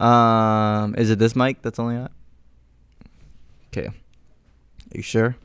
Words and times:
Um, 0.00 0.94
is 0.96 1.10
it 1.10 1.18
this 1.18 1.36
mic 1.36 1.60
that's 1.60 1.78
only 1.78 1.96
on? 1.96 2.08
Okay. 3.68 3.90
You 4.92 5.02
sure? 5.02 5.36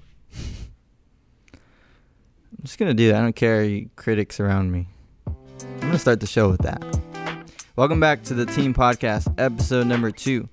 I'm 1.53 2.63
just 2.63 2.79
gonna 2.79 2.93
do 2.93 3.09
that. 3.09 3.17
I 3.17 3.21
don't 3.21 3.35
care, 3.35 3.63
you 3.65 3.89
critics 3.97 4.39
around 4.39 4.71
me. 4.71 4.87
I'm 5.27 5.79
gonna 5.81 5.99
start 5.99 6.21
the 6.21 6.27
show 6.27 6.49
with 6.49 6.61
that. 6.61 6.81
Welcome 7.75 7.99
back 7.99 8.23
to 8.23 8.33
the 8.33 8.45
Team 8.45 8.73
Podcast, 8.73 9.31
episode 9.37 9.87
number 9.87 10.09
two. 10.09 10.47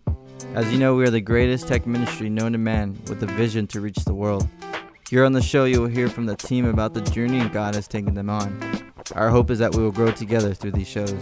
As 0.55 0.71
you 0.73 0.79
know, 0.81 0.97
we 0.97 1.05
are 1.05 1.11
the 1.11 1.21
greatest 1.21 1.69
tech 1.69 1.87
ministry 1.87 2.29
known 2.29 2.53
to 2.53 2.59
man 2.59 2.99
with 3.09 3.23
a 3.23 3.27
vision 3.27 3.69
to 3.69 3.81
reach 3.81 4.05
the 4.05 4.15
world. 4.15 4.49
Here 5.09 5.25
on 5.25 5.33
the 5.33 5.41
show, 5.41 5.65
you 5.65 5.81
will 5.81 5.89
hear 5.89 6.09
from 6.09 6.27
the 6.27 6.35
team 6.35 6.67
about 6.67 6.93
the 6.93 7.03
journey 7.03 7.49
God 7.51 7.77
has 7.77 7.87
taken 7.87 8.15
them 8.15 8.29
on. 8.29 8.93
Our 9.15 9.31
hope 9.31 9.51
is 9.51 9.61
that 9.61 9.77
we 9.77 9.83
will 9.83 9.93
grow 9.93 10.11
together 10.11 10.55
through 10.55 10.73
these 10.73 10.89
shows. 10.89 11.15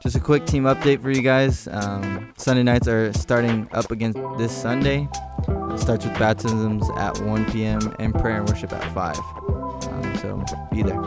Just 0.00 0.16
a 0.16 0.20
quick 0.20 0.44
team 0.46 0.64
update 0.64 1.00
for 1.00 1.10
you 1.10 1.22
guys. 1.22 1.66
Um, 1.68 2.32
Sunday 2.36 2.62
nights 2.62 2.86
are 2.86 3.12
starting 3.14 3.68
up 3.72 3.90
again 3.90 4.12
this 4.36 4.54
Sunday. 4.54 5.08
It 5.48 5.78
starts 5.78 6.04
with 6.04 6.18
baptisms 6.18 6.88
at 6.96 7.18
1 7.20 7.50
p.m. 7.50 7.94
and 7.98 8.14
prayer 8.14 8.40
and 8.40 8.48
worship 8.48 8.72
at 8.72 8.94
5. 8.94 9.16
Um, 9.16 10.16
so 10.20 10.44
be 10.70 10.82
there 10.82 11.00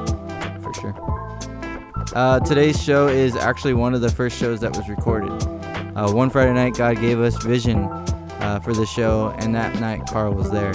for 0.62 0.74
sure. 0.74 0.96
Uh, 2.16 2.40
today's 2.40 2.82
show 2.82 3.08
is 3.08 3.36
actually 3.36 3.74
one 3.74 3.94
of 3.94 4.02
the 4.02 4.10
first 4.10 4.38
shows 4.38 4.60
that 4.62 4.76
was 4.76 4.90
recorded. 4.90 5.32
Uh, 5.96 6.12
one 6.12 6.30
Friday 6.30 6.54
night, 6.54 6.76
God 6.76 7.00
gave 7.00 7.20
us 7.20 7.42
vision 7.44 7.86
uh, 7.86 8.60
for 8.64 8.74
the 8.74 8.86
show, 8.86 9.36
and 9.38 9.54
that 9.54 9.80
night 9.80 10.02
Carl 10.10 10.34
was 10.34 10.50
there. 10.50 10.74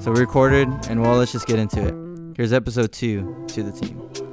So 0.00 0.12
we 0.12 0.20
recorded, 0.20 0.68
and 0.88 1.00
well, 1.00 1.16
let's 1.16 1.32
just 1.32 1.46
get 1.46 1.58
into 1.58 1.86
it. 1.86 2.36
Here's 2.36 2.52
episode 2.52 2.92
two 2.92 3.44
to 3.48 3.62
the 3.62 3.72
team. 3.72 4.27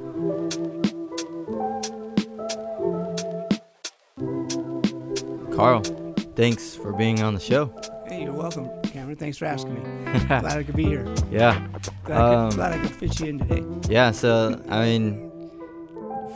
Carl, 5.56 5.82
thanks 6.36 6.74
for 6.76 6.92
being 6.92 7.22
on 7.22 7.32
the 7.34 7.40
show. 7.40 7.72
Hey, 8.06 8.24
you're 8.24 8.32
welcome, 8.32 8.68
Cameron. 8.82 9.16
Thanks 9.16 9.38
for 9.38 9.46
asking 9.46 9.74
me. 9.74 9.80
glad 10.26 10.44
I 10.44 10.62
could 10.62 10.76
be 10.76 10.84
here. 10.84 11.06
Yeah. 11.30 11.66
Glad, 12.04 12.20
I 12.20 12.34
Um, 12.34 12.50
could, 12.50 12.56
glad 12.56 12.72
I 12.74 12.78
could 12.82 12.90
fit 12.90 13.20
you 13.20 13.26
in 13.28 13.38
today. 13.38 13.64
Yeah, 13.88 14.10
so 14.10 14.62
I 14.68 14.84
mean, 14.84 15.30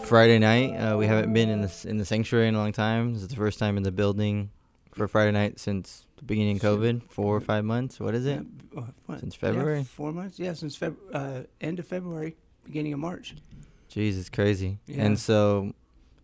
Friday 0.04 0.38
night 0.38 0.74
uh, 0.76 0.96
we 0.96 1.06
haven't 1.06 1.32
been 1.34 1.50
in 1.50 1.60
the 1.60 1.86
in 1.86 1.98
the 1.98 2.04
sanctuary 2.06 2.48
in 2.48 2.54
a 2.54 2.58
long 2.58 2.72
time. 2.72 3.12
This 3.12 3.22
is 3.22 3.28
the 3.28 3.36
first 3.36 3.58
time 3.58 3.76
in 3.76 3.82
the 3.82 3.92
building 3.92 4.50
for 4.92 5.06
Friday 5.06 5.32
night 5.32 5.60
since 5.60 6.06
the 6.16 6.24
beginning 6.24 6.56
of 6.56 6.62
COVID. 6.62 7.02
Four 7.10 7.36
or 7.36 7.40
five 7.40 7.64
months. 7.64 8.00
What 8.00 8.14
is 8.14 8.24
it? 8.26 8.42
Yeah, 8.74 8.82
what? 9.06 9.20
Since 9.20 9.36
Yeah, 9.42 9.82
four 9.82 10.12
months? 10.12 10.38
Yeah, 10.38 10.54
since 10.54 10.78
Feb- 10.78 10.96
uh, 11.12 11.42
end 11.60 11.78
of 11.78 11.86
February, 11.86 12.36
beginning 12.64 12.94
of 12.94 13.00
March. 13.00 13.34
Jeez, 13.92 14.18
it's 14.18 14.30
crazy. 14.30 14.78
Yeah. 14.86 15.04
And 15.04 15.18
so 15.18 15.72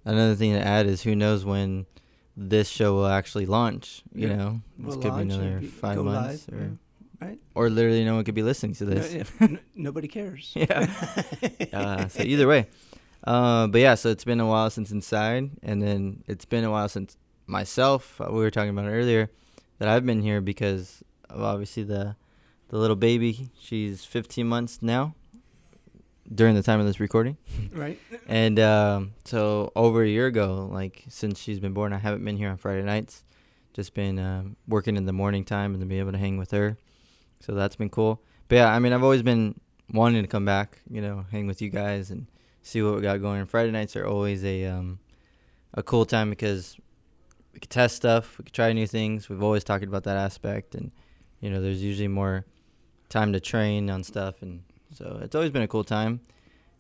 another 0.04 0.34
thing 0.34 0.54
to 0.54 0.60
add 0.64 0.86
is 0.86 1.02
who 1.02 1.14
knows 1.14 1.44
when 1.44 1.84
this 2.36 2.68
show 2.68 2.94
will 2.94 3.06
actually 3.06 3.46
launch. 3.46 4.02
You 4.14 4.28
Yeah. 4.28 4.36
know, 4.36 4.60
this 4.78 4.96
We'll 4.96 5.02
could 5.02 5.16
be 5.16 5.22
another 5.22 5.58
be- 5.60 5.66
five 5.66 5.98
months, 5.98 6.46
live, 6.48 6.60
or 6.60 6.62
yeah, 6.64 7.26
right? 7.28 7.38
or 7.54 7.70
literally 7.70 8.04
no 8.04 8.14
one 8.16 8.24
could 8.24 8.34
be 8.34 8.42
listening 8.42 8.74
to 8.76 8.84
this. 8.84 9.14
yeah, 9.14 9.24
n- 9.40 9.58
nobody 9.74 10.08
cares. 10.08 10.52
Yeah. 10.54 10.86
uh, 11.72 12.08
so 12.08 12.22
either 12.22 12.46
way, 12.46 12.66
uh, 13.24 13.66
but 13.68 13.80
yeah, 13.80 13.94
so 13.94 14.10
it's 14.10 14.24
been 14.24 14.40
a 14.40 14.46
while 14.46 14.68
since 14.70 14.90
Inside, 14.90 15.50
and 15.62 15.80
then 15.82 16.22
it's 16.26 16.44
been 16.44 16.64
a 16.64 16.70
while 16.70 16.88
since 16.88 17.16
myself. 17.46 18.20
Uh, 18.20 18.26
we 18.30 18.38
were 18.40 18.50
talking 18.50 18.70
about 18.70 18.86
earlier 18.88 19.30
that 19.78 19.88
I've 19.88 20.04
been 20.04 20.20
here 20.22 20.40
because 20.40 21.02
of 21.30 21.40
obviously 21.42 21.82
the 21.84 22.16
the 22.68 22.76
little 22.78 22.96
baby. 22.96 23.50
She's 23.60 24.04
15 24.04 24.46
months 24.46 24.80
now 24.82 25.14
during 26.34 26.54
the 26.54 26.62
time 26.62 26.80
of 26.80 26.86
this 26.86 27.00
recording, 27.00 27.36
right? 27.72 27.98
and 28.28 28.58
um, 28.58 29.12
so 29.24 29.72
over 29.76 30.02
a 30.02 30.08
year 30.08 30.26
ago, 30.26 30.68
like 30.72 31.04
since 31.08 31.38
she's 31.40 31.60
been 31.60 31.72
born, 31.72 31.92
I 31.92 31.98
haven't 31.98 32.24
been 32.24 32.36
here 32.36 32.48
on 32.48 32.56
Friday 32.56 32.82
nights. 32.82 33.24
Just 33.72 33.94
been 33.94 34.18
um, 34.18 34.56
working 34.66 34.96
in 34.96 35.04
the 35.04 35.12
morning 35.12 35.44
time 35.44 35.74
and 35.74 35.80
to 35.80 35.86
be 35.86 35.98
able 35.98 36.12
to 36.12 36.18
hang 36.18 36.38
with 36.38 36.50
her, 36.50 36.78
so 37.40 37.54
that's 37.54 37.76
been 37.76 37.90
cool. 37.90 38.22
But 38.48 38.56
yeah, 38.56 38.72
I 38.72 38.78
mean, 38.78 38.92
I've 38.92 39.02
always 39.02 39.22
been 39.22 39.60
wanting 39.92 40.22
to 40.22 40.28
come 40.28 40.44
back, 40.44 40.80
you 40.90 41.00
know, 41.00 41.26
hang 41.30 41.46
with 41.46 41.60
you 41.60 41.68
guys 41.68 42.10
and 42.10 42.26
see 42.62 42.82
what 42.82 42.94
we 42.94 43.02
got 43.02 43.20
going. 43.20 43.44
Friday 43.46 43.70
nights 43.70 43.94
are 43.94 44.06
always 44.06 44.44
a 44.44 44.64
um, 44.64 44.98
a 45.74 45.82
cool 45.82 46.04
time 46.06 46.30
because 46.30 46.76
we 47.52 47.60
could 47.60 47.70
test 47.70 47.96
stuff, 47.96 48.38
we 48.38 48.44
could 48.44 48.54
try 48.54 48.72
new 48.72 48.86
things. 48.86 49.28
We've 49.28 49.42
always 49.42 49.64
talked 49.64 49.84
about 49.84 50.04
that 50.04 50.16
aspect, 50.16 50.74
and 50.74 50.90
you 51.40 51.50
know, 51.50 51.60
there's 51.60 51.82
usually 51.82 52.08
more 52.08 52.44
time 53.08 53.32
to 53.32 53.40
train 53.40 53.90
on 53.90 54.02
stuff, 54.02 54.42
and 54.42 54.62
so 54.96 55.20
it's 55.22 55.34
always 55.34 55.50
been 55.50 55.62
a 55.62 55.68
cool 55.68 55.84
time. 55.84 56.20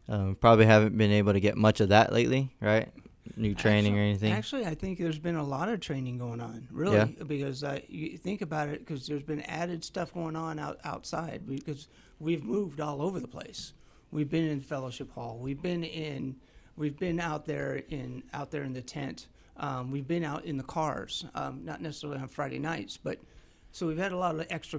Um, 0.08 0.36
probably 0.40 0.66
haven't 0.66 0.96
been 0.96 1.10
able 1.10 1.32
to 1.32 1.40
get 1.40 1.56
much 1.56 1.80
of 1.80 1.88
that 1.90 2.12
lately, 2.12 2.54
right? 2.60 2.88
New 3.36 3.54
training 3.54 3.98
or 3.98 4.02
anything. 4.02 4.32
Actually, 4.32 4.64
I 4.66 4.74
think 4.74 4.98
there's 4.98 5.18
been 5.18 5.34
a 5.34 5.42
lot 5.42 5.68
of 5.68 5.80
training 5.80 6.16
going 6.18 6.40
on, 6.40 6.68
really, 6.70 6.96
Yeah. 6.96 7.06
because 7.26 7.64
uh, 7.64 7.80
you 7.88 8.16
think 8.16 8.40
about 8.40 8.68
it, 8.68 8.78
because 8.80 9.06
there's 9.06 9.24
been 9.24 9.42
added 9.42 9.84
stuff 9.84 10.14
going 10.14 10.36
on 10.36 10.58
out, 10.60 10.78
outside, 10.84 11.42
because 11.46 11.88
we've 12.20 12.44
moved 12.44 12.80
all 12.80 13.02
over 13.02 13.18
the 13.18 13.26
place. 13.28 13.72
We've 14.12 14.30
been 14.30 14.46
in 14.46 14.60
fellowship 14.60 15.12
hall. 15.12 15.38
We've 15.40 15.60
been 15.60 15.82
in, 15.82 16.36
we've 16.76 16.96
been 16.96 17.18
out 17.18 17.44
there 17.44 17.82
in 17.88 18.22
out 18.32 18.52
there 18.52 18.62
in 18.62 18.72
the 18.72 18.82
tent. 18.82 19.26
Um, 19.56 19.90
we've 19.90 20.06
been 20.06 20.22
out 20.24 20.44
in 20.44 20.56
the 20.56 20.62
cars, 20.62 21.24
um, 21.34 21.64
not 21.64 21.80
necessarily 21.82 22.20
on 22.20 22.28
Friday 22.28 22.60
nights, 22.60 22.96
but 22.96 23.18
so 23.72 23.86
we've 23.88 23.98
had 23.98 24.12
a 24.12 24.16
lot 24.16 24.34
of 24.36 24.46
extra 24.50 24.78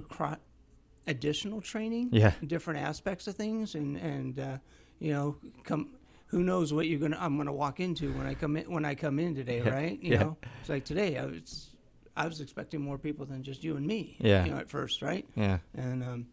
additional 1.08 1.60
training 1.60 2.10
Yeah. 2.12 2.32
different 2.46 2.80
aspects 2.80 3.26
of 3.26 3.34
things 3.34 3.74
and 3.74 3.96
and 3.96 4.38
uh, 4.38 4.58
you 5.00 5.12
know 5.12 5.36
come 5.64 5.90
who 6.26 6.42
knows 6.42 6.72
what 6.72 6.86
you're 6.86 7.00
gonna 7.00 7.18
I'm 7.18 7.36
gonna 7.36 7.52
walk 7.52 7.80
into 7.80 8.12
when 8.12 8.26
I 8.26 8.34
come 8.34 8.56
in 8.56 8.70
when 8.70 8.84
I 8.84 8.94
come 8.94 9.18
in 9.18 9.34
today 9.34 9.58
Yeah. 9.64 9.70
right 9.70 9.98
you 10.02 10.12
Yeah. 10.12 10.18
know 10.22 10.36
it's 10.60 10.68
like 10.68 10.84
today 10.84 11.16
I 11.18 11.24
was 11.26 11.70
I 12.16 12.26
was 12.26 12.40
expecting 12.40 12.80
more 12.82 12.98
people 12.98 13.24
than 13.26 13.42
just 13.42 13.64
you 13.64 13.76
and 13.76 13.86
me 13.86 14.16
Yeah. 14.20 14.44
you 14.44 14.50
know 14.52 14.58
at 14.58 14.68
first 14.70 15.02
right 15.02 15.26
Yeah. 15.34 15.58
and 15.74 16.02
um, 16.04 16.26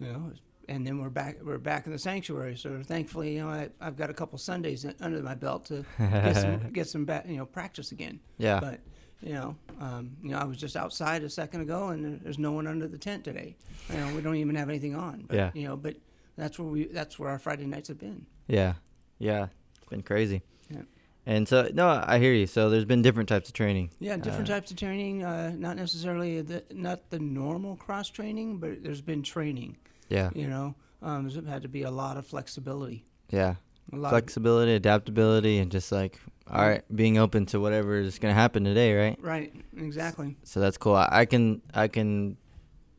you 0.00 0.06
know 0.12 0.32
and 0.68 0.86
then 0.86 0.98
we're 1.00 1.10
back 1.10 1.36
we're 1.42 1.58
back 1.58 1.86
in 1.86 1.92
the 1.92 1.98
sanctuary 1.98 2.56
so 2.56 2.80
thankfully 2.84 3.34
you 3.34 3.40
know 3.42 3.48
I, 3.50 3.68
I've 3.80 3.96
got 3.96 4.08
a 4.10 4.14
couple 4.14 4.38
Sundays 4.38 4.86
under 5.00 5.20
my 5.22 5.34
belt 5.34 5.66
to 5.66 5.84
get 5.98 6.36
some 6.36 6.58
get 6.72 6.86
some 6.88 7.04
ba- 7.04 7.24
you 7.26 7.36
know 7.36 7.44
practice 7.46 7.92
again 7.92 8.20
Yeah. 8.38 8.60
but 8.60 8.80
you 9.22 9.32
know, 9.34 9.56
um, 9.80 10.10
you 10.22 10.30
know, 10.30 10.38
I 10.38 10.44
was 10.44 10.56
just 10.56 10.76
outside 10.76 11.22
a 11.22 11.30
second 11.30 11.60
ago, 11.62 11.88
and 11.88 12.20
there's 12.22 12.38
no 12.38 12.52
one 12.52 12.66
under 12.66 12.88
the 12.88 12.98
tent 12.98 13.24
today. 13.24 13.56
You 13.92 13.98
know, 13.98 14.14
we 14.14 14.20
don't 14.20 14.36
even 14.36 14.54
have 14.56 14.68
anything 14.68 14.94
on. 14.94 15.24
But, 15.28 15.36
Yeah. 15.36 15.50
You 15.54 15.68
know, 15.68 15.76
but 15.76 15.96
that's 16.36 16.58
where 16.58 16.68
we 16.68 16.84
that's 16.86 17.18
where 17.18 17.30
our 17.30 17.38
Friday 17.38 17.66
nights 17.66 17.88
have 17.88 17.98
been. 17.98 18.26
Yeah, 18.48 18.74
yeah, 19.18 19.48
it's 19.76 19.86
been 19.88 20.02
crazy. 20.02 20.42
Yeah. 20.70 20.82
And 21.24 21.46
so, 21.46 21.68
no, 21.72 22.02
I 22.04 22.18
hear 22.18 22.32
you. 22.32 22.46
So 22.48 22.68
there's 22.68 22.84
been 22.84 23.02
different 23.02 23.28
types 23.28 23.48
of 23.48 23.54
training. 23.54 23.90
Yeah, 24.00 24.16
different 24.16 24.50
Uh, 24.50 24.54
types 24.54 24.70
of 24.72 24.76
training. 24.76 25.22
Uh, 25.22 25.52
not 25.56 25.76
necessarily 25.76 26.40
the 26.42 26.64
not 26.72 27.10
the 27.10 27.18
normal 27.20 27.76
cross 27.76 28.08
training, 28.08 28.58
but 28.58 28.82
there's 28.82 29.00
been 29.02 29.22
training. 29.22 29.76
Yeah, 30.08 30.30
You 30.34 30.48
know, 30.48 30.74
um, 31.00 31.28
there's 31.28 31.46
had 31.46 31.62
to 31.62 31.68
be 31.68 31.82
a 31.82 31.90
lot 31.90 32.16
of 32.16 32.26
flexibility. 32.26 33.04
yeah. 33.30 33.54
Flexibility, 33.90 34.74
adaptability, 34.74 35.58
and 35.58 35.70
just 35.70 35.92
like, 35.92 36.18
all 36.50 36.66
right, 36.66 36.82
being 36.94 37.18
open 37.18 37.46
to 37.46 37.60
whatever 37.60 37.96
is 37.96 38.18
gonna 38.18 38.34
happen 38.34 38.64
today, 38.64 38.94
right? 38.94 39.18
Right. 39.20 39.52
Exactly. 39.76 40.36
So 40.44 40.60
that's 40.60 40.76
cool. 40.76 40.94
I, 40.94 41.08
I 41.10 41.24
can, 41.24 41.62
I 41.74 41.88
can 41.88 42.36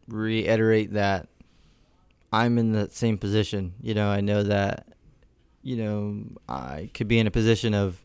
reiterate 0.08 0.94
that 0.94 1.28
I'm 2.32 2.58
in 2.58 2.72
the 2.72 2.90
same 2.90 3.18
position. 3.18 3.74
You 3.80 3.94
know, 3.94 4.10
I 4.10 4.22
know 4.22 4.42
that, 4.44 4.88
you 5.62 5.78
know, 5.78 6.24
I 6.50 6.90
could 6.94 7.08
be 7.08 7.20
in 7.20 7.28
a 7.28 7.32
position 7.32 7.76
of 7.76 8.04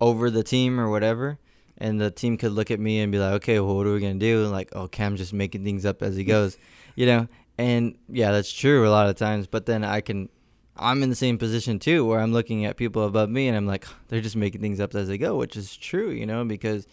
over 0.00 0.30
the 0.30 0.42
team 0.42 0.78
or 0.78 0.90
whatever. 0.90 1.38
And 1.78 2.00
the 2.00 2.10
team 2.10 2.36
could 2.36 2.52
look 2.52 2.70
at 2.70 2.78
me 2.78 3.00
and 3.00 3.10
be 3.10 3.18
like, 3.18 3.32
okay, 3.34 3.58
well, 3.58 3.74
what 3.74 3.86
are 3.86 3.92
we 3.92 4.00
going 4.00 4.18
to 4.18 4.24
do? 4.24 4.46
Like, 4.46 4.68
oh, 4.74 4.86
Cam's 4.86 5.18
just 5.18 5.32
making 5.32 5.64
things 5.64 5.84
up 5.84 6.02
as 6.02 6.14
he 6.14 6.24
goes, 6.36 6.58
you 6.94 7.06
know? 7.06 7.26
And 7.56 7.96
yeah, 8.08 8.32
that's 8.32 8.52
true 8.52 8.86
a 8.86 8.90
lot 8.90 9.08
of 9.08 9.16
times. 9.16 9.46
But 9.46 9.66
then 9.66 9.82
I 9.82 10.00
can, 10.02 10.28
I'm 10.76 11.02
in 11.02 11.10
the 11.10 11.16
same 11.16 11.38
position 11.38 11.78
too, 11.78 12.04
where 12.04 12.20
I'm 12.20 12.32
looking 12.32 12.64
at 12.64 12.76
people 12.76 13.04
above 13.04 13.30
me 13.30 13.48
and 13.48 13.56
I'm 13.56 13.66
like, 13.66 13.86
they're 14.08 14.20
just 14.20 14.36
making 14.36 14.60
things 14.60 14.80
up 14.80 14.94
as 14.94 15.08
they 15.08 15.18
go, 15.18 15.36
which 15.36 15.56
is 15.56 15.76
true, 15.76 16.10
you 16.10 16.26
know, 16.26 16.44
because 16.44 16.86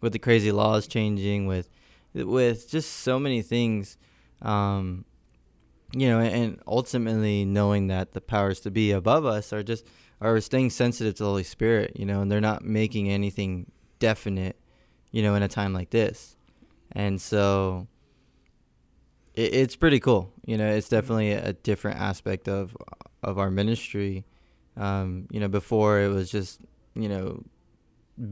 with 0.00 0.12
the 0.12 0.18
crazy 0.18 0.52
laws 0.52 0.86
changing, 0.86 1.46
with, 1.46 1.68
with 2.14 2.68
just 2.70 2.90
so 2.90 3.18
many 3.18 3.42
things, 3.42 3.98
um, 4.42 5.04
you 5.92 6.08
know, 6.08 6.20
and 6.20 6.60
ultimately 6.66 7.44
knowing 7.44 7.88
that 7.88 8.12
the 8.12 8.20
powers 8.20 8.60
to 8.60 8.70
be 8.70 8.92
above 8.92 9.26
us 9.26 9.52
are 9.52 9.62
just 9.62 9.84
are 10.20 10.38
staying 10.40 10.70
sensitive 10.70 11.14
to 11.14 11.22
the 11.22 11.28
Holy 11.28 11.42
Spirit, 11.42 11.92
you 11.96 12.04
know, 12.04 12.20
and 12.20 12.30
they're 12.30 12.40
not 12.40 12.62
making 12.62 13.08
anything 13.08 13.70
definite, 13.98 14.56
you 15.10 15.22
know, 15.22 15.34
in 15.34 15.42
a 15.42 15.48
time 15.48 15.72
like 15.72 15.90
this. 15.90 16.36
And 16.92 17.20
so 17.20 17.88
it, 19.34 19.54
it's 19.54 19.76
pretty 19.76 19.98
cool. 19.98 20.32
You 20.44 20.58
know, 20.58 20.70
it's 20.70 20.88
definitely 20.88 21.32
a 21.32 21.52
different 21.54 21.98
aspect 21.98 22.48
of 22.48 22.76
of 23.22 23.38
our 23.38 23.50
ministry. 23.50 24.24
Um, 24.76 25.26
you 25.30 25.40
know, 25.40 25.48
before 25.48 26.00
it 26.00 26.08
was 26.08 26.30
just, 26.30 26.60
you 26.94 27.08
know, 27.08 27.44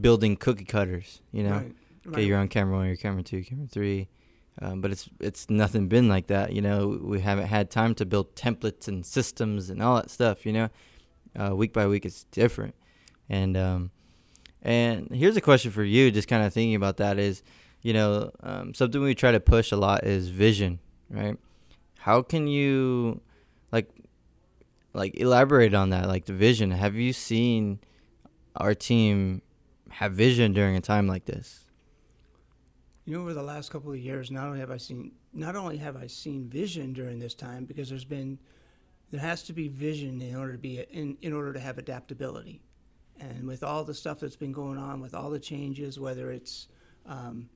building 0.01 0.37
cookie 0.37 0.65
cutters, 0.65 1.21
you 1.31 1.43
know. 1.43 1.51
Right. 1.51 1.75
Okay, 2.07 2.15
right. 2.15 2.25
you're 2.25 2.39
on 2.39 2.47
camera 2.47 2.77
one, 2.77 2.87
you're 2.87 2.95
camera 2.95 3.23
two, 3.23 3.43
camera 3.43 3.67
three. 3.67 4.07
Um, 4.61 4.81
but 4.81 4.91
it's 4.91 5.09
it's 5.19 5.49
nothing 5.49 5.87
been 5.87 6.09
like 6.09 6.27
that, 6.27 6.53
you 6.53 6.61
know. 6.61 6.99
We 7.01 7.21
haven't 7.21 7.47
had 7.47 7.69
time 7.69 7.93
to 7.95 8.05
build 8.05 8.35
templates 8.35 8.87
and 8.87 9.05
systems 9.05 9.69
and 9.69 9.81
all 9.81 9.95
that 9.95 10.09
stuff, 10.09 10.45
you 10.45 10.53
know. 10.53 10.69
Uh, 11.39 11.55
week 11.55 11.71
by 11.71 11.87
week, 11.87 12.05
it's 12.05 12.25
different, 12.31 12.75
and 13.29 13.55
um, 13.55 13.91
And 14.61 15.07
here's 15.13 15.37
a 15.37 15.41
question 15.41 15.71
for 15.71 15.83
you, 15.83 16.11
just 16.11 16.27
kind 16.27 16.43
of 16.45 16.53
thinking 16.53 16.75
about 16.75 16.97
that 16.97 17.17
is, 17.17 17.43
you 17.81 17.93
know, 17.93 18.31
um, 18.41 18.73
something 18.73 19.01
we 19.01 19.15
try 19.15 19.31
to 19.31 19.39
push 19.39 19.71
a 19.71 19.77
lot 19.77 20.03
is 20.03 20.29
vision, 20.29 20.79
right? 21.09 21.37
How 21.99 22.21
can 22.21 22.47
you, 22.47 23.21
like 24.93 25.19
elaborate 25.19 25.73
on 25.73 25.89
that, 25.89 26.07
like 26.07 26.25
the 26.25 26.33
vision? 26.33 26.71
Have 26.71 26.95
you 26.95 27.13
seen 27.13 27.79
our 28.55 28.73
team 28.73 29.41
have 29.89 30.13
vision 30.13 30.53
during 30.53 30.75
a 30.75 30.81
time 30.81 31.07
like 31.07 31.25
this? 31.25 31.65
You 33.05 33.15
know, 33.15 33.21
over 33.21 33.33
the 33.33 33.43
last 33.43 33.71
couple 33.71 33.91
of 33.91 33.97
years, 33.97 34.29
not 34.29 34.47
only 34.47 34.59
have 34.59 34.71
I 34.71 34.77
seen 34.77 35.13
not 35.33 35.55
only 35.55 35.77
have 35.77 35.95
I 35.95 36.07
seen 36.07 36.47
vision 36.47 36.93
during 36.93 37.19
this 37.19 37.33
time, 37.33 37.65
because 37.65 37.89
there's 37.89 38.05
been 38.05 38.39
there 39.11 39.19
has 39.19 39.43
to 39.43 39.53
be 39.53 39.67
vision 39.67 40.21
in 40.21 40.35
order 40.35 40.51
to 40.53 40.57
be 40.57 40.79
in, 40.91 41.17
in 41.21 41.33
order 41.33 41.53
to 41.53 41.59
have 41.59 41.77
adaptability, 41.77 42.61
and 43.19 43.47
with 43.47 43.63
all 43.63 43.83
the 43.83 43.93
stuff 43.93 44.19
that's 44.19 44.35
been 44.35 44.51
going 44.51 44.77
on, 44.77 45.01
with 45.01 45.15
all 45.15 45.29
the 45.29 45.39
changes, 45.39 45.99
whether 45.99 46.31
it's 46.31 46.67
um, 47.05 47.49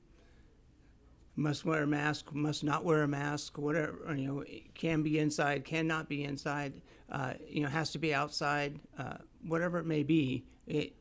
must 1.36 1.64
wear 1.64 1.82
a 1.82 1.86
mask, 1.86 2.32
must 2.32 2.62
not 2.62 2.84
wear 2.84 3.02
a 3.02 3.08
mask, 3.08 3.58
whatever 3.58 4.14
you 4.14 4.26
know, 4.26 4.44
can 4.74 5.02
be 5.02 5.18
inside, 5.18 5.64
cannot 5.64 6.08
be 6.08 6.24
inside, 6.24 6.80
uh, 7.10 7.32
you 7.48 7.60
know, 7.60 7.68
has 7.68 7.90
to 7.90 7.98
be 7.98 8.14
outside, 8.14 8.78
uh, 8.98 9.16
whatever 9.46 9.78
it 9.78 9.86
may 9.86 10.02
be. 10.02 10.44
It, 10.66 10.94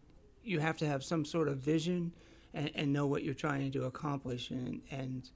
you 0.44 0.60
have 0.60 0.78
to 0.78 0.88
have 0.88 1.04
some 1.04 1.24
sort 1.24 1.48
of 1.48 1.58
vision 1.58 2.12
and, 2.54 2.72
and 2.76 2.94
know 2.94 3.06
what 3.06 3.24
you're 3.24 3.34
trying 3.34 3.72
to 3.74 3.86
accomplish, 3.86 4.50
and, 4.50 4.82
and 4.92 5.30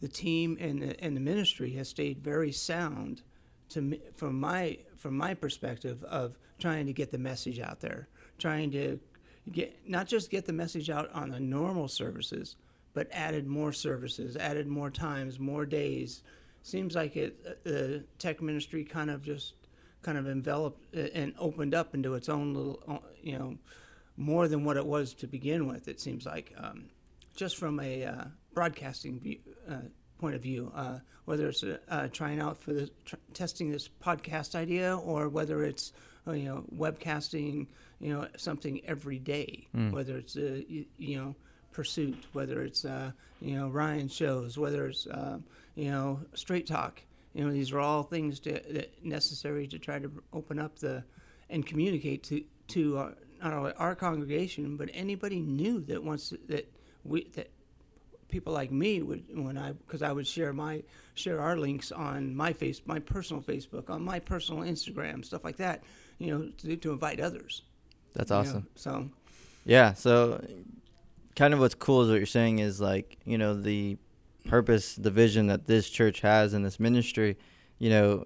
the 0.00 0.08
team 0.08 0.56
and 0.60 0.82
the, 0.82 1.00
and 1.02 1.16
the 1.16 1.20
ministry 1.20 1.70
has 1.72 1.88
stayed 1.88 2.22
very 2.22 2.52
sound 2.52 3.22
to 3.68 3.98
from 4.14 4.38
my 4.38 4.78
from 4.96 5.16
my 5.16 5.34
perspective 5.34 6.04
of 6.04 6.38
trying 6.58 6.86
to 6.86 6.92
get 6.92 7.10
the 7.10 7.18
message 7.18 7.58
out 7.58 7.80
there, 7.80 8.08
trying 8.38 8.70
to 8.70 9.00
get 9.50 9.76
not 9.88 10.06
just 10.06 10.30
get 10.30 10.44
the 10.46 10.52
message 10.52 10.90
out 10.90 11.10
on 11.12 11.30
the 11.30 11.40
normal 11.40 11.88
services, 11.88 12.56
but 12.96 13.08
added 13.12 13.46
more 13.46 13.74
services, 13.74 14.38
added 14.38 14.66
more 14.66 14.90
times, 14.90 15.38
more 15.38 15.66
days. 15.66 16.22
Seems 16.62 16.94
like 16.94 17.14
it 17.14 17.36
uh, 17.46 17.50
the 17.62 18.04
tech 18.18 18.40
ministry 18.40 18.84
kind 18.84 19.10
of 19.10 19.22
just 19.22 19.52
kind 20.00 20.16
of 20.16 20.26
enveloped 20.26 20.82
uh, 20.96 21.00
and 21.14 21.34
opened 21.38 21.74
up 21.74 21.94
into 21.94 22.14
its 22.14 22.30
own 22.30 22.54
little, 22.54 22.82
uh, 22.88 22.98
you 23.22 23.38
know, 23.38 23.58
more 24.16 24.48
than 24.48 24.64
what 24.64 24.78
it 24.78 24.86
was 24.86 25.12
to 25.12 25.26
begin 25.26 25.66
with. 25.66 25.88
It 25.88 26.00
seems 26.00 26.24
like 26.24 26.54
um, 26.56 26.86
just 27.36 27.58
from 27.58 27.80
a 27.80 28.06
uh, 28.06 28.24
broadcasting 28.54 29.20
view, 29.20 29.40
uh, 29.70 29.82
point 30.18 30.34
of 30.34 30.40
view, 30.40 30.72
uh, 30.74 31.00
whether 31.26 31.50
it's 31.50 31.62
uh, 31.62 32.08
trying 32.12 32.40
out 32.40 32.56
for 32.56 32.72
the 32.72 32.90
tr- 33.04 33.16
testing 33.34 33.70
this 33.70 33.90
podcast 34.02 34.54
idea 34.54 34.96
or 34.96 35.28
whether 35.28 35.64
it's 35.64 35.92
uh, 36.26 36.32
you 36.32 36.46
know 36.46 36.64
webcasting, 36.74 37.66
you 38.00 38.10
know 38.14 38.26
something 38.38 38.80
every 38.86 39.18
day, 39.18 39.68
mm. 39.76 39.92
whether 39.92 40.16
it's 40.16 40.34
uh, 40.34 40.62
you, 40.66 40.86
you, 40.96 41.18
know 41.18 41.36
pursuit, 41.76 42.24
whether 42.32 42.62
it's 42.62 42.86
uh, 42.86 43.12
you 43.40 43.54
know 43.54 43.68
Ryan 43.68 44.08
shows, 44.08 44.56
whether 44.56 44.86
it's 44.86 45.06
you 45.74 45.90
know 45.90 46.20
straight 46.34 46.66
talk. 46.66 47.02
You 47.34 47.44
know 47.44 47.52
these 47.52 47.70
are 47.70 47.78
all 47.80 48.02
things 48.02 48.40
to, 48.40 48.52
that 48.70 49.04
necessary 49.04 49.66
to 49.66 49.78
try 49.78 49.98
to 49.98 50.10
open 50.32 50.58
up 50.58 50.78
the 50.78 51.04
and 51.50 51.64
communicate 51.64 52.22
to 52.24 52.42
to 52.68 53.14
not 53.42 53.52
only 53.52 53.72
our 53.74 53.94
congregation 53.94 54.78
but 54.78 54.88
anybody 54.94 55.40
new 55.40 55.80
that 55.82 56.02
wants 56.02 56.30
to, 56.30 56.38
that 56.48 56.66
we 57.04 57.24
that 57.34 57.50
people 58.28 58.54
like 58.54 58.72
me 58.72 59.02
would 59.02 59.24
when 59.28 59.58
I 59.58 59.72
because 59.72 60.00
I 60.00 60.12
would 60.12 60.26
share 60.26 60.54
my 60.54 60.82
share 61.14 61.40
our 61.40 61.58
links 61.58 61.92
on 61.92 62.34
my 62.34 62.54
face 62.54 62.80
my 62.86 63.00
personal 63.00 63.42
Facebook 63.42 63.90
on 63.90 64.02
my 64.02 64.18
personal 64.18 64.62
Instagram 64.62 65.22
stuff 65.22 65.44
like 65.44 65.58
that 65.58 65.84
you 66.18 66.30
know 66.30 66.48
to, 66.62 66.76
to 66.76 66.90
invite 66.90 67.20
others. 67.20 67.62
That's 68.14 68.30
awesome. 68.30 68.60
Know, 68.60 68.66
so 68.76 69.10
yeah, 69.66 69.92
so 69.92 70.42
kind 71.36 71.54
of 71.54 71.60
what's 71.60 71.74
cool 71.74 72.02
is 72.02 72.08
what 72.08 72.16
you're 72.16 72.26
saying 72.26 72.58
is 72.58 72.80
like 72.80 73.18
you 73.24 73.38
know 73.38 73.54
the 73.54 73.98
purpose, 74.46 74.94
the 74.94 75.10
vision 75.10 75.48
that 75.48 75.66
this 75.66 75.90
church 75.90 76.20
has 76.20 76.54
in 76.54 76.62
this 76.62 76.80
ministry, 76.80 77.36
you 77.78 77.90
know, 77.90 78.24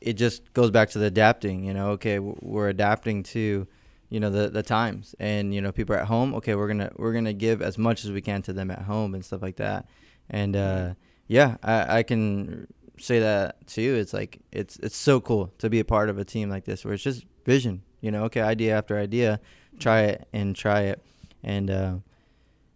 it 0.00 0.14
just 0.14 0.52
goes 0.52 0.70
back 0.70 0.90
to 0.90 0.98
the 0.98 1.06
adapting. 1.06 1.64
You 1.64 1.74
know, 1.74 1.90
okay, 1.90 2.18
we're 2.18 2.68
adapting 2.68 3.22
to 3.24 3.66
you 4.10 4.20
know 4.20 4.30
the 4.30 4.48
the 4.48 4.62
times. 4.62 5.14
And 5.20 5.54
you 5.54 5.60
know 5.60 5.72
people 5.72 5.94
are 5.94 5.98
at 5.98 6.08
home 6.08 6.34
okay 6.34 6.54
we're 6.54 6.68
gonna 6.68 6.90
we're 6.96 7.12
gonna 7.12 7.32
give 7.32 7.62
as 7.62 7.78
much 7.78 8.04
as 8.04 8.10
we 8.10 8.20
can 8.20 8.42
to 8.42 8.52
them 8.52 8.70
at 8.70 8.82
home 8.82 9.14
and 9.14 9.24
stuff 9.24 9.42
like 9.42 9.56
that. 9.56 9.86
And 10.30 10.56
uh 10.56 10.94
yeah 11.26 11.56
i 11.62 11.98
i 11.98 12.02
can 12.02 12.66
say 12.98 13.20
that 13.20 13.66
too 13.66 13.96
it's 13.96 14.14
like 14.14 14.40
it's 14.50 14.76
it's 14.78 14.96
so 14.96 15.20
cool 15.20 15.52
to 15.58 15.68
be 15.68 15.78
a 15.78 15.84
part 15.84 16.08
of 16.08 16.18
a 16.18 16.24
team 16.24 16.48
like 16.48 16.64
this 16.64 16.86
where 16.86 16.94
it's 16.94 17.02
just 17.02 17.24
vision 17.44 17.82
you 18.00 18.10
know 18.10 18.24
okay 18.24 18.40
idea 18.40 18.74
after 18.74 18.98
idea 18.98 19.38
try 19.78 20.00
it 20.00 20.26
and 20.32 20.56
try 20.56 20.80
it. 20.80 21.02
And 21.42 21.70
uh 21.70 21.96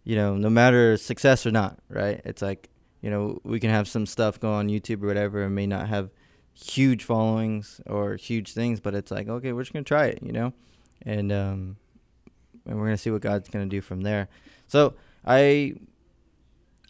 you 0.03 0.15
know 0.15 0.35
no 0.35 0.49
matter 0.49 0.97
success 0.97 1.45
or 1.45 1.51
not 1.51 1.79
right 1.89 2.21
it's 2.25 2.41
like 2.41 2.69
you 3.01 3.09
know 3.09 3.39
we 3.43 3.59
can 3.59 3.69
have 3.69 3.87
some 3.87 4.05
stuff 4.05 4.39
go 4.39 4.51
on 4.51 4.67
youtube 4.67 5.03
or 5.03 5.07
whatever 5.07 5.43
and 5.43 5.55
may 5.55 5.67
not 5.67 5.87
have 5.87 6.09
huge 6.53 7.03
followings 7.03 7.81
or 7.87 8.15
huge 8.15 8.53
things 8.53 8.79
but 8.79 8.93
it's 8.93 9.11
like 9.11 9.27
okay 9.27 9.53
we're 9.53 9.63
just 9.63 9.73
gonna 9.73 9.83
try 9.83 10.05
it 10.05 10.19
you 10.21 10.31
know 10.31 10.53
and 11.05 11.31
um, 11.31 11.77
and 12.65 12.77
we're 12.77 12.85
gonna 12.85 12.97
see 12.97 13.11
what 13.11 13.21
God's 13.21 13.49
gonna 13.49 13.65
do 13.65 13.81
from 13.81 14.01
there. 14.01 14.29
So 14.67 14.95
I 15.25 15.75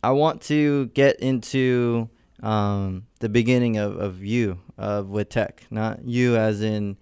I 0.02 0.12
want 0.12 0.42
to 0.44 0.88
get 0.88 1.20
into 1.20 2.10
um, 2.42 3.08
the 3.20 3.30
beginning 3.30 3.78
of, 3.78 3.98
of 3.98 4.24
you 4.24 4.60
of 4.78 5.10
with 5.10 5.30
tech, 5.30 5.64
not 5.70 6.06
you 6.06 6.36
as 6.36 6.62
in 6.62 6.98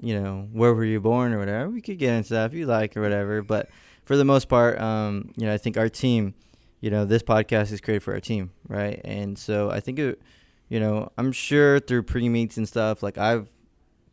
you 0.00 0.20
know 0.20 0.48
where 0.52 0.74
were 0.74 0.84
you 0.84 1.00
born 1.00 1.32
or 1.32 1.38
whatever. 1.38 1.70
We 1.70 1.80
could 1.80 1.98
get 1.98 2.14
into 2.14 2.34
that 2.34 2.46
if 2.46 2.54
you 2.54 2.66
like 2.66 2.96
or 2.96 3.00
whatever, 3.00 3.42
but 3.42 3.68
for 4.06 4.16
the 4.16 4.24
most 4.24 4.48
part, 4.48 4.80
um, 4.80 5.32
you 5.36 5.46
know, 5.46 5.52
I 5.52 5.58
think 5.58 5.76
our 5.76 5.88
team, 5.88 6.34
you 6.80 6.90
know, 6.90 7.04
this 7.04 7.22
podcast 7.22 7.72
is 7.72 7.80
created 7.80 8.04
for 8.04 8.14
our 8.14 8.20
team, 8.20 8.52
right? 8.68 9.00
And 9.04 9.36
so 9.36 9.68
I 9.68 9.80
think 9.80 9.98
it, 9.98 10.22
you 10.68 10.80
know, 10.80 11.10
I'm 11.18 11.32
sure 11.32 11.80
through 11.80 12.04
pre 12.04 12.28
meets 12.28 12.56
and 12.56 12.68
stuff, 12.68 13.02
like 13.02 13.18
I've 13.18 13.48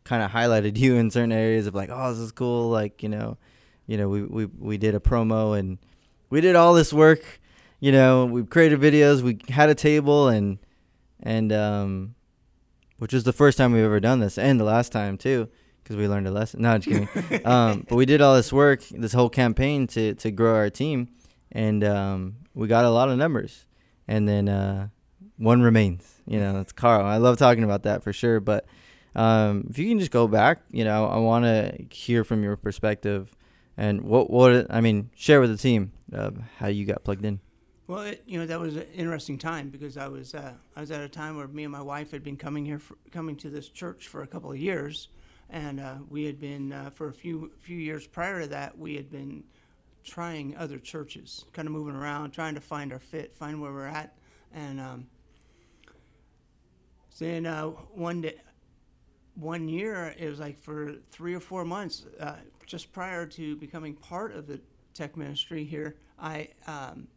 kind 0.02 0.22
of 0.22 0.32
highlighted 0.32 0.76
you 0.78 0.96
in 0.96 1.10
certain 1.10 1.32
areas 1.32 1.68
of 1.68 1.74
like, 1.76 1.90
oh, 1.92 2.10
this 2.10 2.18
is 2.18 2.32
cool. 2.32 2.68
Like, 2.68 3.04
you 3.04 3.08
know, 3.08 3.38
you 3.86 3.96
know, 3.96 4.08
we, 4.08 4.24
we, 4.24 4.44
we 4.46 4.76
did 4.78 4.96
a 4.96 5.00
promo 5.00 5.56
and 5.56 5.78
we 6.28 6.40
did 6.40 6.56
all 6.56 6.74
this 6.74 6.92
work, 6.92 7.40
you 7.78 7.92
know, 7.92 8.26
we 8.26 8.44
created 8.44 8.80
videos, 8.80 9.22
we 9.22 9.38
had 9.48 9.68
a 9.68 9.74
table 9.76 10.28
and, 10.28 10.58
and, 11.22 11.52
um, 11.52 12.14
which 12.98 13.12
was 13.12 13.22
the 13.22 13.32
first 13.32 13.58
time 13.58 13.72
we've 13.72 13.84
ever 13.84 14.00
done 14.00 14.18
this 14.18 14.38
and 14.38 14.58
the 14.58 14.64
last 14.64 14.90
time 14.90 15.16
too, 15.16 15.48
because 15.84 15.96
we 15.96 16.08
learned 16.08 16.26
a 16.26 16.30
lesson. 16.30 16.62
No, 16.62 16.78
just 16.78 17.08
kidding. 17.08 17.46
um, 17.46 17.86
but 17.88 17.94
we 17.94 18.06
did 18.06 18.20
all 18.20 18.34
this 18.34 18.52
work, 18.52 18.82
this 18.88 19.12
whole 19.12 19.28
campaign 19.28 19.86
to, 19.88 20.14
to 20.14 20.30
grow 20.30 20.56
our 20.56 20.70
team 20.70 21.10
and, 21.52 21.84
um, 21.84 22.36
we 22.54 22.66
got 22.66 22.84
a 22.84 22.90
lot 22.90 23.08
of 23.08 23.18
numbers 23.18 23.66
and 24.08 24.28
then, 24.28 24.48
uh, 24.48 24.88
one 25.36 25.62
remains, 25.62 26.20
you 26.26 26.40
know, 26.40 26.60
it's 26.60 26.72
Carl. 26.72 27.04
I 27.04 27.18
love 27.18 27.38
talking 27.38 27.64
about 27.64 27.82
that 27.82 28.02
for 28.02 28.12
sure. 28.12 28.40
But, 28.40 28.66
um, 29.14 29.66
if 29.70 29.78
you 29.78 29.88
can 29.88 29.98
just 29.98 30.10
go 30.10 30.26
back, 30.26 30.62
you 30.70 30.84
know, 30.84 31.06
I 31.06 31.18
want 31.18 31.44
to 31.44 31.76
hear 31.90 32.24
from 32.24 32.42
your 32.42 32.56
perspective 32.56 33.34
and 33.76 34.02
what 34.02 34.30
what 34.30 34.66
I 34.70 34.80
mean, 34.80 35.10
share 35.14 35.40
with 35.40 35.50
the 35.50 35.56
team 35.56 35.92
uh, 36.12 36.30
how 36.58 36.68
you 36.68 36.84
got 36.84 37.04
plugged 37.04 37.24
in. 37.24 37.40
Well, 37.86 38.02
it, 38.02 38.22
you 38.26 38.38
know 38.38 38.46
that 38.46 38.58
was 38.58 38.76
an 38.76 38.86
interesting 38.94 39.36
time 39.36 39.68
because 39.68 39.96
I 39.96 40.08
was 40.08 40.34
uh, 40.34 40.52
I 40.76 40.80
was 40.80 40.90
at 40.90 41.00
a 41.00 41.08
time 41.08 41.36
where 41.36 41.48
me 41.48 41.64
and 41.64 41.72
my 41.72 41.82
wife 41.82 42.10
had 42.12 42.22
been 42.22 42.36
coming 42.36 42.64
here, 42.64 42.78
for, 42.78 42.96
coming 43.10 43.36
to 43.36 43.50
this 43.50 43.68
church 43.68 44.08
for 44.08 44.22
a 44.22 44.26
couple 44.26 44.50
of 44.50 44.58
years, 44.58 45.08
and 45.50 45.80
uh, 45.80 45.94
we 46.08 46.24
had 46.24 46.40
been 46.40 46.72
uh, 46.72 46.90
for 46.90 47.08
a 47.08 47.12
few 47.12 47.52
few 47.60 47.76
years 47.76 48.06
prior 48.06 48.42
to 48.42 48.46
that 48.48 48.78
we 48.78 48.96
had 48.96 49.10
been 49.10 49.44
trying 50.04 50.56
other 50.56 50.78
churches, 50.78 51.44
kind 51.52 51.66
of 51.66 51.72
moving 51.72 51.94
around, 51.94 52.30
trying 52.32 52.54
to 52.54 52.60
find 52.60 52.92
our 52.92 52.98
fit, 52.98 53.34
find 53.34 53.60
where 53.60 53.72
we're 53.72 53.86
at, 53.86 54.16
and 54.52 54.80
um, 54.80 55.06
then 57.18 57.46
uh, 57.46 57.66
one 57.66 58.20
day 58.22 58.34
one 59.34 59.68
year, 59.68 60.14
it 60.18 60.28
was 60.28 60.38
like 60.38 60.60
for 60.60 60.94
three 61.10 61.34
or 61.34 61.40
four 61.40 61.64
months, 61.64 62.04
uh, 62.20 62.36
just 62.66 62.92
prior 62.92 63.26
to 63.26 63.56
becoming 63.56 63.94
part 63.94 64.34
of 64.34 64.46
the 64.46 64.60
tech 64.94 65.16
ministry 65.16 65.64
here, 65.64 65.96
I 66.18 66.48
um, 66.66 67.08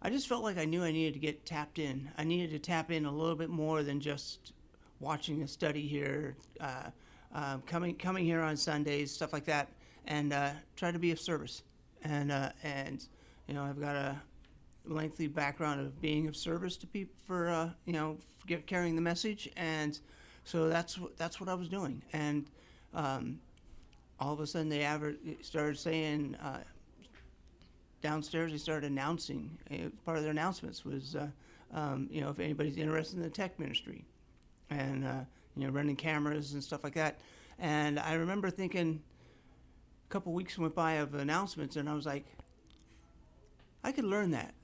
I 0.00 0.10
just 0.10 0.26
felt 0.26 0.42
like 0.42 0.58
I 0.58 0.64
knew 0.64 0.82
I 0.82 0.90
needed 0.90 1.14
to 1.14 1.20
get 1.20 1.46
tapped 1.46 1.78
in. 1.78 2.10
I 2.18 2.24
needed 2.24 2.50
to 2.50 2.58
tap 2.58 2.90
in 2.90 3.04
a 3.06 3.12
little 3.12 3.36
bit 3.36 3.50
more 3.50 3.84
than 3.84 4.00
just 4.00 4.52
watching 4.98 5.42
a 5.42 5.48
study 5.48 5.86
here, 5.86 6.36
uh, 6.60 6.90
uh, 7.34 7.58
coming 7.66 7.94
coming 7.96 8.24
here 8.24 8.40
on 8.40 8.56
Sundays, 8.56 9.10
stuff 9.10 9.32
like 9.32 9.44
that, 9.46 9.68
and 10.06 10.32
uh, 10.32 10.50
try 10.76 10.90
to 10.90 10.98
be 10.98 11.10
of 11.10 11.20
service. 11.20 11.62
And 12.04 12.32
uh, 12.32 12.50
and 12.62 13.04
you 13.46 13.54
know, 13.54 13.62
I've 13.62 13.80
got 13.80 13.96
a 13.96 14.20
lengthy 14.84 15.28
background 15.28 15.80
of 15.80 16.00
being 16.00 16.26
of 16.26 16.36
service 16.36 16.76
to 16.78 16.86
people 16.86 17.14
for 17.26 17.48
uh, 17.48 17.70
you 17.84 17.92
know 17.92 18.18
carrying 18.66 18.96
the 18.96 19.02
message 19.02 19.48
and 19.56 19.98
so 20.44 20.68
that's 20.68 20.98
that's 21.16 21.40
what 21.40 21.48
I 21.48 21.54
was 21.54 21.68
doing, 21.68 22.02
and 22.12 22.46
um, 22.94 23.38
all 24.18 24.32
of 24.32 24.40
a 24.40 24.46
sudden 24.46 24.68
they 24.68 24.84
aver- 24.84 25.16
started 25.40 25.78
saying 25.78 26.36
uh, 26.42 26.58
downstairs. 28.02 28.52
They 28.52 28.58
started 28.58 28.90
announcing. 28.90 29.56
Uh, 29.70 29.90
part 30.04 30.18
of 30.18 30.24
their 30.24 30.32
announcements 30.32 30.84
was, 30.84 31.16
uh, 31.16 31.28
um, 31.72 32.08
you 32.10 32.20
know, 32.20 32.30
if 32.30 32.40
anybody's 32.40 32.76
interested 32.76 33.16
in 33.16 33.22
the 33.22 33.30
tech 33.30 33.58
ministry, 33.58 34.04
and 34.70 35.06
you 35.56 35.66
know, 35.66 35.72
running 35.72 35.96
cameras 35.96 36.52
and 36.52 36.62
stuff 36.62 36.84
like 36.84 36.94
that. 36.94 37.20
And 37.58 37.98
I 37.98 38.14
remember 38.14 38.50
thinking, 38.50 39.02
a 40.08 40.12
couple 40.12 40.32
weeks 40.32 40.58
went 40.58 40.74
by 40.74 40.94
of 40.94 41.14
announcements, 41.14 41.76
and 41.76 41.88
I 41.88 41.94
was 41.94 42.06
like, 42.06 42.24
I 43.84 43.92
could 43.92 44.04
learn 44.04 44.30
that. 44.32 44.54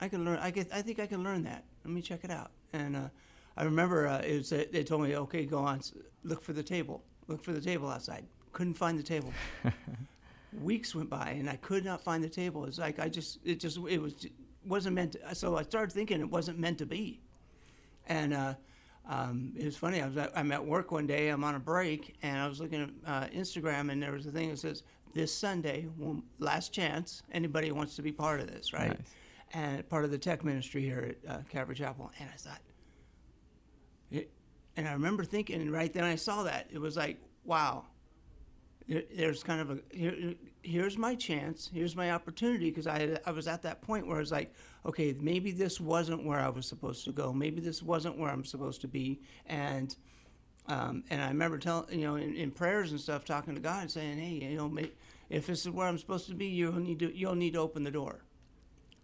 I 0.00 0.08
can 0.08 0.24
learn. 0.24 0.38
I 0.38 0.50
get. 0.50 0.68
I 0.72 0.82
think 0.82 0.98
I 0.98 1.06
can 1.06 1.22
learn 1.22 1.44
that. 1.44 1.64
Let 1.84 1.92
me 1.92 2.02
check 2.02 2.24
it 2.24 2.30
out. 2.30 2.50
And 2.72 2.96
uh, 2.96 3.08
I 3.56 3.64
remember 3.64 4.06
uh, 4.06 4.18
it 4.18 4.38
was, 4.38 4.52
uh, 4.52 4.64
they 4.72 4.84
told 4.84 5.02
me, 5.02 5.16
okay, 5.16 5.44
go 5.44 5.58
on, 5.58 5.80
look 6.24 6.42
for 6.42 6.52
the 6.52 6.62
table. 6.62 7.02
Look 7.28 7.42
for 7.42 7.52
the 7.52 7.60
table 7.60 7.88
outside. 7.88 8.24
Couldn't 8.52 8.74
find 8.74 8.98
the 8.98 9.02
table. 9.02 9.32
Weeks 10.62 10.94
went 10.94 11.10
by, 11.10 11.30
and 11.30 11.48
I 11.48 11.56
could 11.56 11.84
not 11.84 12.02
find 12.02 12.24
the 12.24 12.28
table. 12.28 12.64
It's 12.64 12.78
like 12.78 12.98
I 12.98 13.08
just, 13.08 13.38
it 13.44 13.60
just, 13.60 13.78
it 13.88 14.00
was, 14.00 14.26
wasn't 14.66 14.94
meant. 14.94 15.12
To, 15.12 15.34
so 15.34 15.56
I 15.56 15.62
started 15.62 15.92
thinking 15.92 16.20
it 16.20 16.30
wasn't 16.30 16.58
meant 16.58 16.78
to 16.78 16.86
be. 16.86 17.20
And 18.06 18.34
uh, 18.34 18.54
um, 19.08 19.52
it 19.58 19.64
was 19.64 19.76
funny. 19.76 20.00
I 20.02 20.06
was 20.06 20.16
at, 20.16 20.32
I'm 20.36 20.52
at 20.52 20.64
work 20.64 20.92
one 20.92 21.06
day. 21.06 21.28
I'm 21.28 21.42
on 21.44 21.54
a 21.54 21.58
break, 21.60 22.16
and 22.22 22.38
I 22.38 22.46
was 22.46 22.60
looking 22.60 22.82
at 22.82 22.90
uh, 23.06 23.26
Instagram, 23.28 23.90
and 23.90 24.02
there 24.02 24.12
was 24.12 24.26
a 24.26 24.30
thing 24.30 24.50
that 24.50 24.58
says, 24.58 24.82
"This 25.14 25.34
Sunday, 25.34 25.86
one- 25.96 26.22
last 26.38 26.72
chance. 26.72 27.22
Anybody 27.32 27.72
wants 27.72 27.96
to 27.96 28.02
be 28.02 28.12
part 28.12 28.40
of 28.40 28.46
this, 28.46 28.72
right?" 28.72 28.90
Nice. 28.90 29.14
And 29.52 29.88
part 29.88 30.04
of 30.04 30.12
the 30.12 30.18
tech 30.18 30.44
ministry 30.44 30.82
here 30.82 31.16
at 31.26 31.30
uh, 31.30 31.38
Calvary 31.48 31.74
Chapel. 31.74 32.12
And 32.20 32.28
I 32.32 32.36
thought, 32.36 32.60
it, 34.12 34.30
and 34.76 34.86
I 34.86 34.92
remember 34.92 35.24
thinking 35.24 35.70
right 35.72 35.92
then 35.92 36.04
I 36.04 36.14
saw 36.14 36.44
that 36.44 36.68
it 36.72 36.78
was 36.80 36.96
like, 36.96 37.16
wow. 37.44 37.84
there- 38.86 39.02
There's 39.12 39.42
kind 39.42 39.60
of 39.60 39.70
a 39.70 39.78
here, 39.92 40.34
here's 40.62 40.98
my 40.98 41.14
chance, 41.14 41.70
here's 41.72 41.96
my 41.96 42.10
opportunity 42.10 42.70
because 42.70 42.86
I 42.86 43.18
I 43.26 43.32
was 43.32 43.48
at 43.48 43.62
that 43.62 43.82
point 43.82 44.06
where 44.06 44.16
I 44.16 44.20
was 44.20 44.32
like, 44.32 44.54
okay, 44.86 45.14
maybe 45.18 45.52
this 45.52 45.80
wasn't 45.80 46.24
where 46.24 46.40
I 46.40 46.48
was 46.48 46.66
supposed 46.66 47.04
to 47.04 47.12
go, 47.12 47.32
maybe 47.32 47.60
this 47.60 47.82
wasn't 47.82 48.18
where 48.18 48.30
I'm 48.30 48.44
supposed 48.44 48.80
to 48.82 48.88
be, 48.88 49.20
and 49.46 49.94
um, 50.66 51.04
and 51.10 51.22
I 51.22 51.28
remember 51.28 51.58
telling 51.58 51.98
you 51.98 52.06
know 52.06 52.16
in, 52.16 52.34
in 52.36 52.50
prayers 52.50 52.90
and 52.90 53.00
stuff 53.00 53.24
talking 53.24 53.54
to 53.54 53.60
God 53.60 53.82
and 53.82 53.90
saying, 53.90 54.18
hey, 54.18 54.46
you 54.50 54.56
know, 54.56 54.72
if 55.28 55.46
this 55.46 55.60
is 55.60 55.70
where 55.70 55.86
I'm 55.86 55.98
supposed 55.98 56.28
to 56.28 56.34
be, 56.34 56.46
you'll 56.46 56.72
need 56.74 56.98
to 57.00 57.16
you'll 57.16 57.34
need 57.34 57.54
to 57.54 57.60
open 57.60 57.84
the 57.84 57.90
door, 57.90 58.20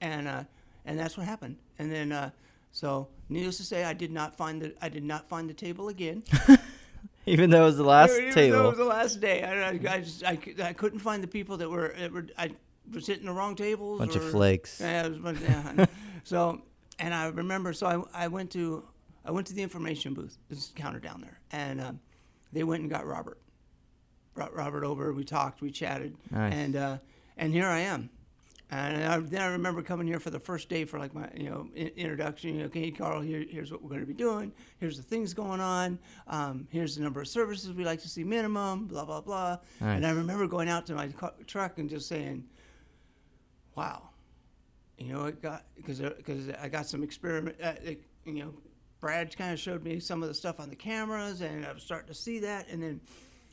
and 0.01 0.29
uh, 0.29 0.45
and 0.85 0.99
that's 0.99 1.17
what 1.17 1.27
happened, 1.27 1.57
and 1.79 1.91
then. 1.91 2.13
Uh, 2.13 2.31
so, 2.73 3.09
needless 3.31 3.57
to 3.57 3.65
say, 3.65 3.85
I 3.85 3.95
did 3.95 4.13
not 4.13 4.37
find 4.37 4.61
the 4.61 4.75
I 4.83 4.91
did 4.91 5.03
not 5.03 5.31
find 5.31 5.49
the 5.49 5.55
table 5.55 5.89
again. 5.89 6.25
Even 7.29 7.51
though 7.51 7.63
it 7.63 7.67
was 7.67 7.77
the 7.77 7.85
last 7.85 8.13
Even 8.13 8.29
though 8.29 8.35
table. 8.35 8.61
It 8.61 8.69
was 8.69 8.79
the 8.79 8.85
last 8.85 9.21
day. 9.21 9.43
I, 9.43 9.71
I, 9.71 9.95
I 9.97 10.01
just 10.01 10.25
I, 10.25 10.39
I 10.63 10.73
couldn't 10.73 11.01
find 11.01 11.23
the 11.23 11.29
people 11.29 11.57
that 11.57 11.69
were, 11.69 11.93
that 11.99 12.13
were 12.13 12.27
I 12.39 12.53
was 12.93 13.07
hitting 13.07 13.27
the 13.27 13.33
wrong 13.33 13.57
tables. 13.57 13.99
Bunch 13.99 14.15
of 14.15 14.31
flakes. 14.31 14.81
Yeah, 14.81 15.07
it 15.07 15.09
was 15.09 15.19
a 15.19 15.23
bunch, 15.23 15.41
yeah. 15.41 15.87
so, 16.25 16.63
and 16.99 17.13
I 17.13 17.27
remember. 17.27 17.73
So 17.73 18.09
I, 18.15 18.25
I 18.25 18.29
went 18.29 18.53
to 18.53 18.85
I 19.25 19.33
went 19.33 19.49
to 19.49 19.55
the 19.55 19.63
information 19.63 20.15
booth. 20.15 20.39
This 20.49 20.73
counter 20.77 21.01
down 21.01 21.21
there, 21.21 21.41
and 21.51 21.81
um, 21.81 22.01
they 22.53 22.63
went 22.63 22.83
and 22.83 22.91
got 22.91 23.07
Robert. 23.07 23.39
Brought 24.35 24.55
Robert 24.55 24.85
over. 24.85 25.13
We 25.13 25.25
talked. 25.25 25.61
We 25.61 25.71
chatted. 25.71 26.17
Nice. 26.31 26.55
And 26.55 26.77
uh, 26.77 26.99
and 27.37 27.53
here 27.53 27.67
I 27.67 27.81
am. 27.81 28.09
And 28.69 29.05
I, 29.05 29.19
then 29.21 29.43
I 29.43 29.47
remember 29.47 29.81
coming 29.81 30.09
here 30.09 30.19
for 30.19 30.31
the 30.31 30.41
first 30.41 30.69
day 30.69 30.85
for 30.85 30.99
like 30.99 31.15
my 31.15 31.29
you 31.37 31.49
know 31.49 31.69
in, 31.75 31.89
introduction. 31.89 32.55
You 32.55 32.61
know, 32.61 32.67
okay, 32.67 32.91
Carl, 32.91 33.21
here, 33.21 33.45
here's 33.49 33.71
what 33.71 33.81
we're 33.81 33.91
going 33.91 34.01
to 34.01 34.07
be 34.07 34.13
doing. 34.15 34.53
Here's 34.79 34.97
the 34.97 35.05
things 35.05 35.33
going 35.33 35.61
on. 35.61 35.99
Um, 36.27 36.67
here's 36.71 36.97
the 36.97 37.03
number 37.03 37.21
of 37.21 37.29
services 37.29 37.73
we 37.73 37.85
like 37.85 38.01
to 38.03 38.09
see 38.09 38.25
minimum. 38.25 38.87
Blah 38.87 39.05
blah 39.05 39.21
blah. 39.21 39.59
Nice. 39.81 39.97
And 39.97 40.07
I 40.07 40.11
remember 40.11 40.49
going 40.49 40.69
out 40.69 40.85
to 40.87 40.95
my 40.95 41.09
ca- 41.09 41.35
truck 41.47 41.79
and 41.79 41.89
just 41.89 42.09
saying, 42.09 42.45
"Wow, 43.77 44.11
you 44.99 45.13
know, 45.13 45.27
it 45.27 45.41
got 45.41 45.65
because 45.77 46.01
because 46.01 46.51
I 46.61 46.69
got 46.69 46.87
some 46.87 47.05
experiment. 47.05 47.57
Uh, 47.63 47.75
it, 47.85 48.03
you 48.25 48.35
know, 48.35 48.55
Brad 49.01 49.37
kind 49.37 49.53
of 49.53 49.61
showed 49.61 49.85
me 49.85 50.01
some 50.01 50.23
of 50.23 50.29
the 50.29 50.35
stuff 50.35 50.59
on 50.59 50.71
the 50.71 50.77
cameras, 50.77 51.41
and 51.41 51.65
I 51.65 51.73
was 51.73 51.85
starting 51.85 52.09
to 52.09 52.15
see 52.15 52.41
that. 52.41 52.69
And 52.69 52.83
then, 52.83 53.01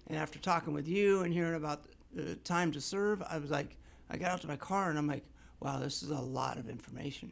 and 0.08 0.18
after 0.18 0.40
talking 0.40 0.74
with 0.74 0.88
you 0.88 1.22
and 1.22 1.32
hearing 1.32 1.56
about 1.56 1.84
the 2.14 2.36
time 2.38 2.72
to 2.72 2.82
serve, 2.82 3.22
I 3.22 3.38
was 3.38 3.52
like, 3.52 3.78
I 4.14 4.18
got 4.18 4.30
out 4.32 4.42
to 4.42 4.48
my 4.48 4.56
car 4.56 4.90
and 4.90 4.98
I'm 4.98 5.08
like, 5.08 5.26
wow, 5.60 5.80
this 5.80 6.04
is 6.04 6.12
a 6.12 6.20
lot 6.20 6.58
of 6.58 6.70
information. 6.70 7.32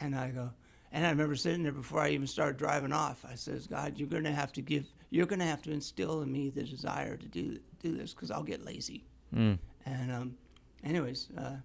And 0.00 0.16
I 0.16 0.30
go, 0.30 0.50
and 0.90 1.06
I 1.06 1.10
remember 1.10 1.36
sitting 1.36 1.62
there 1.62 1.72
before 1.72 2.00
I 2.00 2.08
even 2.10 2.26
started 2.26 2.56
driving 2.56 2.92
off. 2.92 3.24
I 3.28 3.34
says, 3.34 3.66
God, 3.66 3.98
you're 3.98 4.08
going 4.08 4.24
to 4.24 4.32
have 4.32 4.52
to 4.54 4.62
give, 4.62 4.86
you're 5.10 5.26
going 5.26 5.38
to 5.40 5.44
have 5.44 5.62
to 5.62 5.70
instill 5.70 6.22
in 6.22 6.32
me 6.32 6.48
the 6.50 6.62
desire 6.62 7.16
to 7.16 7.26
do 7.26 7.58
do 7.80 7.96
this 7.96 8.14
because 8.14 8.30
I'll 8.30 8.42
get 8.44 8.64
lazy. 8.64 9.04
Mm. 9.34 9.58
And 9.86 10.12
um, 10.12 10.36
anyways, 10.84 11.28
uh, 11.36 11.56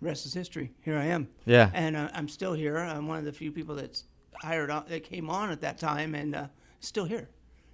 rest 0.00 0.26
is 0.26 0.34
history. 0.34 0.72
Here 0.82 0.96
I 0.98 1.04
am, 1.04 1.28
Yeah. 1.46 1.70
and 1.74 1.96
uh, 1.96 2.10
I'm 2.12 2.28
still 2.28 2.52
here. 2.52 2.76
I'm 2.76 3.06
one 3.06 3.18
of 3.18 3.24
the 3.24 3.32
few 3.32 3.52
people 3.52 3.76
that's 3.76 4.04
hired 4.42 4.70
on, 4.70 4.84
that 4.88 5.04
came 5.04 5.30
on 5.30 5.50
at 5.50 5.60
that 5.60 5.78
time, 5.78 6.14
and 6.16 6.34
uh, 6.34 6.46
still 6.80 7.04
here. 7.04 7.28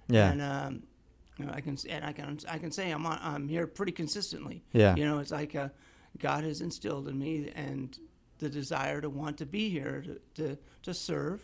Yeah. 0.07 0.31
And 0.31 0.41
um, 0.41 0.83
you 1.37 1.45
know, 1.45 1.51
I 1.53 1.61
can 1.61 1.77
and 1.89 2.05
I 2.05 2.11
can 2.13 2.39
I 2.49 2.57
can 2.57 2.71
say 2.71 2.91
I'm 2.91 3.05
on, 3.05 3.19
I'm 3.21 3.47
here 3.47 3.67
pretty 3.67 3.91
consistently. 3.91 4.63
Yeah. 4.71 4.95
You 4.95 5.05
know, 5.05 5.19
it's 5.19 5.31
like 5.31 5.55
uh, 5.55 5.69
God 6.19 6.43
has 6.43 6.61
instilled 6.61 7.07
in 7.07 7.17
me 7.19 7.51
and 7.55 7.97
the 8.39 8.49
desire 8.49 9.01
to 9.01 9.09
want 9.09 9.37
to 9.37 9.45
be 9.45 9.69
here 9.69 10.03
to 10.35 10.43
to, 10.43 10.57
to 10.83 10.93
serve, 10.93 11.41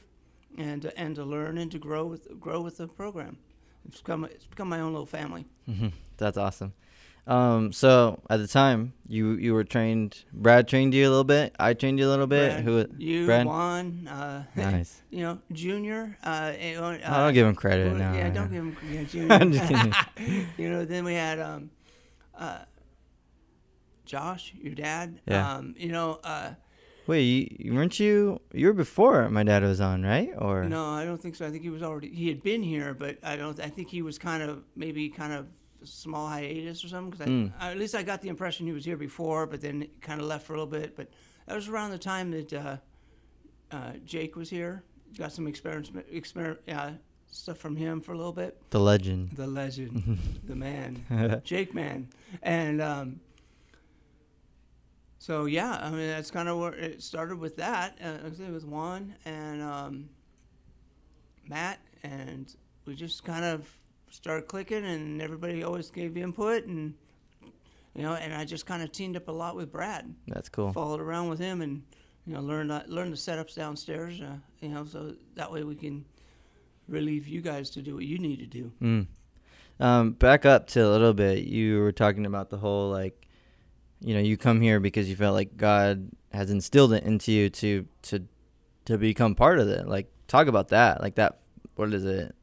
and 0.57 0.81
to, 0.83 0.99
and 0.99 1.15
to 1.15 1.23
learn 1.23 1.57
and 1.57 1.71
to 1.71 1.79
grow 1.79 2.05
with 2.05 2.39
grow 2.39 2.61
with 2.61 2.77
the 2.77 2.87
program. 2.87 3.37
It's 3.87 3.97
become 4.01 4.25
it's 4.25 4.45
become 4.45 4.69
my 4.69 4.79
own 4.79 4.91
little 4.91 5.05
family. 5.07 5.45
Mhm. 5.67 5.93
That's 6.17 6.37
awesome. 6.37 6.73
Um, 7.27 7.71
so 7.71 8.19
at 8.29 8.37
the 8.37 8.47
time, 8.47 8.93
you 9.07 9.33
you 9.33 9.53
were 9.53 9.63
trained. 9.63 10.23
Brad 10.33 10.67
trained 10.67 10.93
you 10.95 11.07
a 11.07 11.09
little 11.11 11.23
bit. 11.23 11.55
I 11.59 11.73
trained 11.75 11.99
you 11.99 12.07
a 12.07 12.09
little 12.09 12.25
bit. 12.27 12.51
Brad, 12.51 12.63
Who? 12.63 12.85
you, 12.97 13.25
Brad? 13.27 13.45
Juan, 13.45 14.07
uh, 14.07 14.43
Nice. 14.55 15.01
you 15.11 15.19
know, 15.21 15.39
Junior. 15.51 16.17
Uh, 16.23 16.27
uh, 16.27 16.97
I 17.05 17.17
don't 17.25 17.33
give 17.33 17.45
him 17.45 17.55
credit. 17.55 17.87
well, 17.91 17.99
No, 18.11 18.17
yeah, 18.17 18.29
don't 18.31 18.51
give 18.51 18.63
him 18.63 18.77
yeah, 18.91 19.03
Junior. 19.09 19.33
I'm 19.33 19.51
just 19.51 19.67
kidding. 19.67 20.47
you 20.57 20.69
know, 20.71 20.85
then 20.85 21.03
we 21.05 21.13
had 21.13 21.39
um, 21.39 21.69
uh, 22.35 22.59
Josh, 24.05 24.53
your 24.59 24.73
dad. 24.73 25.19
Yeah. 25.27 25.55
Um, 25.55 25.75
you 25.77 25.89
know, 25.91 26.19
uh, 26.23 26.51
Wait, 27.05 27.59
you- 27.59 27.73
weren't 27.73 27.99
you? 27.99 28.39
You 28.53 28.67
were 28.67 28.73
before 28.73 29.29
my 29.29 29.43
dad 29.43 29.63
was 29.63 29.81
on, 29.81 30.03
right? 30.03 30.29
Or 30.37 30.65
no, 30.65 30.85
I 30.85 31.05
don't 31.05 31.21
think 31.21 31.35
so. 31.35 31.45
I 31.45 31.51
think 31.51 31.63
he 31.63 31.69
was 31.69 31.81
already 31.83 32.09
he 32.13 32.27
had 32.27 32.43
been 32.43 32.61
here, 32.63 32.93
but 32.93 33.17
I 33.23 33.35
don't. 33.35 33.59
I 33.59 33.67
think 33.69 33.89
he 33.89 34.01
was 34.01 34.17
kind 34.19 34.43
of 34.43 34.63
maybe 34.75 35.09
kind 35.09 35.33
of 35.33 35.47
small 35.83 36.27
hiatus 36.27 36.83
or 36.83 36.87
something. 36.89 37.11
Because 37.11 37.27
Mm. 37.27 37.51
at 37.61 37.77
least 37.77 37.95
I 37.95 38.03
got 38.03 38.21
the 38.21 38.29
impression 38.29 38.65
he 38.67 38.73
was 38.73 38.85
here 38.85 38.97
before, 38.97 39.45
but 39.47 39.61
then 39.61 39.87
kind 40.01 40.19
of 40.21 40.27
left 40.27 40.45
for 40.45 40.53
a 40.53 40.57
little 40.57 40.71
bit. 40.81 40.95
But 40.95 41.09
that 41.45 41.55
was 41.55 41.67
around 41.67 41.91
the 41.91 41.97
time 41.97 42.31
that 42.31 42.53
uh, 42.53 42.77
uh, 43.71 43.93
Jake 44.05 44.35
was 44.35 44.49
here. 44.49 44.83
Got 45.17 45.31
some 45.31 45.47
experience, 45.47 45.89
exper- 45.89 46.57
uh, 46.71 46.91
stuff 47.31 47.57
from 47.57 47.75
him 47.75 48.01
for 48.01 48.11
a 48.13 48.17
little 48.17 48.31
bit. 48.33 48.59
the 48.69 48.79
legend? 48.79 49.31
The 49.31 49.47
legend, 49.47 50.19
the 50.47 50.55
man, 50.55 51.41
Jake 51.43 51.73
Man, 51.73 52.07
and 52.43 52.81
um, 52.81 53.19
so 55.17 55.45
yeah, 55.45 55.79
I 55.81 55.89
mean 55.89 56.07
that's 56.07 56.31
kind 56.31 56.47
of 56.47 56.57
where 56.59 56.73
it 56.73 57.01
started 57.03 57.39
with 57.39 57.57
that. 57.57 57.97
Uh, 58.03 58.17
I 58.27 58.49
with 58.51 58.65
Juan 58.65 59.15
and 59.25 59.61
um, 59.61 60.09
Matt, 61.47 61.79
and 62.03 62.53
we 62.85 62.95
just 62.95 63.23
kind 63.23 63.43
of 63.45 63.67
started 64.09 64.47
clicking, 64.47 64.85
and 64.85 65.21
everybody 65.21 65.63
always 65.63 65.89
gave 65.89 66.17
input, 66.17 66.65
and 66.65 66.93
you 67.95 68.03
know, 68.03 68.13
and 68.13 68.33
I 68.33 68.45
just 68.45 68.65
kind 68.65 68.83
of 68.83 68.91
teamed 68.91 69.15
up 69.15 69.27
a 69.27 69.31
lot 69.31 69.55
with 69.55 69.71
Brad, 69.71 70.13
That's 70.27 70.49
cool. 70.49 70.71
followed 70.73 71.01
around 71.01 71.29
with 71.29 71.39
him, 71.39 71.61
and 71.61 71.83
you 72.25 72.33
know, 72.33 72.41
learned 72.41 72.71
uh, 72.71 72.83
learned 72.87 73.13
the 73.13 73.17
setups 73.17 73.55
downstairs, 73.55 74.21
uh, 74.21 74.35
you 74.61 74.69
know, 74.69 74.85
so 74.85 75.15
that 75.35 75.51
way 75.51 75.63
we 75.63 75.75
can 75.75 76.05
relieve 76.87 77.27
you 77.27 77.41
guys 77.41 77.69
to 77.71 77.81
do 77.81 77.95
what 77.95 78.05
you 78.05 78.17
need 78.17 78.39
to 78.39 78.45
do. 78.45 78.71
Mm. 78.81 79.07
Um, 79.79 80.11
back 80.11 80.45
up 80.45 80.67
to 80.67 80.85
a 80.85 80.89
little 80.89 81.13
bit. 81.13 81.45
You 81.45 81.79
were 81.79 81.91
talking 81.91 82.25
about 82.25 82.49
the 82.49 82.57
whole 82.57 82.89
like, 82.89 83.27
you 84.01 84.13
know, 84.13 84.19
you 84.19 84.37
come 84.37 84.61
here 84.61 84.79
because 84.79 85.09
you 85.09 85.15
felt 85.15 85.33
like 85.33 85.55
God 85.55 86.09
has 86.31 86.51
instilled 86.51 86.93
it 86.93 87.03
into 87.03 87.31
you 87.31 87.49
to 87.49 87.87
to 88.03 88.27
to 88.85 88.97
become 88.97 89.35
part 89.35 89.59
of 89.59 89.67
it. 89.69 89.87
Like, 89.87 90.11
talk 90.27 90.47
about 90.47 90.69
that. 90.69 91.01
Like 91.01 91.15
that. 91.15 91.39
What 91.75 91.93
is 91.93 92.03
it? 92.03 92.35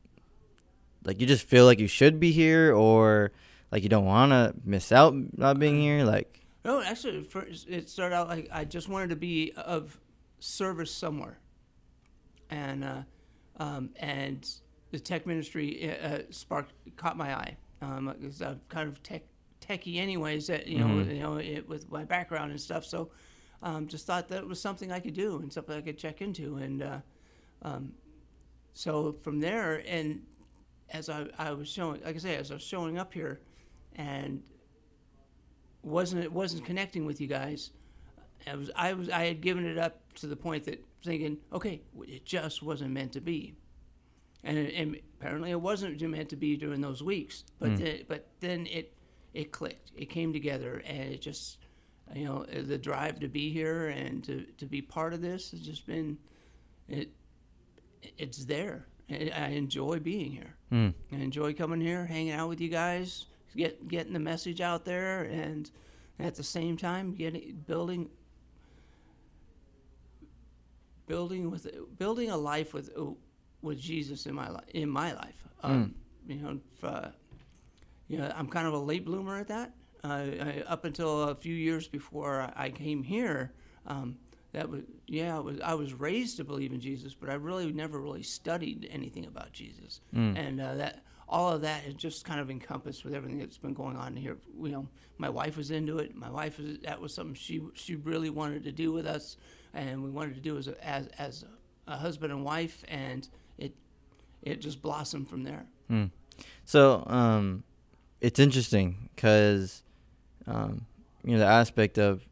Like 1.07 1.21
you 1.21 1.27
just 1.27 1.47
feel 1.47 1.65
like 1.65 1.79
you 1.79 1.87
should 1.87 2.19
be 2.19 2.33
here, 2.33 2.75
or 2.75 3.31
like 3.71 3.83
you 3.85 3.89
don't 3.89 4.05
want 4.05 4.33
to 4.33 4.55
miss 4.65 4.91
out 4.91 5.15
not 5.39 5.59
being 5.59 5.81
here. 5.81 6.05
Like, 6.05 6.41
No, 6.65 6.83
actually, 6.83 7.23
first, 7.23 7.69
it 7.69 7.89
started 7.89 8.17
out 8.17 8.29
like 8.29 8.49
I 8.53 8.65
just 8.65 8.89
wanted 8.89 9.11
to 9.11 9.17
be 9.17 9.53
of 9.57 9.99
service 10.41 10.91
somewhere, 10.91 11.39
and 12.51 12.85
uh, 12.85 13.03
um, 13.59 13.91
and 13.97 14.49
the 14.91 14.99
tech 14.99 15.27
ministry 15.27 15.91
uh, 15.91 16.09
uh, 16.09 16.19
sparked 16.31 16.73
caught 16.97 17.17
my 17.17 17.35
eye 17.35 17.57
because 17.81 18.43
I'm 18.43 18.61
kind 18.69 18.89
of 18.89 19.03
tech 19.03 19.23
techie 19.61 19.99
anyways. 19.99 20.49
That 20.49 20.67
you 20.67 20.79
know, 20.79 20.87
Mhm. 20.87 21.15
you 21.15 21.21
know, 21.21 21.37
it, 21.37 21.69
with 21.69 21.91
my 21.91 22.05
background 22.05 22.51
and 22.51 22.61
stuff. 22.61 22.85
So, 22.85 23.11
um, 23.63 23.87
just 23.87 24.07
thought 24.07 24.29
that 24.29 24.45
was 24.47 24.61
something 24.61 24.91
I 24.91 24.99
could 24.99 25.15
do 25.15 25.39
and 25.39 25.53
something 25.53 25.77
I 25.77 25.83
could 25.83 25.99
check 25.99 26.21
into, 26.21 26.57
and 26.57 26.83
uh, 26.83 26.99
um, 27.63 27.93
so 28.73 29.13
from 29.23 29.39
there, 29.41 29.83
and 29.87 30.27
as 30.91 31.09
I, 31.09 31.27
I 31.39 31.53
was 31.53 31.69
showing, 31.69 32.01
like 32.05 32.15
I 32.17 32.19
say, 32.19 32.37
as 32.37 32.51
I 32.51 32.55
was 32.55 32.63
showing 32.63 32.99
up 32.99 33.13
here, 33.13 33.41
and 33.97 34.43
wasn't 35.83 36.23
it 36.25 36.33
wasn't 36.33 36.65
connecting 36.65 37.07
with 37.07 37.21
you 37.21 37.27
guys. 37.27 37.71
I 38.47 38.55
was 38.57 38.71
I 38.77 38.93
was 38.93 39.09
I 39.11 39.25
had 39.27 39.41
given 39.41 39.65
it 39.67 39.79
up 39.79 40.13
to 40.15 40.27
the 40.27 40.37
point 40.37 40.65
that 40.65 40.85
thinking, 41.05 41.39
okay, 41.53 41.83
it 42.03 42.25
just 42.25 42.63
wasn't 42.63 42.91
meant 42.93 43.13
to 43.13 43.21
be. 43.21 43.55
and, 44.45 44.59
and 44.59 45.01
apparently 45.19 45.51
it 45.51 45.61
wasn't 45.61 46.01
meant 46.03 46.29
to 46.31 46.37
be 46.37 46.57
during 46.57 46.81
those 46.81 47.03
weeks. 47.03 47.45
But 47.59 47.71
Mm. 47.71 47.79
then, 47.79 48.01
but 48.09 48.27
then 48.41 48.67
it 48.67 48.93
it 49.35 49.53
clicked. 49.53 49.93
It 49.97 50.07
came 50.11 50.33
together, 50.33 50.83
and 50.87 51.13
it 51.15 51.21
just 51.21 51.59
you 52.15 52.25
know 52.25 52.45
the 52.45 52.79
drive 52.79 53.19
to 53.21 53.29
be 53.29 53.51
here 53.53 53.89
and 53.89 54.23
to, 54.25 54.45
to 54.59 54.67
be 54.67 54.81
part 54.81 55.13
of 55.15 55.21
this 55.21 55.51
has 55.51 55.61
just 55.61 55.87
been 55.87 56.19
it. 56.89 57.11
It's 58.19 58.45
there. 58.45 58.87
I 59.11 59.49
enjoy 59.55 59.99
being 60.01 60.33
here. 60.33 60.56
Mm. 60.73 60.95
I 61.13 61.17
enjoy 61.17 61.55
coming 61.55 61.81
here, 61.81 62.07
hanging 62.07 62.33
out 62.33 62.49
with 62.49 62.61
you 62.61 62.69
guys, 62.69 63.27
get 63.57 63.87
getting 63.89 64.13
the 64.13 64.19
message 64.19 64.61
out 64.61 64.85
there, 64.85 65.23
and 65.23 65.71
at 66.19 66.35
the 66.35 66.43
same 66.43 66.77
time, 66.77 67.15
getting 67.15 67.63
building 67.67 68.11
building 71.07 71.51
with 71.51 71.69
building 71.99 72.31
a 72.31 72.37
life 72.37 72.75
with 72.75 72.91
with 73.63 73.79
Jesus 73.79 74.27
in 74.27 74.35
my 74.35 74.49
life. 74.49 74.69
In 74.75 74.89
my 74.89 75.13
life, 75.15 75.45
um, 75.63 75.95
you 76.27 76.37
know, 76.37 76.61
if, 76.77 76.85
uh, 76.85 77.09
you 78.09 78.19
know, 78.19 78.33
I'm 78.37 78.49
kind 78.49 78.67
of 78.67 78.75
a 78.75 78.79
late 78.79 79.05
bloomer 79.05 79.39
at 79.39 79.49
that. 79.49 79.73
Uh, 80.05 80.09
I, 80.09 80.65
up 80.67 80.85
until 80.85 81.23
a 81.25 81.35
few 81.35 81.55
years 81.55 81.89
before 81.89 82.43
I- 82.43 82.67
I 82.67 82.71
came 82.71 83.03
here, 83.03 83.53
um, 83.87 84.19
that 84.57 84.71
was 84.71 84.85
yeah, 85.07 85.37
I 85.37 85.41
was 85.41 85.61
I 85.61 85.75
was 85.75 85.93
raised 85.93 86.39
to 86.39 86.45
believe 86.45 86.73
in 86.73 86.81
Jesus, 86.81 87.15
but 87.15 87.29
I 87.29 87.35
really 87.35 87.71
never 87.73 88.01
really 88.01 88.23
studied 88.23 88.89
anything 88.91 89.27
about 89.27 89.53
Jesus, 89.53 90.01
and 90.35 90.61
uh, 90.63 90.75
that 90.77 91.03
all 91.29 91.53
of 91.53 91.61
that 91.61 91.85
is 91.85 91.93
just 91.93 92.25
kind 92.25 92.41
of 92.41 92.51
encompassed 92.51 93.05
with 93.05 93.15
everything 93.15 93.39
that's 93.39 93.59
been 93.59 93.75
going 93.75 93.97
on 93.97 94.17
here. 94.17 94.39
You 94.59 94.71
know, 94.71 94.89
my 95.19 95.29
wife 95.29 95.59
was 95.59 95.71
into 95.71 95.99
it. 95.99 96.17
My 96.17 96.31
wife 96.31 96.59
was 96.59 96.79
that 96.85 96.99
was 96.99 97.13
something 97.13 97.35
she 97.35 97.61
she 97.75 97.97
really 97.97 98.31
wanted 98.31 98.65
to 98.65 98.73
do 98.73 98.93
with 98.93 99.07
us, 99.07 99.37
and 99.75 100.03
we 100.03 100.09
wanted 100.09 100.37
to 100.37 100.41
do 100.41 100.57
as 100.57 100.69
a, 100.69 100.87
as 100.87 101.09
as 101.19 101.45
a, 101.87 101.93
a 101.93 101.97
husband 101.99 102.33
and 102.33 102.43
wife, 102.43 102.83
and 102.89 103.29
it 103.59 103.75
it 104.43 104.63
just 104.63 104.81
blossomed 104.81 105.29
from 105.29 105.45
there. 105.45 105.67
Mm. 105.91 106.11
So 106.65 107.05
um, 107.09 107.63
it's 108.23 108.39
interesting 108.39 109.11
because 109.15 109.83
um, 110.47 110.87
you 111.25 111.33
know 111.33 111.41
the 111.41 111.45
aspect 111.45 111.99
of 111.99 112.27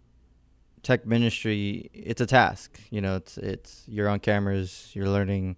tech 0.85 1.07
ministry. 1.07 1.91
It's 1.93 2.21
a 2.21 2.27
task. 2.27 2.79
You 2.91 3.01
know, 3.01 3.17
it's 3.17 3.37
it's 3.39 3.85
you're 3.89 4.09
on 4.09 4.21
cameras. 4.21 4.91
You're 4.95 5.09
learning 5.09 5.57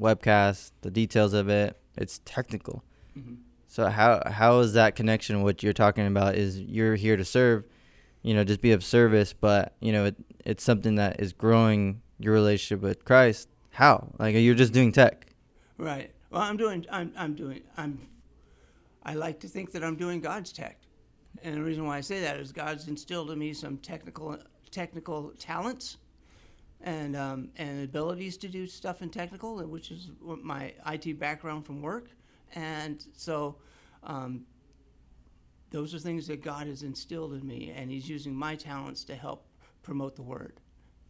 webcast, 0.00 0.72
the 0.80 0.90
details 0.90 1.32
of 1.34 1.48
it. 1.48 1.76
It's 1.96 2.20
technical. 2.24 2.82
Mhm. 3.16 3.36
So 3.68 3.88
how 3.88 4.22
how 4.26 4.58
is 4.60 4.72
that 4.72 4.96
connection? 4.96 5.42
What 5.42 5.62
you're 5.62 5.72
talking 5.72 6.06
about 6.06 6.34
is 6.34 6.60
you're 6.60 6.96
here 6.96 7.16
to 7.16 7.24
serve, 7.24 7.64
you 8.22 8.34
know, 8.34 8.44
just 8.44 8.60
be 8.60 8.72
of 8.72 8.82
service, 8.82 9.32
but 9.32 9.74
you 9.80 9.92
know 9.92 10.06
it, 10.06 10.16
it's 10.44 10.64
something 10.64 10.96
that 10.96 11.20
is 11.20 11.32
growing 11.32 12.00
your 12.18 12.32
relationship 12.32 12.82
with 12.82 13.04
Christ. 13.04 13.48
How? 13.70 14.08
Like 14.18 14.34
you're 14.36 14.54
just 14.54 14.72
doing 14.72 14.92
tech. 14.92 15.26
Right. 15.78 16.12
Well, 16.30 16.42
I'm 16.42 16.56
doing. 16.56 16.86
I'm. 16.90 17.12
I'm 17.16 17.34
doing. 17.34 17.62
I'm. 17.76 17.98
I 19.02 19.14
like 19.14 19.40
to 19.40 19.48
think 19.48 19.72
that 19.72 19.84
I'm 19.84 19.96
doing 19.96 20.20
God's 20.20 20.52
tech, 20.52 20.78
and 21.42 21.56
the 21.56 21.62
reason 21.62 21.84
why 21.84 21.98
I 21.98 22.00
say 22.00 22.20
that 22.20 22.38
is 22.38 22.52
God's 22.52 22.88
instilled 22.88 23.30
in 23.30 23.38
me 23.38 23.52
some 23.52 23.76
technical 23.78 24.38
technical 24.74 25.32
talents, 25.38 25.96
and 26.82 27.16
um, 27.16 27.48
and 27.56 27.84
abilities 27.84 28.36
to 28.38 28.48
do 28.48 28.66
stuff 28.66 29.00
in 29.00 29.08
technical, 29.08 29.56
which 29.66 29.90
is 29.90 30.10
my 30.20 30.72
IT 30.86 31.18
background 31.18 31.64
from 31.64 31.80
work, 31.80 32.10
and 32.54 33.04
so. 33.16 33.56
Um, 34.02 34.44
those 35.70 35.92
are 35.92 35.98
things 35.98 36.28
that 36.28 36.40
God 36.40 36.68
has 36.68 36.84
instilled 36.84 37.32
in 37.32 37.44
me, 37.44 37.72
and 37.74 37.90
He's 37.90 38.08
using 38.08 38.32
my 38.32 38.54
talents 38.54 39.02
to 39.04 39.16
help 39.16 39.44
promote 39.82 40.14
the 40.14 40.22
Word, 40.22 40.60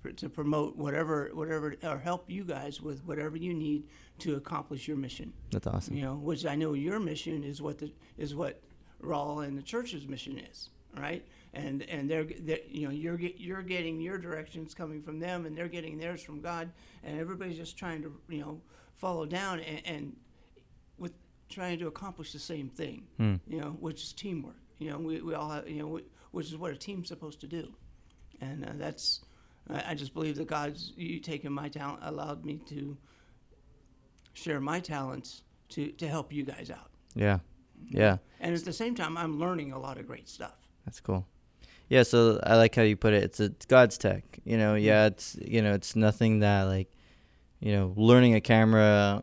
for- 0.01 0.13
to 0.13 0.31
promote 0.31 0.75
whatever, 0.75 1.29
whatever, 1.35 1.75
or 1.83 1.99
help 1.99 2.31
you 2.31 2.45
guys 2.45 2.81
with 2.81 3.05
whatever 3.05 3.37
you 3.37 3.53
need 3.53 3.89
to 4.21 4.37
accomplish 4.37 4.89
your 4.89 4.97
mission. 4.97 5.35
That's 5.51 5.67
awesome. 5.67 5.97
You 5.97 6.05
know, 6.05 6.15
which 6.15 6.47
I 6.47 6.55
know 6.55 6.73
your 6.73 6.99
mission 6.99 7.45
is 7.45 7.61
what 7.61 7.79
the 7.79 7.93
is 8.17 8.35
what 8.35 8.63
Rawl 9.03 9.45
and 9.47 9.59
the 9.59 9.63
church's 9.63 10.09
mission 10.09 10.39
is, 10.39 10.71
right? 10.97 11.23
And 11.55 11.83
and 11.83 12.11
they're, 12.11 12.25
they're 12.25 12.59
you 12.69 12.87
know 12.87 12.93
you're 12.93 13.19
you're 13.19 13.63
getting 13.63 14.01
your 14.01 14.19
directions 14.19 14.75
coming 14.75 15.01
from 15.03 15.21
them, 15.21 15.47
and 15.47 15.57
they're 15.57 15.69
getting 15.69 15.97
theirs 15.99 16.21
from 16.23 16.41
God, 16.41 16.71
and 17.05 17.19
everybody's 17.21 17.57
just 17.57 17.77
trying 17.79 18.03
to 18.03 18.13
you 18.29 18.41
know 18.41 18.61
follow 18.97 19.25
down 19.25 19.61
and, 19.61 19.83
and 19.87 20.17
with 20.99 21.13
trying 21.49 21.79
to 21.79 21.87
accomplish 21.87 22.33
the 22.33 22.39
same 22.41 22.69
thing, 22.69 23.07
Hmm. 23.19 23.37
you 23.47 23.61
know, 23.61 23.71
which 23.81 24.03
is 24.03 24.13
teamwork. 24.13 24.57
You 24.79 24.91
know, 24.91 24.99
we, 24.99 25.21
we 25.21 25.35
all 25.35 25.51
have 25.51 25.69
you 25.69 25.79
know 25.79 25.87
we, 25.87 26.03
which 26.33 26.47
is 26.49 26.57
what 26.57 26.73
a 26.73 26.77
team's 26.77 27.07
supposed 27.09 27.41
to 27.43 27.47
do, 27.47 27.73
and 28.41 28.65
uh, 28.65 28.73
that's 28.77 29.21
I, 29.71 29.93
I 29.93 29.95
just 29.95 30.13
believe 30.13 30.35
that 30.37 30.49
God's 30.49 30.93
you 30.97 31.21
taking 31.21 31.53
my 31.53 31.69
talent 31.69 32.01
allowed 32.03 32.45
me 32.45 32.61
to 32.71 32.97
share 34.33 34.61
my 34.61 34.81
talents 34.81 35.43
to, 35.71 35.89
to 35.93 36.09
help 36.09 36.33
you 36.33 36.45
guys 36.45 36.71
out. 36.71 36.91
Yeah. 37.15 37.39
Yeah. 37.89 38.17
And 38.41 38.55
at 38.55 38.65
the 38.65 38.73
same 38.73 38.95
time, 38.95 39.17
I'm 39.17 39.39
learning 39.39 39.73
a 39.73 39.79
lot 39.79 39.99
of 39.99 40.07
great 40.07 40.29
stuff. 40.29 40.67
That's 40.85 41.01
cool. 41.01 41.27
Yeah, 41.89 42.03
so 42.03 42.41
I 42.43 42.57
like 42.57 42.75
how 42.75 42.83
you 42.83 42.97
put 42.97 43.13
it. 43.13 43.25
It's 43.25 43.41
a, 43.41 43.45
it's 43.45 43.67
God's 43.67 43.99
tech. 43.99 44.25
You 44.45 44.57
know, 44.57 44.75
mm-hmm. 44.75 44.85
yeah, 44.85 45.07
it's 45.07 45.37
you 45.41 45.63
know, 45.63 45.75
it's 45.75 45.97
nothing 45.97 46.41
that 46.41 46.65
like, 46.65 46.91
you 47.61 47.73
know, 47.73 47.93
learning 47.97 48.35
a 48.35 48.41
camera, 48.41 49.23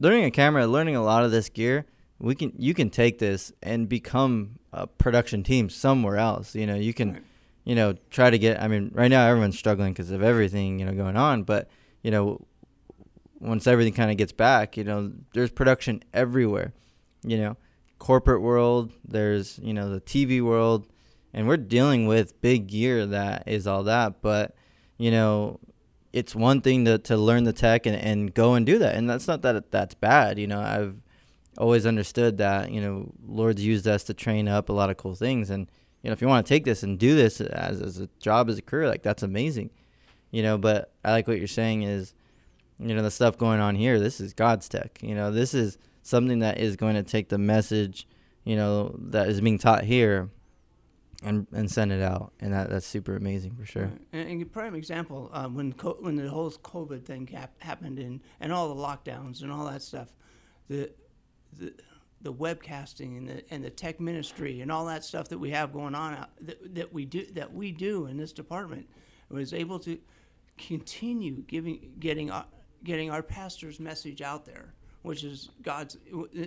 learning 0.00 0.24
a 0.24 0.30
camera, 0.30 0.66
learning 0.66 0.96
a 0.96 1.02
lot 1.02 1.24
of 1.24 1.30
this 1.30 1.48
gear. 1.48 1.86
We 2.18 2.34
can 2.34 2.52
you 2.58 2.74
can 2.74 2.90
take 2.90 3.18
this 3.18 3.52
and 3.62 3.88
become 3.88 4.58
a 4.72 4.86
production 4.86 5.42
team 5.42 5.68
somewhere 5.68 6.16
else. 6.16 6.54
You 6.54 6.66
know, 6.66 6.76
you 6.76 6.94
can, 6.94 7.12
Right. 7.12 7.22
you 7.64 7.74
know, 7.74 7.94
try 8.10 8.30
to 8.30 8.38
get. 8.38 8.62
I 8.62 8.68
mean, 8.68 8.90
right 8.94 9.08
now 9.08 9.26
everyone's 9.26 9.58
struggling 9.58 9.92
because 9.92 10.10
of 10.10 10.22
everything 10.22 10.78
you 10.78 10.86
know 10.86 10.92
going 10.94 11.16
on. 11.16 11.42
But 11.42 11.68
you 12.02 12.10
know, 12.10 12.46
once 13.40 13.66
everything 13.66 13.94
kind 13.94 14.10
of 14.10 14.16
gets 14.16 14.32
back, 14.32 14.76
you 14.76 14.84
know, 14.84 15.12
there's 15.32 15.50
production 15.50 16.02
everywhere. 16.12 16.72
You 17.22 17.38
know, 17.38 17.56
corporate 17.98 18.42
world. 18.42 18.92
There's 19.06 19.58
you 19.62 19.74
know 19.74 19.90
the 19.90 20.00
TV 20.00 20.42
world 20.42 20.86
and 21.34 21.46
we're 21.46 21.56
dealing 21.56 22.06
with 22.06 22.40
big 22.40 22.68
gear 22.68 23.04
that 23.04 23.42
is 23.46 23.66
all 23.66 23.82
that 23.82 24.22
but 24.22 24.56
you 24.96 25.10
know 25.10 25.58
it's 26.14 26.32
one 26.32 26.60
thing 26.60 26.84
to, 26.84 26.96
to 26.96 27.16
learn 27.16 27.42
the 27.42 27.52
tech 27.52 27.86
and, 27.86 27.96
and 27.96 28.32
go 28.32 28.54
and 28.54 28.64
do 28.64 28.78
that. 28.78 28.94
And 28.94 29.10
that's 29.10 29.26
not 29.26 29.42
that 29.42 29.72
that's 29.72 29.94
bad 29.94 30.38
you 30.38 30.46
know. 30.46 30.60
I've 30.60 30.96
always 31.58 31.86
understood 31.86 32.38
that 32.38 32.70
you 32.70 32.80
know 32.80 33.12
lord's 33.26 33.62
used 33.62 33.86
us 33.88 34.04
to 34.04 34.14
train 34.14 34.48
up 34.48 34.68
a 34.68 34.72
lot 34.72 34.90
of 34.90 34.96
cool 34.96 35.16
things. 35.16 35.50
And 35.50 35.68
you 36.02 36.08
know 36.08 36.12
if 36.12 36.22
you 36.22 36.28
want 36.28 36.46
to 36.46 36.48
take 36.48 36.64
this 36.64 36.84
and 36.84 36.98
do 36.98 37.16
this 37.16 37.40
as, 37.40 37.82
as 37.82 37.98
a 37.98 38.08
job 38.20 38.48
as 38.48 38.58
a 38.58 38.62
career 38.62 38.88
like 38.88 39.02
that's 39.02 39.24
amazing 39.24 39.70
you 40.30 40.42
know. 40.42 40.56
But 40.56 40.92
i 41.04 41.10
like 41.10 41.26
what 41.26 41.38
you're 41.38 41.48
saying 41.48 41.82
is 41.82 42.14
you 42.78 42.94
know 42.94 43.02
the 43.02 43.10
stuff 43.10 43.36
going 43.36 43.58
on 43.58 43.74
here 43.74 43.98
this 43.98 44.20
is 44.20 44.32
god's 44.32 44.68
tech 44.68 45.00
you 45.02 45.16
know. 45.16 45.32
This 45.32 45.52
is 45.52 45.78
something 46.02 46.38
that 46.38 46.58
is 46.58 46.76
going 46.76 46.94
to 46.94 47.02
take 47.02 47.28
the 47.28 47.38
message 47.38 48.06
you 48.44 48.54
know 48.54 48.94
that 49.00 49.28
is 49.28 49.40
being 49.40 49.58
taught 49.58 49.82
here 49.82 50.30
and 51.24 51.46
and 51.52 51.70
send 51.70 51.92
it 51.92 52.02
out, 52.02 52.32
and 52.40 52.52
that 52.52 52.70
that's 52.70 52.86
super 52.86 53.16
amazing 53.16 53.54
for 53.56 53.66
sure. 53.66 53.90
And, 54.12 54.28
and 54.28 54.42
a 54.42 54.46
prime 54.46 54.74
example, 54.74 55.30
um, 55.32 55.54
when 55.54 55.72
co- 55.72 55.98
when 56.00 56.16
the 56.16 56.28
whole 56.28 56.50
COVID 56.50 57.04
thing 57.04 57.26
hap- 57.26 57.60
happened 57.62 57.98
and, 57.98 58.20
and 58.40 58.52
all 58.52 58.74
the 58.74 58.80
lockdowns 58.80 59.42
and 59.42 59.50
all 59.50 59.64
that 59.66 59.82
stuff, 59.82 60.14
the 60.68 60.90
the 61.52 61.72
the 62.22 62.32
webcasting 62.32 63.18
and 63.18 63.28
the 63.28 63.44
and 63.50 63.64
the 63.64 63.70
tech 63.70 64.00
ministry 64.00 64.60
and 64.60 64.70
all 64.70 64.86
that 64.86 65.04
stuff 65.04 65.28
that 65.28 65.38
we 65.38 65.50
have 65.50 65.72
going 65.72 65.94
on 65.94 66.14
out, 66.14 66.30
that, 66.40 66.74
that 66.74 66.92
we 66.92 67.04
do 67.04 67.26
that 67.32 67.52
we 67.52 67.72
do 67.72 68.06
in 68.06 68.16
this 68.16 68.32
department 68.32 68.88
was 69.30 69.52
able 69.52 69.78
to 69.80 69.98
continue 70.56 71.42
giving 71.42 71.92
getting 71.98 72.30
our, 72.30 72.46
getting 72.84 73.10
our 73.10 73.22
pastor's 73.22 73.80
message 73.80 74.22
out 74.22 74.44
there, 74.44 74.74
which 75.02 75.24
is 75.24 75.50
God's 75.62 75.96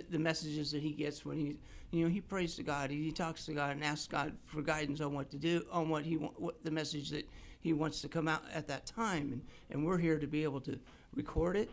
the 0.10 0.20
messages 0.20 0.72
that 0.72 0.82
he 0.82 0.92
gets 0.92 1.26
when 1.26 1.38
he 1.38 1.58
you 1.92 2.04
know 2.04 2.10
he 2.10 2.22
prays 2.22 2.56
to 2.56 2.64
God, 2.64 2.92
he 2.92 3.12
talks 3.12 3.46
to 3.46 3.54
God 3.54 3.72
and 3.72 3.84
asks 3.84 4.08
God 4.08 4.36
for 4.46 4.62
guidance 4.62 5.02
on 5.02 5.14
what 5.14 5.30
to 5.32 5.38
do, 5.38 5.66
on 5.72 5.90
what 5.90 6.04
he 6.04 6.16
what 6.16 6.64
the 6.64 6.72
message 6.72 7.10
that 7.12 7.28
he 7.60 7.74
wants 7.74 8.02
to 8.02 8.08
come 8.08 8.28
out 8.28 8.44
at 8.54 8.68
that 8.68 8.86
time, 8.86 9.32
and 9.32 9.42
and 9.70 9.86
we're 9.86 9.98
here 9.98 10.20
to 10.20 10.28
be 10.28 10.44
able 10.44 10.62
to 10.62 10.80
record 11.16 11.56
it 11.56 11.70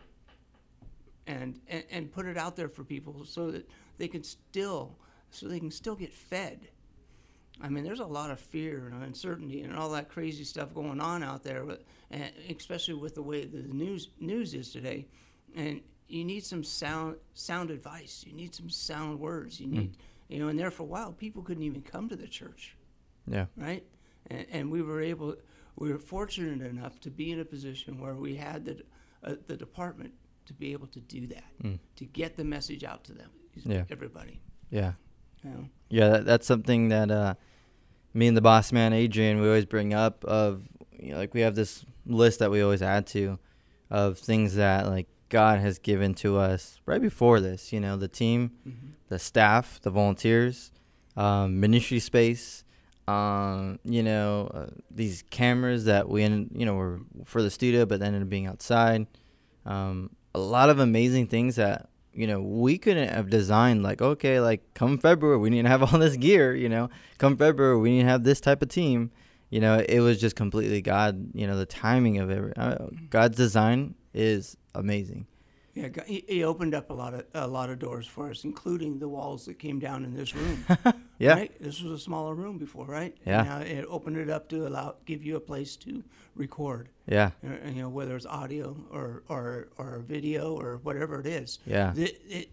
and 1.27 1.61
and, 1.68 1.85
and 1.90 2.12
put 2.12 2.27
it 2.27 2.37
out 2.37 2.57
there 2.57 2.68
for 2.68 2.85
people 2.85 3.24
so 3.24 3.50
that 3.50 3.68
they 3.98 4.09
can 4.09 4.22
still 4.22 4.96
so 5.31 5.48
they 5.48 5.59
can 5.59 5.70
still 5.70 5.96
get 5.96 6.12
fed. 6.12 6.68
I 7.61 7.68
mean, 7.68 7.85
there's 7.85 8.00
a 8.00 8.07
lot 8.07 8.31
of 8.31 8.40
fear 8.40 8.90
and 8.92 9.05
uncertainty 9.05 9.62
and 9.62 9.77
all 9.77 9.90
that 9.90 10.09
crazy 10.09 10.42
stuff 10.44 10.74
going 10.74 11.00
on 11.00 11.22
out 11.22 11.44
there, 11.44 11.64
and 12.11 12.31
especially 12.57 12.94
with 12.94 13.14
the 13.14 13.22
way 13.22 13.44
the 13.44 13.62
news 13.62 14.09
news 14.20 14.55
is 14.55 14.70
today. 14.70 15.07
And 15.57 15.81
you 16.08 16.24
need 16.24 16.44
some 16.44 16.62
sound 16.64 17.16
sound 17.34 17.70
advice. 17.70 18.24
You 18.26 18.32
need 18.34 18.54
some 18.54 18.68
sound 18.70 19.20
words. 19.20 19.60
You 19.60 19.66
need, 19.66 19.96
you 20.28 20.38
know. 20.38 20.48
And 20.48 20.58
there 20.58 20.70
for 20.70 20.82
a 20.82 20.86
while, 20.86 21.12
people 21.12 21.42
couldn't 21.42 21.62
even 21.64 21.82
come 21.82 22.08
to 22.08 22.16
the 22.16 22.26
church, 22.28 22.76
Yeah, 23.26 23.46
right? 23.56 23.84
And, 24.28 24.46
and 24.50 24.70
we 24.70 24.82
were 24.82 25.00
able, 25.00 25.36
we 25.76 25.90
were 25.92 25.98
fortunate 25.98 26.62
enough 26.66 27.00
to 27.00 27.10
be 27.10 27.30
in 27.32 27.40
a 27.40 27.44
position 27.44 27.98
where 28.00 28.14
we 28.14 28.36
had 28.36 28.64
the 28.64 28.82
uh, 29.24 29.34
the 29.46 29.56
department 29.56 30.12
to 30.46 30.52
be 30.52 30.72
able 30.72 30.86
to 30.88 31.00
do 31.00 31.26
that, 31.28 31.44
Mm. 31.62 31.78
to 31.96 32.04
get 32.04 32.36
the 32.36 32.44
message 32.44 32.84
out 32.84 33.04
to 33.04 33.12
them, 33.14 33.30
Yeah. 33.64 33.84
everybody. 33.90 34.42
yeah, 34.70 34.92
You 35.42 35.50
know? 35.50 35.68
yeah. 35.88 36.08
That, 36.10 36.24
that's 36.26 36.46
something 36.46 36.88
that 36.90 37.10
uh, 37.10 37.34
me 38.12 38.26
and 38.26 38.36
the 38.36 38.42
boss 38.42 38.70
man 38.72 38.92
Adrian 38.92 39.40
we 39.40 39.46
always 39.46 39.64
bring 39.64 39.94
up. 39.94 40.22
Of 40.26 40.68
you 40.92 41.12
know, 41.12 41.16
like 41.18 41.32
we 41.32 41.40
have 41.40 41.54
this 41.54 41.84
list 42.06 42.38
that 42.40 42.50
we 42.50 42.60
always 42.60 42.82
add 42.82 43.06
to 43.08 43.38
of 43.90 44.18
things 44.18 44.54
that 44.56 44.86
like 44.86 45.08
God 45.28 45.58
has 45.60 45.78
given 45.78 46.14
to 46.16 46.38
us 46.38 46.78
right 46.87 47.00
before 47.00 47.40
this. 47.40 47.72
You 47.72 47.80
know, 47.80 47.96
the 47.96 48.08
team, 48.08 48.52
Mm-hmm. 48.66 48.87
the 49.08 49.18
staff, 49.18 49.80
the 49.82 49.90
volunteers, 49.90 50.70
um, 51.16 51.60
ministry 51.60 51.98
space. 52.00 52.64
Um, 53.06 53.78
you 53.84 54.02
know, 54.02 54.50
uh, 54.54 54.66
these 54.90 55.24
cameras 55.28 55.84
that 55.84 56.08
we, 56.08 56.22
ended, 56.22 56.58
you 56.58 56.64
know, 56.64 56.74
were 56.74 57.00
for 57.26 57.42
the 57.42 57.50
studio, 57.50 57.84
but 57.84 58.00
then 58.00 58.08
ended 58.08 58.22
up 58.22 58.28
being 58.30 58.46
outside. 58.46 59.06
Um, 59.66 60.10
a 60.34 60.38
lot 60.38 60.70
of 60.70 60.78
amazing 60.78 61.26
things 61.26 61.56
that 61.56 61.88
you 62.14 62.26
know 62.26 62.40
we 62.40 62.78
couldn't 62.78 63.08
have 63.08 63.28
designed. 63.28 63.82
Like, 63.82 64.00
okay, 64.00 64.40
like 64.40 64.62
come 64.74 64.96
February, 64.98 65.37
we 65.38 65.50
need 65.50 65.62
to 65.62 65.68
have 65.68 65.82
all 65.82 65.98
this 65.98 66.16
gear. 66.16 66.54
You 66.54 66.68
know, 66.70 66.88
come 67.18 67.37
February, 67.37 67.78
we 67.78 67.90
need 67.90 68.02
to 68.04 68.08
have 68.08 68.24
this 68.24 68.40
type 68.40 68.62
of 68.62 68.68
team. 68.68 69.10
You 69.50 69.60
know, 69.60 69.84
it 69.87 70.00
was 70.00 70.18
just 70.20 70.34
completely 70.34 70.80
God. 70.80 71.28
You 71.34 71.46
know, 71.46 71.56
the 71.58 71.66
timing 71.66 72.18
of 72.18 72.30
it. 72.30 72.56
Uh, 72.56 72.87
God's 73.10 73.37
design 73.37 73.94
is 74.14 74.57
amazing. 74.74 75.27
Yeah, 75.74 75.88
he, 76.07 76.24
he 76.29 76.44
opened 76.44 76.72
up 76.72 76.90
a 76.90 76.94
lot 76.94 77.14
of 77.14 77.24
a 77.35 77.48
lot 77.48 77.68
of 77.68 77.81
doors 77.81 78.07
for 78.07 78.31
us, 78.31 78.44
including 78.44 79.00
the 79.00 79.09
walls 79.09 79.44
that 79.46 79.59
came 79.59 79.81
down 79.81 80.05
in 80.05 80.14
this 80.14 80.35
room. 80.35 80.64
Yeah. 81.16 81.35
right? 81.35 81.53
This 81.62 81.81
was 81.81 81.92
a 81.92 81.98
smaller 82.03 82.35
room 82.35 82.59
before, 82.59 82.87
right? 82.87 83.16
Yeah. 83.24 83.42
Now 83.42 83.59
it 83.61 83.85
opened 83.88 84.16
it 84.16 84.29
up 84.29 84.48
to 84.48 84.66
allow 84.66 84.96
give 85.07 85.22
you 85.24 85.37
a 85.37 85.40
place 85.40 85.77
to 85.77 86.03
record. 86.35 86.88
Yeah. 87.07 87.31
uh, 87.46 87.68
You 87.68 87.83
know, 87.83 87.88
whether 87.88 88.16
it's 88.16 88.27
audio 88.27 88.77
or 88.90 89.22
or 89.29 89.68
or 89.79 90.00
video 90.09 90.57
or 90.57 90.79
whatever 90.83 91.20
it 91.20 91.27
is. 91.27 91.61
Yeah. 91.66 91.92
It 91.96 92.20
it, 92.29 92.50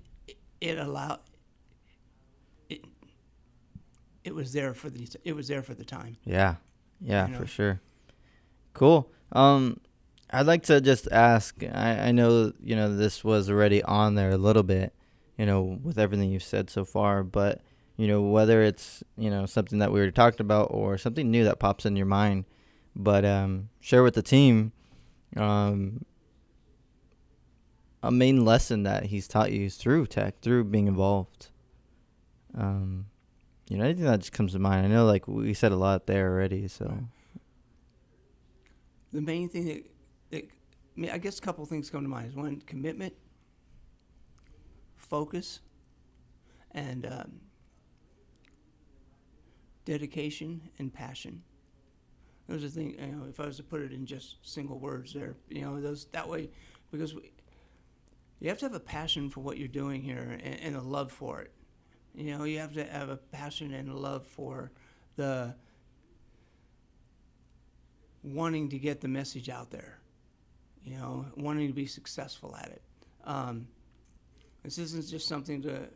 it 0.62 0.78
allowed. 0.78 1.22
It, 2.70 2.86
it 4.24 4.36
was 4.36 4.54
there 4.54 4.74
for 4.76 4.90
the 4.92 5.08
it 5.24 5.34
was 5.36 5.48
there 5.48 5.64
for 5.64 5.74
the 5.74 5.86
time. 5.86 6.18
Yeah. 6.24 6.56
Yeah, 7.00 7.26
You 7.28 7.34
know? 7.34 7.40
for 7.40 7.48
sure. 7.48 7.82
Cool. 8.74 9.10
Um 9.32 9.80
I'd 10.32 10.46
like 10.46 10.64
to 10.64 10.80
just 10.82 11.12
ask 11.12 11.62
I, 11.64 12.08
I 12.08 12.12
know, 12.12 12.54
you 12.64 12.76
know, 12.76 12.96
this 12.96 13.24
was 13.24 13.50
already 13.50 13.84
on 13.84 14.16
there 14.16 14.32
a 14.32 14.38
little 14.38 14.64
bit, 14.64 14.94
you 15.38 15.46
know, 15.46 15.80
with 15.84 15.98
everything 16.00 16.30
you've 16.32 16.44
said 16.44 16.70
so 16.70 16.86
far, 16.86 17.24
but 17.24 17.62
you 17.98 18.08
know, 18.08 18.22
whether 18.22 18.64
it's, 18.64 19.04
you 19.18 19.30
know, 19.30 19.46
something 19.46 19.80
that 19.80 19.92
we 19.92 20.00
already 20.00 20.14
talked 20.14 20.40
about 20.40 20.68
or 20.72 20.98
something 20.98 21.30
new 21.30 21.44
that 21.44 21.60
pops 21.60 21.86
in 21.86 21.96
your 21.96 22.06
mind, 22.06 22.46
but 22.96 23.26
um 23.26 23.70
share 23.80 24.04
with 24.04 24.16
the 24.16 24.22
team 24.24 24.72
um 25.38 26.06
a 28.04 28.12
main 28.12 28.44
lesson 28.44 28.84
that 28.84 29.06
he's 29.06 29.28
taught 29.28 29.52
you 29.52 29.70
through 29.70 30.08
tech, 30.08 30.40
through 30.42 30.64
being 30.64 30.88
involved. 30.88 31.50
Um 32.58 33.06
you 33.70 33.78
know, 33.78 33.86
anything 33.86 34.04
that 34.04 34.20
just 34.20 34.34
comes 34.34 34.52
to 34.52 34.60
mind. 34.60 34.86
I 34.86 34.90
know, 34.90 35.06
like 35.06 35.28
we 35.30 35.54
said 35.54 35.72
a 35.72 35.78
lot 35.78 36.06
there 36.06 36.30
already. 36.30 36.68
So, 36.68 37.06
The 39.14 39.22
main 39.22 39.48
thing 39.48 39.66
that, 39.66 39.84
that 39.84 39.91
I, 40.96 41.00
mean, 41.00 41.12
I 41.12 41.18
guess 41.18 41.40
a 41.40 41.42
couple 41.42 41.66
things 41.66 41.90
come 41.90 42.04
to 42.04 42.10
mind 42.10 42.30
is 42.30 42.36
one 42.36 42.62
commitment, 42.62 43.14
focus, 44.96 45.62
and 46.72 47.06
um, 47.06 47.40
dedication 49.86 50.62
and 50.80 50.94
passion. 50.94 51.44
Those 52.48 52.64
are 52.64 52.70
things. 52.70 52.96
You 53.00 53.08
know, 53.08 53.26
if 53.30 53.40
I 53.40 53.46
was 53.46 53.58
to 53.58 53.64
put 53.64 53.82
it 53.82 53.94
in 53.94 54.06
just 54.06 54.38
single 54.44 54.80
words, 54.80 55.14
there, 55.14 55.36
you 55.50 55.62
know, 55.62 55.80
those 55.80 56.06
that 56.12 56.28
way, 56.28 56.50
because 56.92 57.16
we, 57.16 57.32
you 58.40 58.50
have 58.50 58.58
to 58.60 58.66
have 58.66 58.74
a 58.74 58.80
passion 58.80 59.30
for 59.30 59.40
what 59.40 59.58
you're 59.58 59.68
doing 59.68 60.02
here 60.02 60.38
and, 60.44 60.60
and 60.60 60.76
a 60.76 60.82
love 60.82 61.12
for 61.12 61.42
it. 61.42 61.52
You 62.14 62.38
know, 62.38 62.44
you 62.44 62.60
have 62.60 62.74
to 62.74 62.84
have 62.84 63.10
a 63.10 63.18
passion 63.18 63.74
and 63.74 63.88
a 63.88 63.96
love 63.96 64.26
for 64.28 64.72
the 65.16 65.56
wanting 68.24 68.70
to 68.70 68.78
get 68.78 69.02
the 69.02 69.08
message 69.08 69.48
out 69.48 69.72
there, 69.72 70.00
you 70.84 70.98
know, 70.98 71.26
wanting 71.38 71.68
to 71.68 71.74
be 71.74 71.86
successful 71.86 72.56
at 72.56 72.70
it. 72.70 72.82
Um, 73.24 73.68
this 74.64 74.78
isn't 74.78 75.08
just 75.08 75.28
something 75.28 75.62
to, 75.64 75.88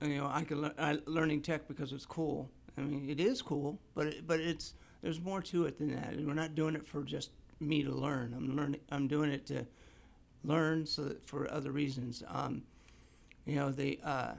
you 0.00 0.16
know, 0.16 0.30
I 0.32 0.44
can 0.44 0.62
learn 0.62 0.74
I, 0.78 0.98
learning 1.06 1.42
tech 1.42 1.68
because 1.68 1.92
it's 1.92 2.06
cool. 2.06 2.50
I 2.76 2.82
mean, 2.82 3.08
it 3.08 3.20
is 3.20 3.42
cool, 3.42 3.78
but 3.94 4.06
it, 4.06 4.26
but 4.26 4.40
it's 4.40 4.74
there's 5.02 5.20
more 5.20 5.42
to 5.42 5.66
it 5.66 5.78
than 5.78 5.94
that. 5.94 6.14
And 6.14 6.26
we're 6.26 6.34
not 6.34 6.54
doing 6.54 6.74
it 6.74 6.86
for 6.86 7.02
just 7.02 7.30
me 7.60 7.82
to 7.82 7.90
learn. 7.90 8.34
I'm 8.34 8.56
learning. 8.56 8.80
I'm 8.90 9.08
doing 9.08 9.30
it 9.30 9.46
to 9.46 9.66
learn 10.44 10.86
so 10.86 11.04
that 11.04 11.24
for 11.26 11.50
other 11.50 11.70
reasons. 11.72 12.22
Um, 12.28 12.62
you 13.44 13.56
know, 13.56 13.70
the 13.70 13.98
uh, 14.04 14.32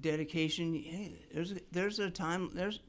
dedication. 0.00 0.74
Hey, 0.74 1.12
there's 1.32 1.52
a, 1.52 1.56
there's 1.72 1.98
a 1.98 2.10
time. 2.10 2.50
There's 2.54 2.80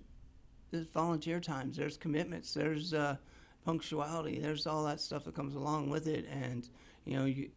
there's 0.72 0.88
volunteer 0.88 1.40
times. 1.40 1.78
There's 1.78 1.98
commitments. 1.98 2.54
There's 2.54 2.94
uh, 2.94 3.18
punctuality. 3.66 4.40
There's 4.40 4.68
all 4.68 4.84
that 4.86 5.00
stuff 5.02 5.26
that 5.26 5.36
comes 5.36 5.56
along 5.56 5.90
with 5.90 6.08
it, 6.08 6.26
and 6.32 6.68
you 7.06 7.18
know, 7.18 7.26
you 7.26 7.50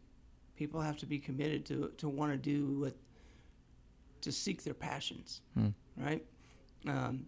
people 0.55 0.81
have 0.81 0.97
to 0.97 1.05
be 1.05 1.19
committed 1.19 1.65
to 1.67 1.91
to 1.97 2.09
want 2.09 2.31
to 2.31 2.37
do 2.37 2.79
what 2.81 2.95
to 4.21 4.31
seek 4.31 4.63
their 4.63 4.73
passions, 4.73 5.41
Hmm. 5.53 5.69
right? 5.95 6.25
Um, 6.85 7.25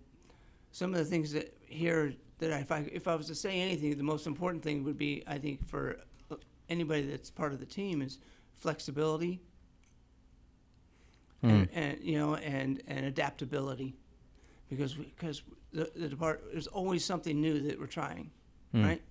some 0.74 0.91
of 0.94 1.00
the 1.00 1.06
things 1.06 1.32
that 1.34 1.56
here 1.65 2.13
that 2.39 2.60
if 2.62 2.72
I 2.72 2.80
if 2.91 3.08
I 3.08 3.15
was 3.15 3.28
to 3.28 3.36
say 3.36 3.62
anything, 3.62 3.96
the 3.98 4.04
most 4.04 4.28
important 4.28 4.63
thing 4.63 4.84
would 4.84 4.98
be 4.98 5.24
I 5.28 5.38
think 5.38 5.65
for 5.67 6.00
anybody 6.70 7.04
that's 7.04 7.30
part 7.30 7.54
of 7.54 7.60
the 7.60 7.65
team 7.65 8.02
is 8.02 8.17
flexibility, 8.56 9.41
Hmm. 11.41 11.50
and, 11.50 11.70
and 11.74 12.00
you 12.04 12.17
know, 12.20 12.36
and 12.36 12.82
and 12.88 13.06
adaptability, 13.06 13.96
because 14.70 14.94
because 14.94 15.44
the 15.72 15.89
the 15.96 16.10
depart 16.10 16.44
there's 16.52 16.67
always 16.67 17.04
something 17.06 17.39
new 17.41 17.60
that 17.62 17.80
we're 17.80 17.88
trying, 17.88 18.32
Hmm. 18.72 18.86
right? 18.86 19.02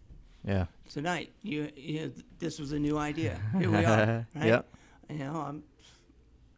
yeah. 0.47 0.67
Tonight, 0.89 1.31
you, 1.43 1.71
you 1.77 2.01
know, 2.07 2.13
this 2.39 2.59
was 2.59 2.73
a 2.73 2.79
new 2.79 2.99
idea. 2.99 3.39
Here 3.59 3.71
we 3.71 3.85
are, 3.85 4.27
right? 4.35 4.47
Yep. 4.47 4.75
You 5.11 5.19
know, 5.19 5.37
I'm 5.37 5.63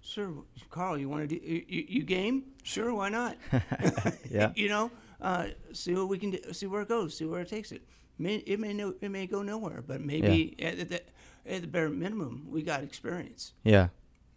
sure, 0.00 0.32
Carl. 0.70 0.96
You 0.98 1.08
want 1.08 1.28
to 1.28 1.38
do 1.38 1.44
you, 1.44 1.64
you, 1.68 2.02
game? 2.04 2.44
Sure, 2.62 2.94
why 2.94 3.08
not? 3.08 3.36
Yeah. 4.30 4.52
you 4.54 4.68
know, 4.68 4.90
uh, 5.20 5.48
see 5.72 5.94
what 5.94 6.08
we 6.08 6.18
can 6.18 6.30
do, 6.30 6.38
see 6.52 6.66
where 6.66 6.82
it 6.82 6.88
goes, 6.88 7.16
see 7.16 7.24
where 7.26 7.40
it 7.42 7.48
takes 7.48 7.72
it. 7.72 7.82
May, 8.18 8.36
it 8.36 8.58
may 8.60 8.72
no, 8.72 8.94
it 9.00 9.10
may 9.10 9.26
go 9.26 9.42
nowhere, 9.42 9.82
but 9.86 10.00
maybe 10.00 10.54
at, 10.62 10.88
the, 10.88 11.02
at 11.46 11.60
the 11.62 11.66
bare 11.66 11.90
minimum, 11.90 12.46
we 12.48 12.62
got 12.62 12.82
experience. 12.82 13.52
Yeah. 13.64 13.88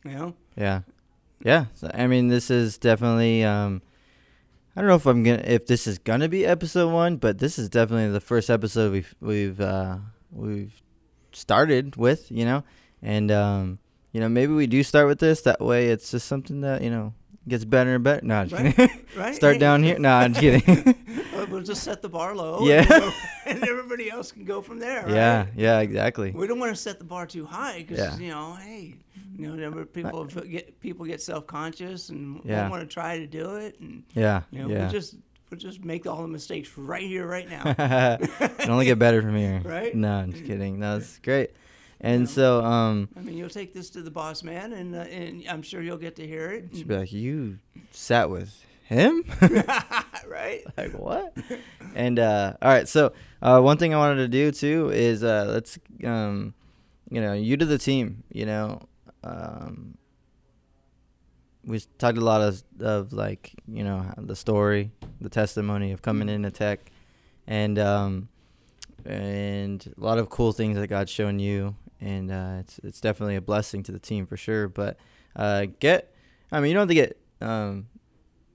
You 0.03 0.11
know, 0.11 0.35
Yeah. 0.55 0.81
Yeah. 1.43 1.65
So, 1.73 1.89
I 1.93 2.07
mean, 2.07 2.27
this 2.27 2.49
is 2.49 2.77
definitely. 2.77 3.43
Um, 3.43 3.81
I 4.75 4.81
don't 4.81 4.89
know 4.89 4.95
if 4.95 5.05
I'm 5.05 5.23
gonna 5.23 5.43
if 5.45 5.67
this 5.67 5.87
is 5.87 5.97
gonna 5.99 6.27
be 6.27 6.45
episode 6.45 6.91
one, 6.91 7.15
but 7.15 7.39
this 7.39 7.57
is 7.57 7.69
definitely 7.69 8.11
the 8.11 8.19
first 8.19 8.49
episode 8.49 8.91
we've 8.91 9.15
we've 9.21 9.61
uh, 9.61 9.97
we've 10.31 10.81
started 11.31 11.95
with, 11.95 12.29
you 12.29 12.43
know, 12.43 12.63
and 13.01 13.31
um, 13.31 13.79
you 14.11 14.19
know 14.19 14.27
maybe 14.27 14.51
we 14.51 14.67
do 14.67 14.83
start 14.83 15.07
with 15.07 15.19
this. 15.19 15.41
That 15.41 15.61
way, 15.61 15.87
it's 15.87 16.11
just 16.11 16.27
something 16.27 16.59
that 16.61 16.81
you 16.81 16.89
know 16.89 17.13
gets 17.47 17.65
better 17.65 17.95
and 17.95 18.03
better. 18.03 18.25
No, 18.25 18.35
I'm 18.35 18.49
just 18.49 18.61
Right. 18.63 18.75
kidding. 18.75 19.05
right? 19.17 19.35
start 19.35 19.53
Hey, 19.55 19.59
down 19.59 19.83
here. 19.83 19.99
No, 19.99 20.11
I'm 20.13 20.33
just 20.33 20.41
kidding. 20.41 20.95
We'll 21.49 21.61
just 21.61 21.83
set 21.83 22.01
the 22.01 22.09
bar 22.09 22.35
low. 22.35 22.65
Yeah. 22.65 22.83
And, 23.45 23.59
and 23.61 23.69
everybody 23.69 24.09
else 24.09 24.31
can 24.31 24.45
go 24.45 24.61
from 24.63 24.79
there. 24.79 25.07
yeah. 25.07 25.41
right? 25.43 25.47
Yeah. 25.55 25.79
Exactly. 25.79 26.31
We 26.31 26.47
don't 26.47 26.59
want 26.59 26.75
to 26.75 26.81
set 26.81 26.97
the 26.97 27.05
bar 27.05 27.27
too 27.27 27.45
high 27.45 27.85
because 27.87 27.99
Yeah. 27.99 28.17
you 28.17 28.29
know, 28.31 28.55
hey, 28.55 28.95
you 29.37 29.47
know, 29.47 29.53
never 29.53 29.85
people 29.85 30.25
get 30.25 30.79
people 30.81 31.05
get 31.05 31.21
self 31.21 31.45
conscious 31.45 32.09
and 32.09 32.41
Yeah. 32.43 32.61
don't 32.63 32.71
want 32.71 32.81
to 32.81 32.91
try 32.91 33.19
to 33.19 33.27
do 33.27 33.55
it, 33.57 33.79
and 33.79 34.03
Yeah. 34.15 34.41
you 34.49 34.63
know, 34.63 34.69
yeah. 34.69 34.87
we 34.87 34.91
just 34.91 35.15
we 35.51 35.57
just 35.57 35.85
make 35.85 36.07
all 36.07 36.23
the 36.23 36.27
mistakes 36.27 36.75
right 36.77 37.03
here, 37.07 37.27
right 37.27 37.47
now. 37.47 37.61
it 37.77 38.67
only 38.69 38.85
get 38.85 38.97
better 38.97 39.21
from 39.21 39.35
here. 39.35 39.61
Right? 39.63 39.93
No, 39.95 40.11
I'm 40.13 40.31
just 40.33 40.45
kidding. 40.45 40.79
No, 40.79 40.97
it's 40.97 41.19
great. 41.19 41.51
And 42.01 42.21
Yeah. 42.23 42.27
so, 42.27 42.63
um, 42.63 43.09
I 43.15 43.21
mean, 43.21 43.37
you'll 43.37 43.49
take 43.49 43.73
this 43.73 43.89
to 43.91 44.01
the 44.01 44.11
boss 44.11 44.43
man, 44.43 44.73
and 44.73 44.95
uh, 44.95 44.99
and 44.99 45.43
I'm 45.49 45.61
sure 45.61 45.81
you'll 45.81 45.97
get 45.97 46.15
to 46.17 46.27
hear 46.27 46.51
it. 46.51 46.69
she'd 46.75 46.87
be 46.87 46.95
like, 46.97 47.11
"You 47.11 47.59
sat 47.91 48.29
with 48.29 48.63
him?" 48.83 49.23
right? 50.27 50.61
like 50.77 50.91
what? 50.93 51.35
And 51.95 52.19
uh, 52.19 52.53
all 52.61 52.69
right, 52.69 52.87
so 52.87 53.13
uh, 53.41 53.61
one 53.61 53.77
thing 53.77 53.93
I 53.93 53.97
wanted 53.97 54.17
to 54.17 54.27
do 54.27 54.51
too 54.51 54.89
is 54.93 55.23
uh, 55.23 55.45
let's, 55.47 55.79
um, 56.03 56.53
you 57.09 57.21
know, 57.21 57.33
you 57.33 57.55
to 57.57 57.65
the 57.65 57.77
team. 57.77 58.23
You 58.31 58.45
know, 58.45 58.81
um, 59.23 59.97
we 61.63 61.79
talked 61.97 62.17
a 62.17 62.21
lot 62.21 62.41
of 62.41 62.61
of 62.79 63.13
like 63.13 63.53
you 63.67 63.83
know 63.83 64.05
the 64.17 64.35
story, 64.35 64.91
the 65.21 65.29
testimony 65.29 65.91
of 65.93 66.01
coming 66.01 66.29
into 66.29 66.51
tech, 66.51 66.91
and 67.47 67.79
um, 67.79 68.27
and 69.05 69.93
a 69.97 70.03
lot 70.03 70.17
of 70.17 70.29
cool 70.29 70.51
things 70.51 70.77
that 70.77 70.87
God's 70.87 71.11
shown 71.11 71.39
you, 71.39 71.75
and 72.01 72.31
uh, 72.31 72.57
it's 72.59 72.79
it's 72.83 73.01
definitely 73.01 73.35
a 73.35 73.41
blessing 73.41 73.83
to 73.83 73.91
the 73.91 73.99
team 73.99 74.25
for 74.25 74.37
sure. 74.37 74.67
But 74.67 74.97
uh, 75.35 75.67
get, 75.79 76.13
I 76.51 76.59
mean, 76.59 76.69
you 76.69 76.73
don't 76.75 76.81
have 76.81 76.89
to 76.89 76.95
get 76.95 77.17
um, 77.41 77.87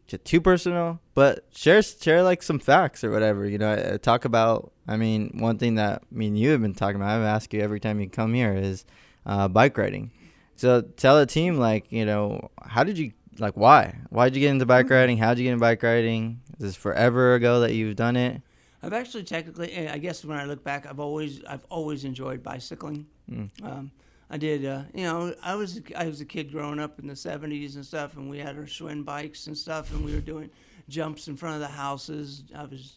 get 0.07 0.24
too 0.24 0.40
personal, 0.40 1.00
but 1.14 1.44
share 1.55 1.83
share 1.83 2.22
like 2.22 2.42
some 2.42 2.59
facts 2.59 3.05
or 3.05 3.11
whatever. 3.11 3.46
You 3.46 3.59
know, 3.59 3.72
uh, 3.72 3.98
talk 3.98 4.24
about. 4.24 4.72
I 4.87 4.96
mean, 4.96 5.37
one 5.38 5.57
thing 5.59 5.76
that 5.76 6.03
I 6.03 6.14
mean 6.14 6.37
you 6.37 6.50
have 6.50 6.62
been 6.62 6.74
talking 6.74 6.96
about. 6.96 7.11
I've 7.11 7.22
asked 7.22 7.55
you 7.55 7.61
every 7.61 7.81
time 7.81 8.00
you 8.00 8.09
come 8.09 8.35
here 8.35 8.53
is 8.53 8.85
uh, 9.24 9.48
bike 9.48 9.76
riding. 9.79 10.11
So 10.57 10.83
tell 10.83 11.18
the 11.18 11.26
team 11.26 11.59
like 11.59 11.90
you 11.90 12.05
know 12.05 12.50
how 12.62 12.85
did 12.85 12.98
you 12.98 13.12
like 13.38 13.55
why 13.55 13.98
why 14.11 14.29
did 14.29 14.37
you 14.37 14.40
get 14.40 14.50
into 14.50 14.66
bike 14.66 14.90
riding? 14.90 15.16
How 15.16 15.31
did 15.31 15.38
you 15.38 15.44
get 15.44 15.53
into 15.53 15.61
bike 15.61 15.83
riding? 15.83 16.40
Is 16.59 16.59
this 16.59 16.76
forever 16.76 17.35
ago 17.35 17.61
that 17.61 17.72
you've 17.72 17.96
done 17.96 18.16
it? 18.16 18.42
I've 18.83 18.93
actually 18.93 19.25
technically, 19.25 19.73
eh, 19.73 19.93
I 19.93 19.99
guess 19.99 20.25
when 20.25 20.38
I 20.38 20.45
look 20.45 20.64
back, 20.64 20.87
I've 20.87 21.01
always 21.01 21.45
I've 21.45 21.64
always 21.69 22.05
enjoyed 22.05 22.43
bicycling. 22.43 23.07
Mm. 23.31 23.51
Um, 23.62 23.90
I 24.31 24.37
did. 24.37 24.64
Uh, 24.64 24.83
you 24.95 25.05
know, 25.05 25.35
I 25.43 25.55
was 25.55 25.81
I 25.97 26.07
was 26.07 26.21
a 26.21 26.25
kid 26.25 26.53
growing 26.53 26.79
up 26.79 26.99
in 26.99 27.07
the 27.07 27.14
'70s 27.14 27.75
and 27.75 27.85
stuff, 27.85 28.16
and 28.16 28.31
we 28.31 28.38
had 28.38 28.57
our 28.57 28.64
Schwinn 28.64 29.05
bikes 29.05 29.47
and 29.49 29.57
stuff, 29.57 29.93
and 29.93 30.05
we 30.05 30.14
were 30.14 30.21
doing 30.21 30.51
jumps 30.88 31.29
in 31.29 31.37
front 31.37 31.57
of 31.57 31.61
the 31.61 31.75
houses. 31.75 32.45
I 32.55 32.64
was. 32.64 32.97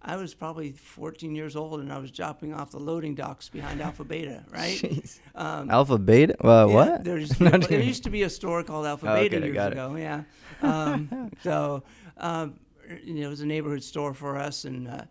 I 0.00 0.14
was 0.14 0.32
probably 0.32 0.70
14 0.70 1.34
years 1.34 1.56
old, 1.56 1.80
and 1.80 1.92
I 1.92 1.98
was 1.98 2.12
dropping 2.12 2.54
off 2.54 2.70
the 2.70 2.78
loading 2.78 3.16
docks 3.16 3.48
behind 3.48 3.80
Alpha 3.80 4.04
Beta, 4.04 4.44
right? 4.52 4.80
Um, 5.34 5.68
Alpha 5.68 5.98
Beta? 5.98 6.36
Well, 6.40 6.68
yeah, 6.68 6.74
what? 6.74 7.04
There 7.04 7.18
used, 7.18 7.36
to 7.36 7.50
be, 7.50 7.66
there 7.66 7.80
used 7.80 8.04
to 8.04 8.10
be 8.10 8.22
a 8.22 8.30
store 8.30 8.62
called 8.62 8.86
Alpha 8.86 9.10
Oh, 9.10 9.14
Beta 9.16 9.38
okay, 9.38 9.46
years 9.46 9.72
ago. 9.72 9.96
Yeah. 9.96 10.22
Um, 10.62 11.32
so 11.42 11.82
um, 12.16 12.54
you 13.04 13.14
know, 13.14 13.26
it 13.26 13.30
was 13.30 13.40
a 13.40 13.46
neighborhood 13.46 13.82
store 13.82 14.14
for 14.14 14.36
us, 14.36 14.64
and 14.64 14.88
uh, 14.88 15.02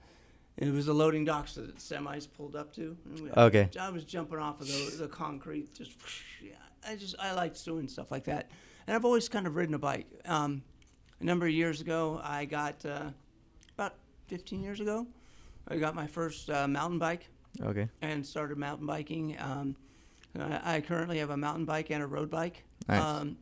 it 0.57 0.71
was 0.73 0.85
the 0.87 0.93
loading 0.93 1.25
docks 1.25 1.55
that 1.55 1.77
semis 1.77 2.27
pulled 2.31 2.55
up 2.55 2.73
to. 2.75 2.97
And 3.05 3.19
we- 3.21 3.31
Okay. 3.31 3.69
I 3.79 3.89
was 3.89 4.03
jumping 4.03 4.39
off 4.39 4.61
of 4.61 4.67
the, 4.67 4.95
the 4.97 5.07
concrete, 5.07 5.73
just 5.75 5.91
yeah, 6.43 6.51
I 6.87 6.95
just 6.95 7.15
I 7.19 7.33
liked 7.33 7.63
doing 7.63 7.87
stuff 7.87 8.11
like 8.11 8.23
that, 8.25 8.49
and 8.87 8.95
I've 8.95 9.05
always 9.05 9.29
kind 9.29 9.45
of 9.47 9.55
ridden 9.55 9.75
a 9.75 9.79
bike. 9.79 10.07
Um, 10.25 10.63
a 11.19 11.23
number 11.23 11.45
of 11.45 11.51
years 11.51 11.81
ago, 11.81 12.19
I 12.23 12.45
got 12.45 12.85
uh, 12.85 13.09
about 13.75 13.95
15 14.27 14.61
years 14.63 14.79
ago, 14.79 15.07
I 15.67 15.77
got 15.77 15.95
my 15.95 16.07
first 16.07 16.49
uh, 16.49 16.67
mountain 16.67 16.99
bike 16.99 17.27
Okay. 17.63 17.87
and 18.01 18.25
started 18.25 18.57
mountain 18.57 18.85
biking. 18.85 19.35
Um, 19.39 19.75
I, 20.39 20.75
I 20.77 20.81
currently 20.81 21.17
have 21.19 21.31
a 21.31 21.37
mountain 21.37 21.65
bike 21.65 21.89
and 21.89 22.03
a 22.03 22.07
road 22.07 22.29
bike. 22.29 22.63
Nice. 22.87 23.01
Um, 23.01 23.37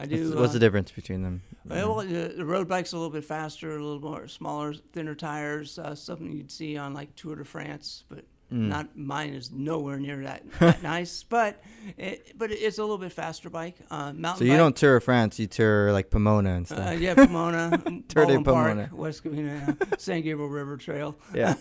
I 0.00 0.04
What's, 0.06 0.12
do. 0.14 0.36
what's 0.36 0.50
uh, 0.50 0.52
the 0.54 0.58
difference 0.60 0.90
between 0.90 1.22
them? 1.22 1.42
well, 1.66 1.96
the, 1.96 2.32
the 2.38 2.44
road 2.46 2.66
bike's 2.68 2.92
a 2.92 2.96
little 2.96 3.10
bit 3.10 3.22
faster, 3.24 3.68
a 3.76 3.84
little 3.84 4.00
more 4.00 4.26
smaller, 4.28 4.72
thinner 4.94 5.14
tires. 5.14 5.78
Uh, 5.78 5.94
something 5.94 6.32
you'd 6.32 6.50
see 6.50 6.78
on 6.78 6.94
like 6.94 7.14
Tour 7.16 7.36
de 7.36 7.44
France, 7.44 8.04
but 8.08 8.24
Mm. 8.52 8.66
not 8.66 8.96
mine 8.96 9.32
is 9.34 9.52
nowhere 9.52 10.00
near 10.00 10.24
that, 10.24 10.42
that 10.58 10.82
nice. 10.82 11.22
But 11.22 11.62
it, 11.96 12.32
but 12.36 12.50
it's 12.50 12.78
a 12.78 12.82
little 12.82 12.98
bit 12.98 13.12
faster 13.12 13.48
bike. 13.48 13.76
Uh, 13.88 14.12
mountain. 14.12 14.38
So 14.38 14.44
you 14.44 14.50
bike, 14.50 14.58
don't 14.58 14.76
tour 14.76 14.98
France, 14.98 15.38
you 15.38 15.46
tour 15.46 15.92
like 15.92 16.10
Pomona 16.10 16.54
and 16.56 16.66
stuff. 16.66 16.88
Uh, 16.88 16.90
yeah, 16.90 17.14
Pomona, 17.14 17.78
Tour 18.08 18.26
de 18.26 18.40
Baldwin 18.40 18.42
Park, 18.44 18.68
Pomona. 18.70 18.90
West 18.92 19.22
Covina, 19.22 20.00
San 20.00 20.22
Gabriel 20.22 20.48
River 20.48 20.76
Trail. 20.78 21.16
yeah. 21.32 21.54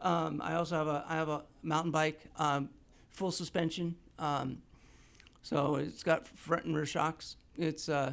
um, 0.00 0.40
I 0.42 0.54
also 0.54 0.76
have 0.76 0.88
a 0.88 1.04
I 1.08 1.14
have 1.14 1.28
a 1.28 1.44
mountain 1.62 1.92
bike, 1.92 2.20
um, 2.36 2.70
full 3.10 3.30
suspension. 3.30 3.94
Um, 4.18 4.58
so 5.48 5.76
it's 5.76 6.02
got 6.02 6.28
front 6.28 6.64
and 6.66 6.76
rear 6.76 6.84
shocks. 6.86 7.36
It's 7.56 7.88
uh, 7.88 8.12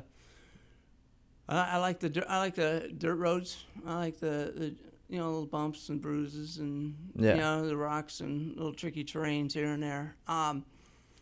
I, 1.50 1.72
I 1.72 1.78
like 1.78 2.00
the 2.00 2.10
dirt, 2.10 2.26
I 2.30 2.38
like 2.40 2.56
the 2.56 2.92
dirt 2.98 3.16
roads. 3.16 3.66
I 3.86 3.96
like 3.98 4.20
the, 4.20 4.54
the 4.56 4.76
you 5.10 5.20
know 5.20 5.26
little 5.32 5.46
bumps 5.46 5.90
and 5.90 6.02
bruises 6.02 6.58
and 6.58 6.96
Yeah. 7.16 7.34
you 7.36 7.42
know 7.42 7.68
the 7.68 7.78
rocks 7.78 8.22
and 8.22 8.56
little 8.56 8.74
tricky 8.74 9.04
terrains 9.04 9.52
here 9.54 9.66
and 9.68 9.84
there. 9.84 10.16
Um, 10.28 10.66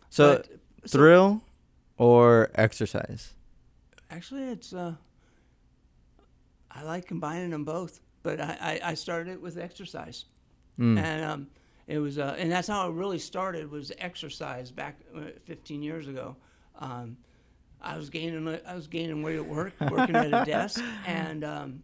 So 0.09 0.35
but- 0.37 0.49
so- 0.85 0.97
thrill 0.99 1.41
or 1.97 2.51
exercise? 2.55 3.33
Actually, 4.11 4.43
it's 4.43 4.73
uh, 4.73 4.93
I 6.69 6.83
like 6.83 7.07
combining 7.07 7.49
them 7.49 7.63
both, 7.65 7.99
but 8.21 8.39
I, 8.39 8.79
I, 8.83 8.89
I 8.91 8.93
started 8.93 9.31
it 9.33 9.41
with 9.41 9.57
exercise, 9.57 10.25
Mm. 10.79 10.97
and 10.97 11.23
um, 11.25 11.47
it 11.87 11.99
was 11.99 12.17
uh, 12.17 12.35
and 12.37 12.51
that's 12.51 12.67
how 12.67 12.89
it 12.89 12.93
really 12.93 13.19
started 13.19 13.69
was 13.69 13.91
exercise 13.97 14.71
back 14.71 14.99
uh, 15.15 15.21
15 15.45 15.81
years 15.83 16.07
ago. 16.07 16.35
Um, 16.79 17.17
I 17.81 17.97
was 17.97 18.09
gaining 18.09 18.47
I 18.65 18.75
was 18.75 18.87
gaining 18.87 19.21
weight 19.21 19.35
at 19.35 19.45
work, 19.45 19.73
working 19.91 20.15
at 20.15 20.27
a 20.27 20.45
desk, 20.49 20.81
and 21.05 21.43
um, 21.43 21.83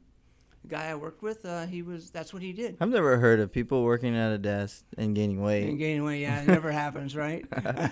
the 0.63 0.69
guy 0.69 0.87
I 0.87 0.95
worked 0.95 1.21
with, 1.21 1.45
uh, 1.45 1.65
he 1.65 1.81
was 1.81 2.09
that's 2.09 2.33
what 2.33 2.41
he 2.41 2.53
did. 2.53 2.77
I've 2.79 2.89
never 2.89 3.17
heard 3.17 3.41
of 3.41 3.51
people 3.51 3.83
working 3.83 4.15
at 4.15 4.31
a 4.31 4.37
desk 4.37 4.85
and 4.97 5.13
gaining 5.13 5.41
weight. 5.41 5.67
And 5.67 5.77
gaining 5.77 6.05
weight, 6.05 6.21
yeah, 6.21 6.41
it 6.41 6.47
never 6.47 6.71
happens, 6.71 7.15
right? 7.15 7.45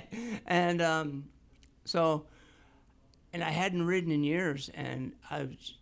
and 0.46 0.80
um, 0.80 1.24
so, 1.84 2.26
and 3.32 3.42
I 3.42 3.50
hadn't 3.50 3.84
ridden 3.84 4.12
in 4.12 4.22
years, 4.22 4.70
and 4.72 5.12
I 5.28 5.42
was, 5.42 5.74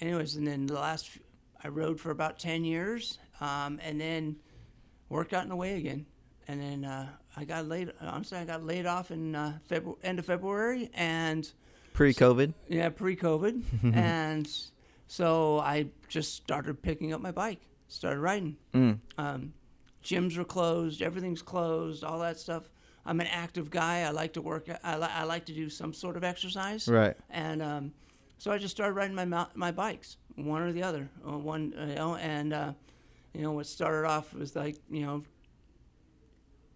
anyways, 0.00 0.36
and 0.36 0.46
then 0.46 0.66
the 0.66 0.74
last, 0.74 1.10
I 1.64 1.68
rode 1.68 1.98
for 1.98 2.10
about 2.10 2.38
ten 2.38 2.64
years, 2.64 3.18
um, 3.40 3.80
and 3.82 3.98
then 3.98 4.36
work 5.10 5.28
got 5.30 5.42
in 5.42 5.50
the 5.50 5.56
way 5.56 5.76
again, 5.76 6.06
and 6.48 6.60
then 6.62 6.84
uh, 6.86 7.08
I 7.36 7.44
got 7.44 7.66
laid. 7.66 7.92
Honestly, 8.00 8.38
I 8.38 8.44
got 8.46 8.64
laid 8.64 8.86
off 8.86 9.10
in 9.10 9.34
uh, 9.34 9.58
February, 9.68 9.98
end 10.02 10.18
of 10.18 10.24
February, 10.26 10.90
and 10.94 11.50
Pre-COVID? 11.92 12.54
yeah, 12.68 12.88
pre-COVID, 12.88 13.62
and 13.94 14.48
so 15.06 15.58
I 15.58 15.88
just 16.08 16.34
started 16.36 16.80
picking 16.82 17.12
up 17.12 17.20
my 17.20 17.32
bike, 17.32 17.60
started 17.88 18.20
riding 18.20 18.56
Mm. 18.72 18.98
um, 19.18 19.52
gyms 20.02 20.36
were 20.38 20.44
closed, 20.44 21.02
everything's 21.02 21.42
closed, 21.42 22.04
all 22.04 22.20
that 22.20 22.38
stuff. 22.38 22.70
I'm 23.04 23.18
an 23.20 23.26
active 23.26 23.70
guy. 23.70 24.00
I 24.02 24.10
like 24.10 24.34
to 24.34 24.42
work. 24.42 24.66
I, 24.84 24.96
li- 24.96 25.08
I 25.10 25.24
like 25.24 25.46
to 25.46 25.52
do 25.52 25.68
some 25.70 25.92
sort 25.92 26.16
of 26.16 26.22
exercise, 26.24 26.86
Right. 26.86 27.16
and 27.30 27.60
um, 27.62 27.92
so 28.38 28.52
I 28.52 28.58
just 28.58 28.74
started 28.76 28.92
riding 28.94 29.14
my 29.16 29.46
my 29.54 29.72
bikes, 29.72 30.16
one 30.36 30.62
or 30.62 30.70
the 30.72 30.82
other, 30.82 31.08
uh, 31.26 31.36
one 31.36 31.74
uh, 31.78 31.86
you 31.86 31.94
know, 31.96 32.16
and 32.16 32.52
uh, 32.52 32.72
you 33.34 33.42
know 33.42 33.52
what 33.52 33.66
started 33.66 34.06
off 34.08 34.32
was 34.34 34.54
like 34.56 34.76
you 34.90 35.04
know. 35.06 35.22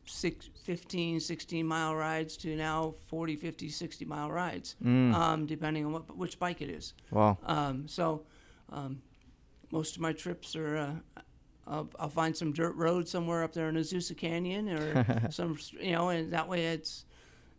Six, 0.06 0.50
15, 0.64 1.18
16 1.18 1.66
mile 1.66 1.96
rides 1.96 2.36
to 2.38 2.54
now 2.56 2.94
40, 3.06 3.36
50, 3.36 3.70
60 3.70 4.04
mile 4.04 4.30
rides, 4.30 4.76
Mm. 4.84 5.14
um, 5.14 5.46
depending 5.46 5.86
on 5.86 5.92
what, 5.92 6.14
which 6.14 6.38
bike 6.38 6.60
it 6.60 6.68
is. 6.68 6.92
wow. 7.10 7.38
Um, 7.42 7.88
so, 7.88 8.26
um, 8.70 9.00
most 9.72 9.96
of 9.96 10.02
my 10.02 10.12
trips 10.12 10.54
are, 10.56 10.76
uh, 10.76 10.92
I'll, 11.66 11.88
I'll 11.98 12.10
find 12.10 12.36
some 12.36 12.52
dirt 12.52 12.76
road 12.76 13.08
somewhere 13.08 13.42
up 13.42 13.54
there 13.54 13.70
in 13.70 13.76
Azusa 13.76 14.14
Canyon 14.14 14.68
or 14.68 15.28
some, 15.30 15.56
you 15.80 15.92
know, 15.92 16.10
and 16.10 16.30
that 16.34 16.50
way 16.50 16.66
it's, 16.66 17.06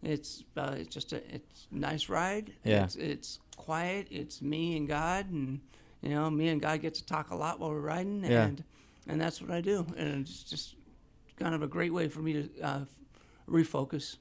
it's, 0.03 0.43
uh, 0.55 0.75
it's 0.77 0.93
just 0.93 1.13
a, 1.13 1.23
it's 1.33 1.65
a 1.73 1.75
nice 1.79 2.09
ride. 2.09 2.53
Yeah. 2.63 2.83
It's, 2.83 2.95
it's 2.95 3.39
quiet. 3.57 4.05
It's 4.11 4.39
me 4.43 4.77
and 4.77 4.87
God 4.87 5.31
and, 5.31 5.61
you 6.03 6.09
know, 6.09 6.29
me 6.29 6.49
and 6.49 6.61
God 6.61 6.79
get 6.81 6.93
to 6.93 7.05
talk 7.07 7.31
a 7.31 7.35
lot 7.35 7.59
while 7.59 7.71
we're 7.71 7.79
riding 7.79 8.23
Yeah. 8.23 8.43
and, 8.45 8.63
and 9.07 9.19
that's 9.19 9.41
what 9.41 9.51
I 9.51 9.61
do. 9.61 9.85
And 9.97 10.21
it's 10.21 10.43
just 10.43 10.75
kind 11.37 11.53
of 11.55 11.61
a 11.61 11.67
great 11.67 11.93
way 11.93 12.07
for 12.07 12.19
me 12.19 12.33
to, 12.33 12.61
uh, 12.61 12.85
refocus. 13.47 14.17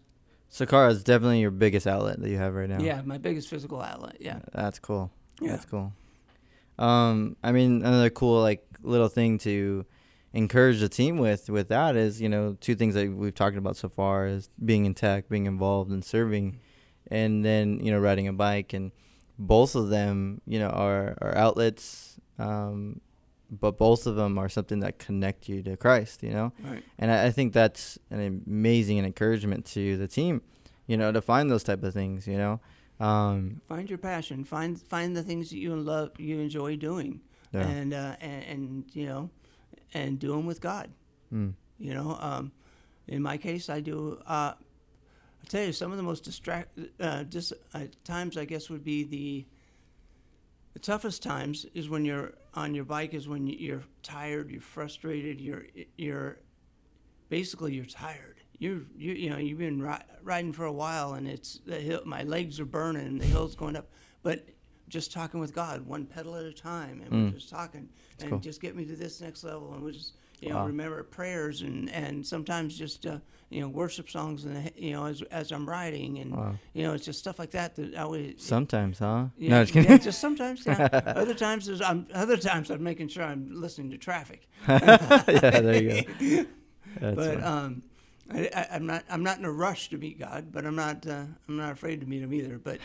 Sakara 0.50 0.90
is 0.90 1.02
definitely 1.02 1.40
your 1.40 1.50
biggest 1.50 1.86
outlet 1.86 2.20
that 2.20 2.28
you 2.30 2.36
have 2.36 2.54
right 2.54 2.68
now. 2.68 2.80
Yeah. 2.80 3.02
My 3.04 3.18
biggest 3.18 3.48
physical 3.48 3.80
outlet. 3.80 4.18
Yeah. 4.20 4.40
That's 4.52 4.78
cool. 4.78 5.10
Yeah. 5.40 5.52
That's 5.52 5.64
cool. 5.64 5.92
Um, 6.78 7.36
I 7.42 7.52
mean, 7.52 7.82
another 7.84 8.10
cool 8.10 8.40
like 8.40 8.64
little 8.82 9.08
thing 9.08 9.38
to 9.38 9.84
encourage 10.32 10.80
the 10.80 10.88
team 10.88 11.16
with 11.18 11.48
with 11.48 11.68
that 11.68 11.94
is 11.94 12.20
you 12.20 12.28
know 12.28 12.56
two 12.60 12.74
things 12.74 12.94
that 12.94 13.10
we've 13.10 13.34
talked 13.34 13.56
about 13.56 13.76
so 13.76 13.88
far 13.88 14.26
is 14.26 14.50
being 14.64 14.84
in 14.84 14.94
tech, 14.94 15.28
being 15.28 15.46
involved 15.46 15.90
and 15.90 16.04
serving, 16.04 16.60
and 17.08 17.44
then 17.44 17.80
you 17.80 17.90
know 17.92 17.98
riding 17.98 18.28
a 18.28 18.32
bike, 18.32 18.72
and 18.72 18.92
both 19.38 19.74
of 19.74 19.88
them 19.88 20.40
you 20.46 20.58
know 20.58 20.68
are 20.68 21.16
are 21.20 21.36
outlets, 21.36 22.18
um, 22.38 23.00
but 23.50 23.76
both 23.78 24.06
of 24.06 24.16
them 24.16 24.38
are 24.38 24.48
something 24.48 24.80
that 24.80 24.98
connect 24.98 25.48
you 25.48 25.62
to 25.62 25.76
Christ. 25.76 26.22
You 26.22 26.30
know, 26.30 26.52
Right. 26.62 26.82
and 26.98 27.10
I, 27.10 27.26
I 27.26 27.30
think 27.30 27.52
that's 27.52 27.98
an 28.10 28.42
amazing 28.46 28.98
encouragement 28.98 29.64
to 29.66 29.96
the 29.96 30.08
team, 30.08 30.42
you 30.86 30.96
know, 30.96 31.12
to 31.12 31.20
find 31.22 31.50
those 31.50 31.62
type 31.64 31.82
of 31.82 31.92
things. 31.94 32.26
You 32.26 32.38
know. 32.38 32.60
Um, 33.00 33.60
find 33.68 33.88
your 33.90 33.98
passion 33.98 34.44
find 34.44 34.80
find 34.80 35.16
the 35.16 35.22
things 35.24 35.50
that 35.50 35.56
you 35.58 35.74
love 35.74 36.12
you 36.16 36.38
enjoy 36.38 36.76
doing 36.76 37.20
yeah. 37.52 37.66
and, 37.66 37.92
uh, 37.92 38.14
and 38.20 38.44
and 38.44 38.84
you 38.92 39.06
know 39.06 39.30
and 39.92 40.16
do 40.20 40.28
them 40.28 40.46
with 40.46 40.60
god 40.60 40.90
Mm. 41.32 41.54
you 41.76 41.92
know 41.92 42.16
um, 42.20 42.52
in 43.08 43.20
my 43.20 43.36
case 43.36 43.68
i 43.68 43.80
do 43.80 44.20
uh, 44.28 44.52
i 44.54 45.46
tell 45.48 45.64
you 45.66 45.72
some 45.72 45.90
of 45.90 45.96
the 45.96 46.04
most 46.04 46.22
distract 46.22 46.78
uh, 47.00 47.24
dis- 47.24 47.52
times 48.04 48.36
i 48.36 48.44
guess 48.44 48.70
would 48.70 48.84
be 48.84 49.02
the 49.02 49.44
the 50.74 50.80
toughest 50.80 51.22
times 51.22 51.64
is 51.74 51.88
when 51.88 52.04
you're 52.04 52.34
on 52.54 52.74
your 52.74 52.84
bike 52.84 53.14
is 53.14 53.26
when 53.26 53.46
you're 53.46 53.82
tired 54.02 54.50
you're 54.50 54.60
frustrated 54.60 55.40
you're 55.40 55.64
you're 55.96 56.38
basically 57.28 57.74
you're 57.74 57.84
tired 57.84 58.36
you're 58.58 58.80
you, 58.96 59.12
you 59.12 59.30
know 59.30 59.38
you've 59.38 59.58
been 59.58 59.80
ri- 59.82 60.04
riding 60.22 60.52
for 60.52 60.64
a 60.66 60.72
while 60.72 61.14
and 61.14 61.26
it's 61.26 61.60
the 61.66 61.76
hill 61.76 62.00
my 62.04 62.22
legs 62.22 62.60
are 62.60 62.64
burning 62.64 63.06
and 63.06 63.20
the 63.20 63.24
hill's 63.26 63.54
going 63.54 63.76
up 63.76 63.88
but 64.22 64.46
just 64.88 65.12
talking 65.12 65.40
with 65.40 65.54
god 65.54 65.84
one 65.86 66.04
pedal 66.04 66.36
at 66.36 66.44
a 66.44 66.52
time 66.52 67.00
and 67.02 67.10
we're 67.10 67.30
Mm. 67.30 67.34
just 67.34 67.48
talking 67.50 67.88
and 68.20 68.30
cool. 68.30 68.38
just 68.38 68.60
get 68.60 68.76
me 68.76 68.84
to 68.84 68.94
this 68.96 69.20
next 69.20 69.42
level 69.44 69.72
and 69.74 69.82
we 69.82 69.92
just 69.92 70.14
you 70.40 70.50
know 70.50 70.56
Wow. 70.56 70.66
remember 70.66 71.02
prayers 71.02 71.62
and 71.62 71.90
and 71.90 72.24
sometimes 72.26 72.76
just 72.76 73.06
uh, 73.06 73.18
you 73.54 73.60
know 73.62 73.68
worship 73.68 74.08
songs 74.10 74.44
and 74.44 74.72
you 74.76 74.92
know 74.94 75.04
as, 75.06 75.22
as 75.40 75.52
i'm 75.52 75.66
writing 75.74 76.18
and 76.22 76.30
Wow. 76.36 76.54
you 76.72 76.82
know 76.84 76.92
it's 76.96 77.04
just 77.04 77.18
stuff 77.24 77.38
like 77.38 77.52
that 77.58 77.76
that 77.76 77.94
I 77.94 78.02
always 78.02 78.42
Sometimes, 78.42 78.98
huh? 78.98 79.26
yeah, 79.38 79.50
no, 79.50 79.64
just 79.64 79.88
yeah, 79.88 79.96
just 80.08 80.20
sometimes. 80.26 80.66
Yeah. 80.66 80.88
other 81.22 81.34
times, 81.34 81.62
I'm 81.80 82.00
other 82.24 82.36
times 82.36 82.70
I'm 82.70 82.82
making 82.82 83.08
sure 83.14 83.22
I'm 83.32 83.42
listening 83.64 83.90
to 83.92 83.98
traffic. 84.08 84.40
yeah, 84.68 85.60
there 85.66 85.82
you 85.82 85.88
go. 86.02 86.46
That's 87.00 87.16
but 87.16 87.34
fine. 87.40 87.44
um, 87.44 87.82
I, 88.32 88.50
I, 88.60 88.62
I'm 88.74 88.86
not 88.86 89.02
I'm 89.14 89.22
not 89.28 89.38
in 89.38 89.44
a 89.44 89.52
rush 89.66 89.82
to 89.90 89.98
meet 89.98 90.18
God, 90.18 90.42
but 90.54 90.62
I'm 90.66 90.76
not 90.86 91.06
uh, 91.06 91.24
I'm 91.48 91.56
not 91.56 91.70
afraid 91.72 92.00
to 92.00 92.06
meet 92.06 92.22
Him 92.22 92.32
either. 92.34 92.58
But 92.58 92.78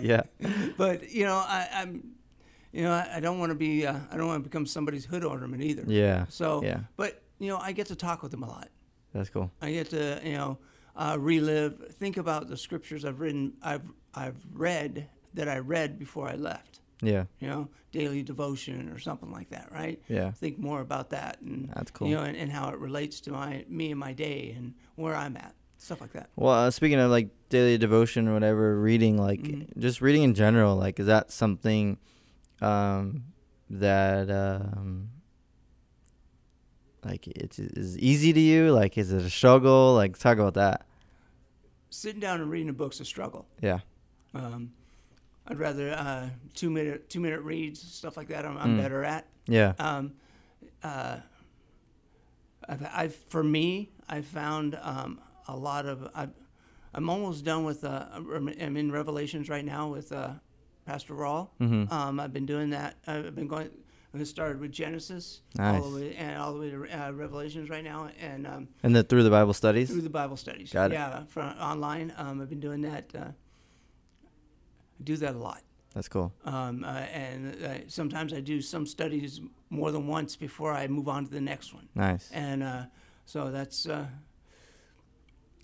yeah, 0.00 0.22
but 0.76 1.10
you 1.10 1.24
know 1.24 1.36
I, 1.36 1.68
I'm 1.74 1.92
you 2.72 2.82
know 2.84 2.92
I, 2.92 3.16
I 3.16 3.20
don't 3.20 3.38
want 3.38 3.50
to 3.50 3.54
be 3.56 3.86
uh, 3.86 3.98
I 4.10 4.16
don't 4.16 4.26
want 4.26 4.42
to 4.42 4.48
become 4.48 4.66
somebody's 4.66 5.04
hood 5.04 5.24
ornament 5.24 5.62
either. 5.62 5.84
yeah, 5.86 6.26
So 6.28 6.62
yeah. 6.62 6.80
but 6.96 7.22
you 7.38 7.48
know 7.48 7.58
I 7.58 7.72
get 7.72 7.86
to 7.88 7.96
talk 7.96 8.22
with 8.22 8.32
Him 8.32 8.42
a 8.42 8.48
lot. 8.48 8.68
That's 9.12 9.30
cool. 9.30 9.50
I 9.62 9.72
get 9.72 9.90
to 9.90 10.20
you 10.24 10.32
know 10.34 10.58
uh, 10.96 11.16
relive, 11.18 11.94
think 11.98 12.16
about 12.16 12.48
the 12.48 12.56
scriptures 12.56 13.04
I've 13.04 13.20
written, 13.20 13.54
I've 13.62 13.90
I've 14.14 14.36
read 14.52 15.08
that 15.34 15.48
I 15.48 15.58
read 15.58 15.98
before 15.98 16.28
I 16.28 16.34
left. 16.34 16.80
Yeah. 17.00 17.24
You 17.38 17.46
know, 17.48 17.68
daily 17.92 18.24
devotion 18.24 18.88
or 18.88 18.98
something 18.98 19.30
like 19.30 19.50
that, 19.50 19.70
right? 19.70 20.02
Yeah. 20.08 20.32
Think 20.32 20.58
more 20.58 20.80
about 20.80 21.10
that 21.10 21.40
and 21.40 21.70
That's 21.74 21.92
cool. 21.92 22.08
you 22.08 22.16
know, 22.16 22.22
and, 22.24 22.36
and 22.36 22.50
how 22.50 22.70
it 22.70 22.78
relates 22.78 23.20
to 23.22 23.30
my 23.30 23.64
me 23.68 23.92
and 23.92 24.00
my 24.00 24.12
day 24.12 24.52
and 24.56 24.74
where 24.96 25.14
I'm 25.14 25.36
at, 25.36 25.54
stuff 25.76 26.00
like 26.00 26.12
that. 26.14 26.30
Well, 26.34 26.52
uh, 26.66 26.70
speaking 26.72 26.98
of 26.98 27.08
like 27.12 27.28
daily 27.50 27.78
devotion 27.78 28.26
or 28.26 28.32
whatever, 28.34 28.80
reading 28.80 29.16
like 29.16 29.40
Mhm. 29.42 29.78
just 29.78 30.00
reading 30.00 30.24
in 30.24 30.34
general, 30.34 30.74
like 30.74 30.98
is 30.98 31.06
that 31.06 31.30
something 31.30 31.98
um, 32.60 33.22
that 33.70 34.28
um, 34.30 35.10
like 37.08 37.26
it's 37.28 37.58
is 37.58 37.98
easy 37.98 38.32
to 38.32 38.40
you? 38.40 38.72
Like, 38.72 38.96
is 38.98 39.12
it 39.12 39.22
a 39.22 39.30
struggle? 39.30 39.94
Like, 39.94 40.18
talk 40.18 40.38
about 40.38 40.54
that. 40.54 40.86
Sitting 41.90 42.20
down 42.20 42.40
and 42.40 42.50
reading 42.50 42.68
a 42.68 42.72
book's 42.72 43.00
a 43.00 43.04
struggle. 43.04 43.46
Yeah. 43.62 43.80
Um, 44.34 44.72
I'd 45.46 45.58
rather 45.58 45.90
uh, 45.92 46.28
two 46.54 46.70
minute 46.70 47.08
two 47.08 47.20
minute 47.20 47.40
reads, 47.40 47.80
stuff 47.80 48.16
like 48.16 48.28
that. 48.28 48.44
I'm, 48.44 48.56
I'm 48.58 48.74
Mm. 48.76 48.82
better 48.82 49.02
at. 49.04 49.26
Yeah. 49.46 49.72
Um, 49.78 50.12
uh, 50.82 51.16
I've, 52.68 52.86
I've 52.94 53.14
for 53.28 53.42
me, 53.42 53.90
I 54.08 54.20
found 54.20 54.78
um, 54.82 55.20
a 55.46 55.56
lot 55.56 55.86
of. 55.86 56.08
I've, 56.14 56.30
I'm 56.94 57.08
almost 57.08 57.44
done 57.44 57.64
with. 57.64 57.84
Uh, 57.84 58.04
I'm 58.12 58.48
I'm 58.60 58.76
in 58.76 58.92
Revelations 58.92 59.48
right 59.48 59.64
now 59.64 59.88
with 59.88 60.12
uh, 60.12 60.32
Pastor 60.86 61.14
Rawl. 61.14 61.48
Mm-hmm. 61.60 61.92
Um, 61.92 62.20
I've 62.20 62.32
been 62.32 62.46
doing 62.46 62.70
that. 62.70 62.96
I've 63.06 63.34
been 63.34 63.48
going. 63.48 63.70
I 64.14 64.24
started 64.24 64.58
with 64.60 64.72
Genesis 64.72 65.42
Nice. 65.56 65.82
all 65.82 65.90
the 65.90 66.00
way 66.00 66.16
and 66.16 66.36
all 66.38 66.54
the 66.54 66.60
way 66.60 66.70
to 66.70 66.76
uh, 67.06 67.10
Revelations 67.12 67.68
right 67.68 67.84
now, 67.84 68.08
and 68.20 68.46
um, 68.46 68.68
And 68.82 68.96
then 68.96 69.04
through 69.04 69.22
the 69.22 69.30
Bible 69.30 69.52
studies. 69.52 69.90
through 69.90 70.00
the 70.00 70.10
Bible 70.10 70.36
studies. 70.36 70.72
Got 70.72 70.90
it. 70.92 70.94
Yeah, 70.94 71.24
from 71.24 71.48
online. 71.58 72.12
Um, 72.16 72.40
I've 72.40 72.48
been 72.48 72.60
doing 72.60 72.80
that. 72.82 73.12
Uh, 73.14 73.18
I 73.28 75.02
do 75.04 75.16
that 75.18 75.34
a 75.34 75.38
lot. 75.38 75.62
That's 75.94 76.08
cool. 76.08 76.32
Um, 76.44 76.84
uh, 76.84 76.88
and 76.88 77.64
uh, 77.64 77.68
sometimes 77.88 78.32
I 78.32 78.40
do 78.40 78.60
some 78.62 78.86
studies 78.86 79.40
more 79.70 79.90
than 79.92 80.06
once 80.06 80.36
before 80.36 80.72
I 80.72 80.86
move 80.88 81.08
on 81.08 81.24
to 81.24 81.30
the 81.30 81.40
next 81.40 81.74
one. 81.74 81.88
Nice. 81.94 82.30
And 82.32 82.62
uh, 82.62 82.82
so 83.26 83.50
that's, 83.50 83.86
uh, 83.86 84.06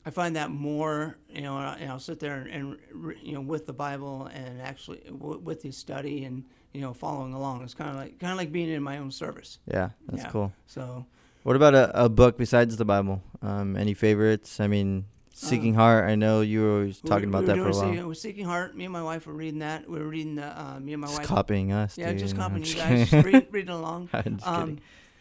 I 0.06 0.10
find 0.10 0.36
that 0.36 0.50
more, 0.50 1.16
you 1.30 1.42
know, 1.42 1.56
and 1.56 1.90
I'll, 1.90 1.98
sit 1.98 2.20
there 2.20 2.36
and, 2.36 2.50
and, 2.92 3.14
you 3.22 3.32
know, 3.32 3.40
with 3.40 3.66
the 3.66 3.72
Bible 3.72 4.26
and 4.32 4.60
actually 4.60 5.00
w- 5.08 5.38
with 5.38 5.62
the 5.62 5.70
study 5.72 6.24
and, 6.24 6.44
you 6.74 6.80
know, 6.80 6.92
following 6.92 7.32
along. 7.32 7.62
It's 7.62 7.72
kind 7.74 7.88
of 7.90 7.96
like, 7.96 8.18
kind 8.18 8.32
of 8.32 8.36
like 8.36 8.52
being 8.52 8.68
in 8.68 8.82
my 8.82 8.98
own 8.98 9.10
service. 9.10 9.58
Yeah, 9.66 9.90
that's 10.08 10.24
Yeah. 10.24 10.30
cool. 10.30 10.52
So, 10.66 11.06
What 11.44 11.56
about 11.56 11.74
a, 11.74 12.04
a 12.04 12.08
book 12.08 12.36
besides 12.36 12.76
the 12.76 12.84
Bible? 12.84 13.22
Um, 13.42 13.76
any 13.76 13.94
favorites? 13.94 14.60
I 14.60 14.66
mean, 14.66 15.04
Seeking 15.32 15.74
Heart. 15.74 16.08
I 16.08 16.14
know 16.14 16.40
you 16.42 16.62
were 16.62 16.72
always 16.74 17.00
talking 17.00 17.30
we 17.30 17.36
about 17.36 17.42
were 17.42 17.46
that 17.48 17.56
for 17.56 17.68
a 17.68 17.72
while. 17.72 17.90
Seeking, 17.92 18.06
with 18.08 18.18
Seeking 18.18 18.44
Heart, 18.46 18.76
me 18.76 18.84
and 18.84 18.92
my 18.92 19.02
wife 19.02 19.26
were 19.26 19.32
reading 19.34 19.58
that. 19.60 19.88
We 19.88 19.98
were 19.98 20.06
reading 20.08 20.36
the, 20.36 20.46
uh, 20.46 20.78
me 20.80 20.92
and 20.94 21.00
my 21.02 21.06
Just 21.08 21.18
wife. 21.20 21.26
copying 21.28 21.72
us. 21.72 21.96
yeah, 21.98 22.10
dude. 22.10 22.18
just 22.20 22.36
copying 22.36 22.64
you 22.64 22.74
guys, 22.74 23.10
just 23.10 23.24
read, 23.26 23.46
reading 23.50 23.70
along. 23.74 24.08
I'm 24.12 24.36
just 24.36 24.46
Um, 24.48 24.78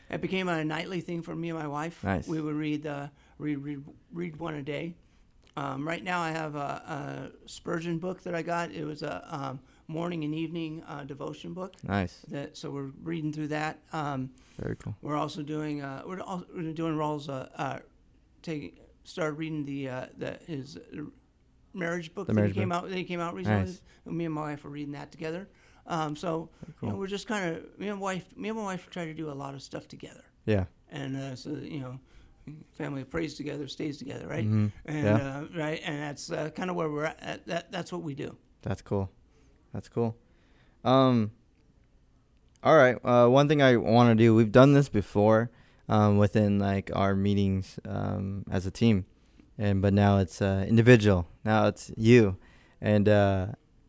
it 0.10 0.22
became 0.22 0.48
a 0.50 0.64
nightly 0.64 1.02
thing 1.02 1.24
for 1.24 1.36
me 1.36 1.50
and 1.50 1.58
my 1.60 1.68
wife. 1.68 2.04
Nice. 2.04 2.28
We 2.28 2.40
would 2.40 2.56
read 2.56 2.86
uh, 2.86 3.08
read, 3.40 3.58
read 3.58 3.84
read 4.14 4.38
one 4.38 4.54
a 4.56 4.62
day. 4.62 4.94
Um, 5.58 5.88
right 5.88 6.04
now, 6.04 6.20
I 6.22 6.32
have 6.32 6.56
a, 6.56 7.30
a 7.46 7.48
Spurgeon 7.50 7.98
book 8.00 8.22
that 8.24 8.34
I 8.36 8.42
got. 8.44 8.72
It 8.72 8.86
was 8.86 9.02
a 9.04 9.28
um, 9.30 9.60
morning 9.88 10.24
and 10.24 10.34
evening 10.34 10.84
uh, 10.88 11.04
devotion 11.04 11.54
book. 11.54 11.74
Nice. 11.84 12.20
That 12.30 12.58
so 12.58 12.70
we're 12.72 12.92
reading 13.04 13.34
through 13.34 13.50
that. 13.50 13.80
Um, 13.92 14.30
Very 14.60 14.76
cool. 14.76 14.96
we're 15.02 15.16
also 15.18 15.42
doing 15.42 15.82
uh, 15.82 16.04
we're 16.06 16.22
also 16.22 16.46
we're 16.56 16.72
doing 16.74 16.96
Rawls 16.96 17.30
uh, 17.30 17.48
uh, 17.58 17.80
taking 18.42 18.78
started 19.04 19.34
reading 19.38 19.66
the 19.66 19.90
uh, 19.90 20.06
the 20.18 20.40
his 20.48 20.78
marriage 21.74 22.14
book 22.14 22.28
The 22.28 22.34
that 22.34 22.36
marriage 22.40 22.54
he 22.54 22.60
came 22.62 22.70
book. 22.70 22.84
out 22.84 22.90
that 22.90 22.98
he 22.98 23.04
came 23.04 23.20
out 23.20 23.34
recently. 23.34 23.66
Nice. 23.66 23.82
Me 24.06 24.26
and 24.26 24.34
my 24.34 24.42
wife 24.42 24.64
were 24.64 24.70
reading 24.70 24.94
that 24.94 25.12
together. 25.12 25.48
Um, 25.86 26.16
so 26.16 26.50
Very 26.62 26.74
you 26.82 26.88
know, 26.88 26.92
cool. 26.94 27.00
we're 27.00 27.08
just 27.08 27.28
kind 27.28 27.56
of 27.56 27.80
me 27.80 27.90
and 27.90 28.00
wife 28.00 28.26
me 28.38 28.50
and 28.50 28.58
my 28.58 28.64
wife 28.64 28.90
try 28.90 29.06
to 29.06 29.14
do 29.14 29.30
a 29.30 29.34
lot 29.34 29.54
of 29.54 29.62
stuff 29.62 29.88
together 29.88 30.24
Yeah. 30.46 30.66
and 30.90 31.18
uh, 31.18 31.36
so 31.36 31.50
you 31.50 31.80
know, 31.80 32.00
family 32.72 33.04
prays 33.04 33.34
together, 33.36 33.68
stays 33.68 33.98
together, 33.98 34.28
right? 34.28 34.46
Mhm. 34.48 34.72
And 34.86 35.04
Yeah. 35.06 35.40
uh, 35.40 35.46
right, 35.58 35.82
and 35.84 35.98
that's 36.02 36.32
uh, 36.32 36.50
kind 36.52 36.70
of 36.70 36.76
where 36.78 36.90
we're 36.90 37.06
at. 37.06 37.46
That 37.48 37.72
that's 37.72 37.92
what 37.92 38.02
we 38.02 38.16
do. 38.16 38.38
That's 38.62 38.82
cool. 38.82 39.10
That's 39.74 39.90
cool. 39.90 40.16
Um. 40.84 41.32
All 42.64 42.78
right. 42.78 42.98
Uh, 43.04 43.28
one 43.28 43.50
thing 43.50 43.62
I 43.62 43.76
want 43.76 44.10
to 44.10 44.16
do. 44.16 44.34
We've 44.34 44.52
done 44.52 44.74
this 44.74 44.88
before, 44.88 45.52
um, 45.90 46.18
within 46.18 46.60
like 46.60 46.92
our 46.94 47.16
meetings, 47.16 47.78
um, 47.86 48.46
as 48.50 48.66
a 48.66 48.72
team, 48.72 49.06
and 49.58 49.82
but 49.82 49.94
now 49.94 50.20
it's 50.20 50.42
uh, 50.42 50.66
individual. 50.68 51.28
Now 51.44 51.68
it's 51.68 51.92
you, 51.98 52.38
and 52.80 53.10
uh, 53.10 53.48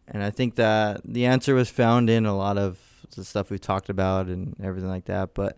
and 0.09 0.23
I 0.23 0.31
think 0.31 0.57
that 0.57 1.03
the 1.05 1.27
answer 1.27 1.55
was 1.55 1.69
found 1.69 2.11
in 2.11 2.27
a 2.27 2.37
lot 2.37 2.59
of 2.59 2.79
the 3.15 3.25
stuff 3.25 3.51
we've 3.51 3.61
talked 3.61 3.89
about 3.89 4.27
and 4.27 4.57
everything 4.63 4.91
like 4.91 5.05
that. 5.05 5.35
But 5.35 5.57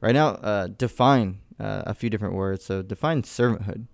right 0.00 0.14
now, 0.14 0.30
uh, 0.30 0.66
define 0.68 1.38
uh, 1.60 1.82
a 1.86 1.94
few 1.94 2.10
different 2.10 2.34
words. 2.34 2.64
So 2.64 2.82
define 2.82 3.22
servanthood. 3.22 3.86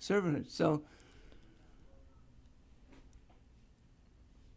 Servanthood. 0.00 0.50
So 0.50 0.82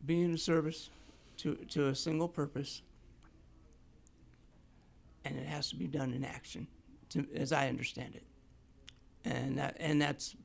being 0.05 0.31
in 0.31 0.37
service 0.37 0.89
to 1.37 1.55
to 1.69 1.87
a 1.87 1.95
single 1.95 2.27
purpose, 2.27 2.81
and 5.25 5.37
it 5.37 5.47
has 5.47 5.69
to 5.69 5.75
be 5.75 5.87
done 5.87 6.13
in 6.13 6.25
action, 6.25 6.67
to, 7.09 7.27
as 7.35 7.51
I 7.51 7.69
understand 7.69 8.15
it. 8.15 8.23
And 9.25 9.57
that 9.59 9.77
and 9.79 10.01
that's 10.01 10.35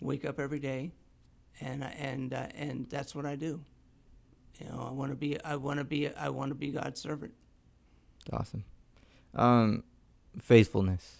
wake 0.00 0.24
up 0.24 0.40
every 0.40 0.60
day, 0.60 0.92
and 1.60 1.84
and 1.84 2.34
uh, 2.34 2.48
and 2.54 2.88
that's 2.90 3.14
what 3.14 3.26
I 3.26 3.36
do. 3.36 3.60
You 4.60 4.68
know, 4.68 4.86
I 4.88 4.92
want 4.92 5.12
to 5.12 5.16
be 5.16 5.42
I 5.44 5.56
want 5.56 5.78
to 5.78 5.84
be 5.84 6.08
I 6.14 6.28
want 6.30 6.50
to 6.50 6.54
be 6.54 6.70
God's 6.70 7.00
servant. 7.00 7.34
Awesome. 8.32 8.64
Um, 9.34 9.84
faithfulness. 10.40 11.18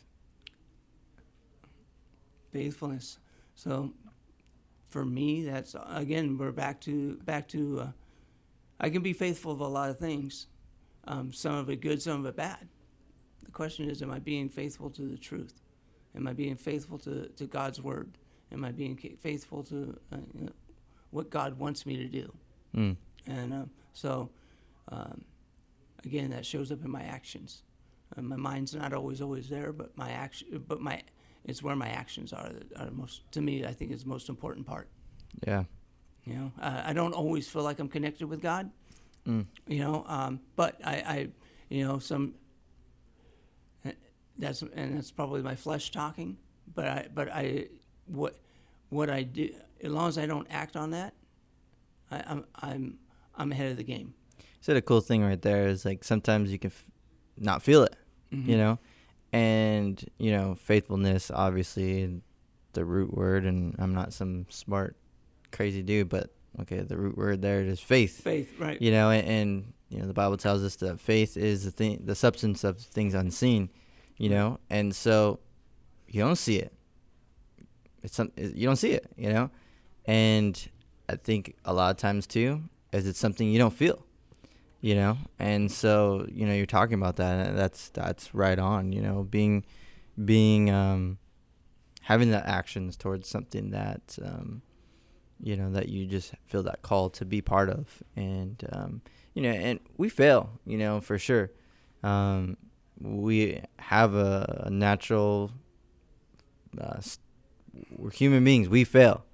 faithfulness. 2.53 3.19
So 3.55 3.93
for 4.89 5.05
me, 5.05 5.45
that's 5.45 5.75
again 5.89 6.39
we're 6.39 6.53
back 6.53 6.81
to 6.83 7.17
back 7.25 7.49
to. 7.49 7.81
Uh, 7.81 7.89
I 8.79 8.91
can 8.91 9.03
be 9.03 9.13
faithful 9.13 9.53
of 9.53 9.61
a 9.61 9.67
lot 9.67 9.89
of 9.89 9.99
things, 9.99 10.49
um, 11.07 11.33
some 11.33 11.55
of 11.55 11.71
it 11.71 11.81
good, 11.81 12.03
some 12.03 12.21
of 12.21 12.27
it 12.27 12.37
bad. 12.37 12.69
The 13.45 13.51
question 13.51 13.89
is, 13.89 14.03
am 14.03 14.11
I 14.11 14.19
being 14.19 14.49
faithful 14.49 14.91
to 14.91 15.03
the 15.03 15.17
truth? 15.17 15.63
Am 16.15 16.27
I 16.27 16.33
being 16.33 16.57
faithful 16.57 16.99
to, 17.01 17.29
to 17.29 17.47
God's 17.47 17.81
word? 17.81 18.19
Am 18.53 18.65
I 18.65 18.73
being 18.73 18.97
faithful 19.21 19.63
to 19.65 19.99
uh, 20.13 20.19
you 20.35 20.47
know, 20.47 20.53
what 21.11 21.31
God 21.31 21.59
wants 21.59 21.87
me 21.87 21.97
to 21.97 22.07
do? 22.07 22.33
Mm. 22.75 22.97
And 23.27 23.53
uh, 23.53 23.65
so, 23.93 24.31
um, 24.91 25.25
again, 26.05 26.31
that 26.31 26.45
shows 26.47 26.71
up 26.71 26.85
in 26.85 26.91
my 26.91 27.03
actions. 27.03 27.63
Uh, 28.17 28.23
my 28.23 28.37
mind's 28.37 28.75
not 28.75 28.93
always 28.93 29.21
always 29.21 29.49
there, 29.49 29.73
but 29.73 29.97
my 29.97 30.11
action, 30.11 30.63
but 30.69 30.81
my 30.81 31.03
it's 31.47 31.63
where 31.63 31.75
my 31.77 31.89
actions 31.89 32.33
are 32.33 32.51
that 32.51 32.67
are 32.81 32.91
most 32.91 33.23
to 33.33 33.41
me. 33.41 33.65
I 33.65 33.73
think 33.73 33.91
is 33.93 34.03
the 34.03 34.09
most 34.11 34.29
important 34.29 34.67
part. 34.67 34.89
Yeah. 35.47 35.65
You 36.25 36.35
know, 36.35 36.53
uh, 36.61 36.83
I 36.85 36.93
don't 36.93 37.15
always 37.15 37.49
feel 37.49 37.63
like 37.63 37.79
I'm 37.79 37.89
connected 37.89 38.27
with 38.27 38.43
God. 38.43 38.71
Mm. 39.27 39.47
You 39.67 39.79
know, 39.79 40.05
um, 40.09 40.41
but 40.57 40.73
I, 40.85 40.95
I, 40.95 41.29
you 41.69 41.87
know, 41.87 41.99
some. 42.01 42.35
uh, 43.85 43.91
That's 44.39 44.63
and 44.63 44.97
that's 44.97 45.11
probably 45.11 45.43
my 45.43 45.55
flesh 45.57 45.91
talking, 45.91 46.37
but 46.75 46.87
I, 46.87 47.09
but 47.15 47.29
I, 47.33 47.67
what, 48.07 48.37
what 48.91 49.09
I 49.11 49.23
do, 49.23 49.51
as 49.83 49.91
long 49.91 50.09
as 50.09 50.19
I 50.19 50.27
don't 50.27 50.47
act 50.51 50.77
on 50.77 50.91
that, 50.91 51.15
I, 52.11 52.23
I'm, 52.27 52.45
I'm, 52.57 52.99
I'm 53.37 53.53
ahead 53.53 53.71
of 53.71 53.77
the 53.77 53.85
game. 53.85 54.15
said 54.61 54.77
a 54.77 54.83
cool 54.83 55.01
thing 55.01 55.23
right 55.25 55.41
there 55.43 55.67
is 55.69 55.85
like 55.85 56.03
sometimes 56.05 56.51
you 56.51 56.59
can 56.59 56.71
f- 56.71 56.85
not 57.39 57.63
feel 57.63 57.83
it, 57.85 57.95
Mm-hmm. 58.33 58.51
you 58.51 58.57
know, 58.57 58.79
and 59.37 60.03
you 60.19 60.31
know 60.31 60.55
faithfulness 60.55 61.31
obviously 61.31 62.23
the 62.73 62.85
root 62.85 63.13
word, 63.13 63.45
and 63.45 63.75
I'm 63.79 63.95
not 63.95 64.13
some 64.13 64.47
smart 64.49 64.97
crazy 65.51 65.83
dude, 65.83 66.09
but 66.09 66.31
okay, 66.61 66.81
the 66.81 66.97
root 66.97 67.17
word 67.17 67.43
there 67.43 67.61
is 67.61 67.81
faith, 67.81 68.23
Faith, 68.23 68.53
right? 68.59 68.81
you 68.81 68.91
know, 68.91 69.11
and, 69.11 69.27
and 69.27 69.73
you 69.89 70.01
know 70.01 70.07
the 70.07 70.15
Bible 70.15 70.37
tells 70.37 70.63
us 70.63 70.77
that 70.77 71.01
faith 71.01 71.37
is 71.37 71.65
the 71.65 71.71
thing, 71.71 72.03
the 72.05 72.15
substance 72.15 72.65
of 72.65 72.79
things 72.79 73.15
unseen, 73.15 73.69
you 74.17 74.31
know, 74.31 74.59
and 74.71 74.95
so 74.95 75.41
you 76.07 76.21
don't 76.21 76.37
see 76.37 76.57
it. 76.57 76.73
It's 78.03 78.17
some 78.17 78.33
you 78.37 78.67
don't 78.67 78.77
see 78.77 78.93
it, 78.93 79.11
you 79.17 79.31
know, 79.31 79.51
and 80.07 80.69
I 81.09 81.17
think 81.17 81.57
a 81.65 81.75
lot 81.75 81.91
of 81.91 81.97
times 81.99 82.27
too 82.27 82.63
is 82.93 83.07
it's 83.07 83.19
something 83.19 83.51
you 83.51 83.59
don't 83.59 83.75
feel 83.75 84.06
you 84.87 84.95
know? 84.95 85.19
And 85.39 85.71
so 85.71 86.27
you 86.31 86.47
know 86.47 86.55
you're 86.55 86.75
talking 86.79 86.95
about 86.95 87.17
that 87.17 87.57
that's 87.57 87.89
that's 87.91 88.35
right 88.35 88.59
on 88.59 88.93
you 88.93 89.03
know 89.03 89.25
being 89.25 89.65
being 90.25 90.71
um 90.71 91.19
having 92.03 92.31
the 92.31 92.43
actions 92.49 92.97
towards 92.97 93.29
something 93.29 93.71
that 93.71 94.19
um 94.25 94.63
you 95.49 95.57
know 95.57 95.71
that 95.73 95.89
you 95.89 96.07
just 96.07 96.35
feel 96.47 96.63
that 96.63 96.83
call 96.83 97.11
to 97.11 97.25
be 97.25 97.41
part 97.41 97.69
of. 97.69 98.03
And 98.17 98.57
um 98.73 99.03
you 99.35 99.43
know 99.43 99.51
and 99.69 99.81
we 99.97 100.09
fail 100.09 100.43
you 100.67 100.79
know 100.79 101.01
for 101.01 101.19
sure. 101.19 101.51
Um 102.03 102.57
we 103.01 103.61
have 103.79 104.15
a, 104.15 104.65
a 104.67 104.71
natural 104.71 105.51
uh, 106.81 106.95
s- 106.99 107.19
we're 107.91 108.11
human 108.11 108.45
beings. 108.45 108.69
We 108.69 108.85
fail, 108.85 109.25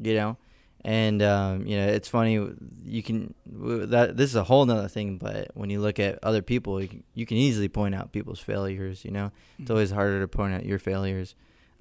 you 0.00 0.14
know, 0.14 0.36
and 0.84 1.22
um, 1.22 1.66
you 1.66 1.76
know 1.76 1.86
it's 1.86 2.08
funny. 2.08 2.34
You 2.84 3.02
can 3.02 3.34
that 3.46 4.16
this 4.16 4.30
is 4.30 4.36
a 4.36 4.44
whole 4.44 4.64
nother 4.64 4.88
thing, 4.88 5.18
but 5.18 5.50
when 5.54 5.70
you 5.70 5.80
look 5.80 5.98
at 5.98 6.18
other 6.22 6.42
people, 6.42 6.80
you 6.80 6.88
can, 6.88 7.04
you 7.14 7.26
can 7.26 7.36
easily 7.36 7.68
point 7.68 7.94
out 7.94 8.12
people's 8.12 8.40
failures. 8.40 9.04
You 9.04 9.12
know, 9.12 9.32
it's 9.58 9.70
always 9.70 9.90
harder 9.90 10.20
to 10.20 10.28
point 10.28 10.54
out 10.54 10.66
your 10.66 10.78
failures, 10.78 11.34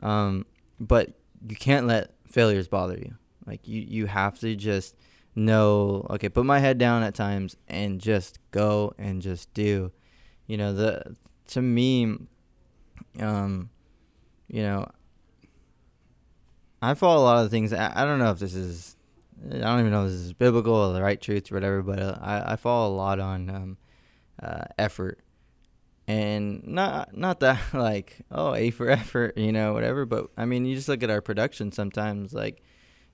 um, 0.04 0.46
but 0.80 1.10
you 1.48 1.56
can't 1.56 1.88
let 1.88 2.14
failures 2.28 2.68
bother 2.68 2.98
you. 2.98 3.16
Like 3.46 3.68
you, 3.68 3.82
you 3.82 4.06
have 4.06 4.40
to 4.40 4.56
just 4.56 4.96
know. 5.36 6.06
Okay, 6.12 6.30
put 6.30 6.46
my 6.46 6.60
head 6.60 6.78
down 6.78 7.02
at 7.02 7.16
times 7.16 7.56
and 7.68 8.00
just 8.00 8.40
go 8.52 8.94
and 9.00 9.22
just 9.22 9.52
do. 9.54 9.92
You 10.46 10.58
know 10.58 10.74
the 10.74 11.16
to 11.48 11.62
me, 11.62 12.18
um, 13.20 13.70
you 14.48 14.62
know, 14.62 14.88
I 16.82 16.94
follow 16.94 17.22
a 17.22 17.26
lot 17.26 17.46
of 17.46 17.52
things. 17.52 17.74
I, 17.74 17.92
I 17.96 18.06
don't 18.06 18.20
know 18.20 18.32
if 18.32 18.40
this 18.40 18.56
is, 18.56 18.96
I 19.46 19.58
don't 19.58 19.80
even 19.80 19.92
know 19.92 20.06
if 20.06 20.12
this 20.12 20.20
is 20.20 20.34
biblical 20.34 20.74
or 20.74 20.94
the 20.94 21.02
right 21.02 21.20
truth 21.20 21.52
or 21.52 21.56
whatever, 21.56 21.82
but 21.82 22.00
uh, 22.00 22.18
I, 22.22 22.54
I 22.54 22.56
follow 22.56 22.94
a 22.94 22.96
lot 22.96 23.20
on 23.20 23.50
um, 23.50 23.78
uh, 24.42 24.66
effort. 24.78 25.20
And 26.08 26.66
not 26.66 27.16
not 27.16 27.40
that 27.40 27.62
like 27.74 28.18
oh 28.32 28.54
a 28.54 28.72
for 28.72 28.90
effort 28.90 29.38
you 29.38 29.52
know 29.54 29.72
whatever 29.72 30.06
but 30.06 30.30
I 30.36 30.46
mean 30.46 30.66
you 30.66 30.76
just 30.76 30.90
look 30.90 31.04
at 31.04 31.10
our 31.12 31.22
production 31.22 31.72
sometimes 31.72 32.34
like 32.34 32.64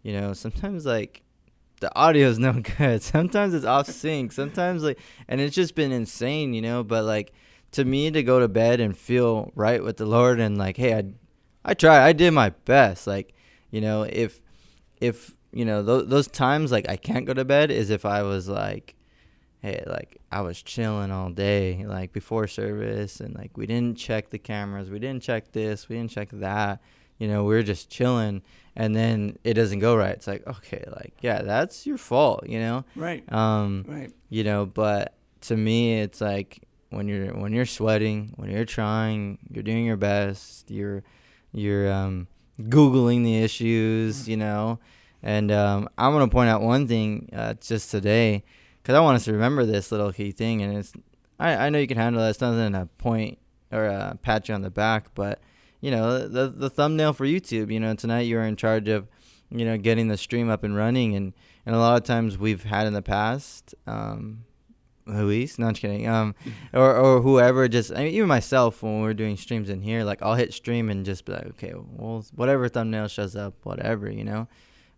you 0.02 0.14
know 0.14 0.34
sometimes 0.34 0.86
like 0.86 1.22
the 1.80 1.96
audio 1.96 2.28
is 2.30 2.40
no 2.40 2.54
good 2.54 3.04
sometimes 3.04 3.54
it's 3.54 3.66
off 3.66 3.88
sync 3.88 4.32
sometimes 4.32 4.84
like 4.84 4.98
and 5.28 5.42
it's 5.42 5.54
just 5.54 5.76
been 5.76 5.92
insane 5.92 6.54
you 6.54 6.62
know 6.62 6.82
but 6.82 7.04
like 7.04 7.34
to 7.72 7.86
me 7.86 8.12
to 8.12 8.24
go 8.24 8.40
to 8.40 8.48
bed 8.48 8.80
and 8.80 8.98
feel 8.98 9.52
right 9.56 9.84
with 9.84 9.98
the 9.98 10.06
Lord 10.06 10.40
and 10.40 10.58
like, 10.58 10.78
hey, 10.78 10.96
I, 10.96 11.04
I 11.66 11.74
tried, 11.74 12.06
I 12.06 12.14
did 12.14 12.32
my 12.32 12.50
best. 12.50 13.08
Like, 13.08 13.34
you 13.72 13.82
know, 13.82 14.04
if, 14.04 14.42
if 15.02 15.36
you 15.54 15.64
know 15.66 15.82
those 15.82 16.08
those 16.08 16.28
times 16.28 16.72
like 16.72 16.90
I 16.90 16.98
can't 16.98 17.26
go 17.26 17.34
to 17.34 17.46
bed 17.46 17.72
is 17.72 17.90
if 17.90 18.06
I 18.06 18.22
was 18.24 18.48
like, 18.50 18.96
hey, 19.62 19.84
like 19.88 20.18
I 20.32 20.42
was 20.42 20.62
chilling 20.62 21.12
all 21.12 21.30
day, 21.30 21.84
like 21.86 22.12
before 22.14 22.48
service, 22.48 23.20
and 23.20 23.36
like 23.36 23.58
we 23.58 23.66
didn't 23.68 23.98
check 23.98 24.30
the 24.30 24.40
cameras, 24.40 24.90
we 24.90 25.00
didn't 25.00 25.24
check 25.24 25.52
this, 25.52 25.88
we 25.90 25.96
didn't 25.96 26.12
check 26.12 26.30
that. 26.34 26.82
You 27.18 27.28
know, 27.28 27.46
we 27.46 27.56
are 27.56 27.64
just 27.64 27.90
chilling, 27.90 28.44
and 28.76 28.96
then 28.96 29.38
it 29.44 29.56
doesn't 29.56 29.80
go 29.80 29.96
right. 29.96 30.12
It's 30.12 30.28
like, 30.28 30.46
okay, 30.46 30.84
like 30.96 31.14
yeah, 31.22 31.42
that's 31.42 31.88
your 31.88 31.98
fault. 31.98 32.48
You 32.48 32.60
know, 32.60 32.86
Right. 32.96 33.24
um, 33.34 33.86
Right. 33.88 34.12
you 34.30 34.44
know 34.44 34.66
but 34.66 35.14
to 35.42 35.56
me 35.56 36.00
it's 36.02 36.20
like 36.22 36.64
when 36.90 37.08
you're 37.08 37.28
when 37.34 37.54
you're 37.54 37.66
sweating 37.66 38.34
when 38.38 38.50
you're 38.50 38.66
trying 38.66 39.38
you're 39.52 39.64
doing 39.64 39.86
your 39.86 39.98
best 39.98 40.70
you're 40.72 41.04
you're 41.54 41.92
um 41.92 42.28
googling 42.62 43.24
the 43.24 43.38
issues 43.44 44.28
you 44.28 44.38
know? 44.38 44.80
And 45.24 45.52
um 45.52 45.90
i'm 45.98 46.18
to 46.18 46.28
point 46.28 46.50
out 46.50 46.62
one 46.62 46.88
thing 46.88 47.30
uh, 47.34 47.56
just 47.56 47.92
today 47.92 48.44
because 48.82 48.96
i 48.96 49.00
want 49.00 49.16
us 49.16 49.26
to 49.26 49.34
remember 49.34 49.66
this 49.66 49.92
little 49.92 50.14
key 50.14 50.32
thing 50.32 50.62
and 50.62 50.78
it's 50.78 50.94
i 51.40 51.56
i 51.56 51.70
know 51.70 51.80
you 51.80 51.88
can 51.88 51.98
handle 51.98 52.22
it 52.24 52.30
it's 52.30 52.42
nothing 52.42 52.74
to 52.74 52.88
point 52.98 53.38
or 53.72 53.86
uh, 53.86 54.14
pat 54.22 54.48
you 54.48 54.56
on 54.56 54.62
the 54.62 54.70
back 54.70 55.10
but 55.16 55.40
you 55.82 55.92
know 55.92 56.28
the 56.28 56.50
the 56.50 56.70
thumbnail 56.70 57.14
for 57.14 57.26
youtube 57.26 57.72
you 57.72 57.80
know 57.80 57.94
tonight 57.96 58.22
you 58.22 58.36
were 58.36 58.44
in 58.44 58.56
charge 58.56 58.88
of 58.88 59.08
you 59.50 59.66
know 59.66 59.78
getting 59.78 60.08
the 60.08 60.18
stream 60.18 60.50
up 60.50 60.64
and 60.64 60.76
running 60.76 61.16
and 61.16 61.34
and 61.66 61.76
a 61.76 61.80
lot 61.80 61.98
of 61.98 62.04
times 62.04 62.38
we've 62.38 62.64
had 62.64 62.88
in 62.88 62.94
the 62.94 63.02
past 63.02 63.76
um 63.86 64.44
Luis, 65.08 65.58
no, 65.58 65.68
I'm 65.68 65.74
just 65.74 65.82
kidding. 65.82 66.08
Um, 66.08 66.36
or 66.74 66.96
or 66.96 67.22
whoever. 67.22 67.68
Just 67.68 67.92
I 67.92 68.04
mean, 68.04 68.14
even 68.14 68.28
myself 68.28 68.84
when 68.84 69.02
we're 69.02 69.14
doing 69.14 69.38
streams 69.38 69.70
in 69.70 69.82
here, 69.82 70.04
like 70.04 70.22
I'll 70.22 70.36
hit 70.36 70.54
stream 70.54 70.90
and 70.90 71.06
just 71.06 71.26
be 71.26 71.34
like, 71.34 71.48
okay, 71.48 71.74
well, 71.76 72.26
whatever 72.36 72.68
thumbnail 72.68 73.08
shows 73.08 73.36
up, 73.36 73.54
whatever, 73.64 74.10
you 74.12 74.24
know. 74.24 74.48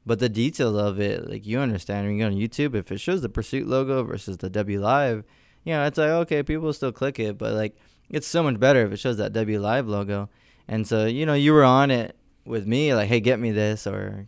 But 0.05 0.20
the 0.20 0.30
details 0.30 0.76
of 0.76 0.99
it, 0.99 1.30
like 1.30 1.45
you 1.45 1.60
understand, 1.60 2.07
when 2.07 2.18
you 2.18 2.24
go 2.24 2.28
on 2.28 2.34
YouTube, 2.34 2.76
if 2.76 2.91
it 2.91 2.99
shows 2.99 3.22
the 3.22 3.30
Pursuit 3.30 3.68
logo 3.68 4.03
versus 4.03 4.38
the 4.38 4.49
W 4.49 4.80
Live, 4.80 5.24
you 5.64 5.74
know, 5.74 5.86
it's 5.86 5.97
like 5.97 6.10
okay, 6.10 6.43
people 6.43 6.72
still 6.74 6.91
click 6.91 7.20
it, 7.20 7.38
but 7.38 7.53
like 7.53 7.76
it's 8.10 8.28
so 8.28 8.41
much 8.41 8.60
better 8.60 8.86
if 8.86 8.91
it 8.91 8.97
shows 8.97 9.18
that 9.18 9.34
W 9.34 9.60
Live 9.60 9.88
logo. 9.88 10.30
And 10.68 10.88
so 10.88 11.05
you 11.05 11.26
know, 11.26 11.34
you 11.34 11.53
were 11.53 11.64
on 11.64 11.91
it 11.91 12.16
with 12.45 12.66
me, 12.66 12.93
like, 12.95 13.10
hey, 13.10 13.20
get 13.20 13.39
me 13.39 13.51
this, 13.51 13.86
or 13.86 14.28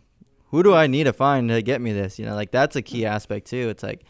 who 0.52 0.62
do 0.62 0.74
I 0.74 0.86
need 0.86 1.04
to 1.04 1.12
find 1.12 1.48
to 1.48 1.62
get 1.62 1.80
me 1.80 1.92
this? 1.92 2.18
You 2.18 2.26
know, 2.26 2.34
like 2.34 2.52
that's 2.52 2.76
a 2.76 2.82
key 2.82 3.06
aspect 3.06 3.48
too. 3.48 3.68
It's 3.70 3.82
like 3.82 4.04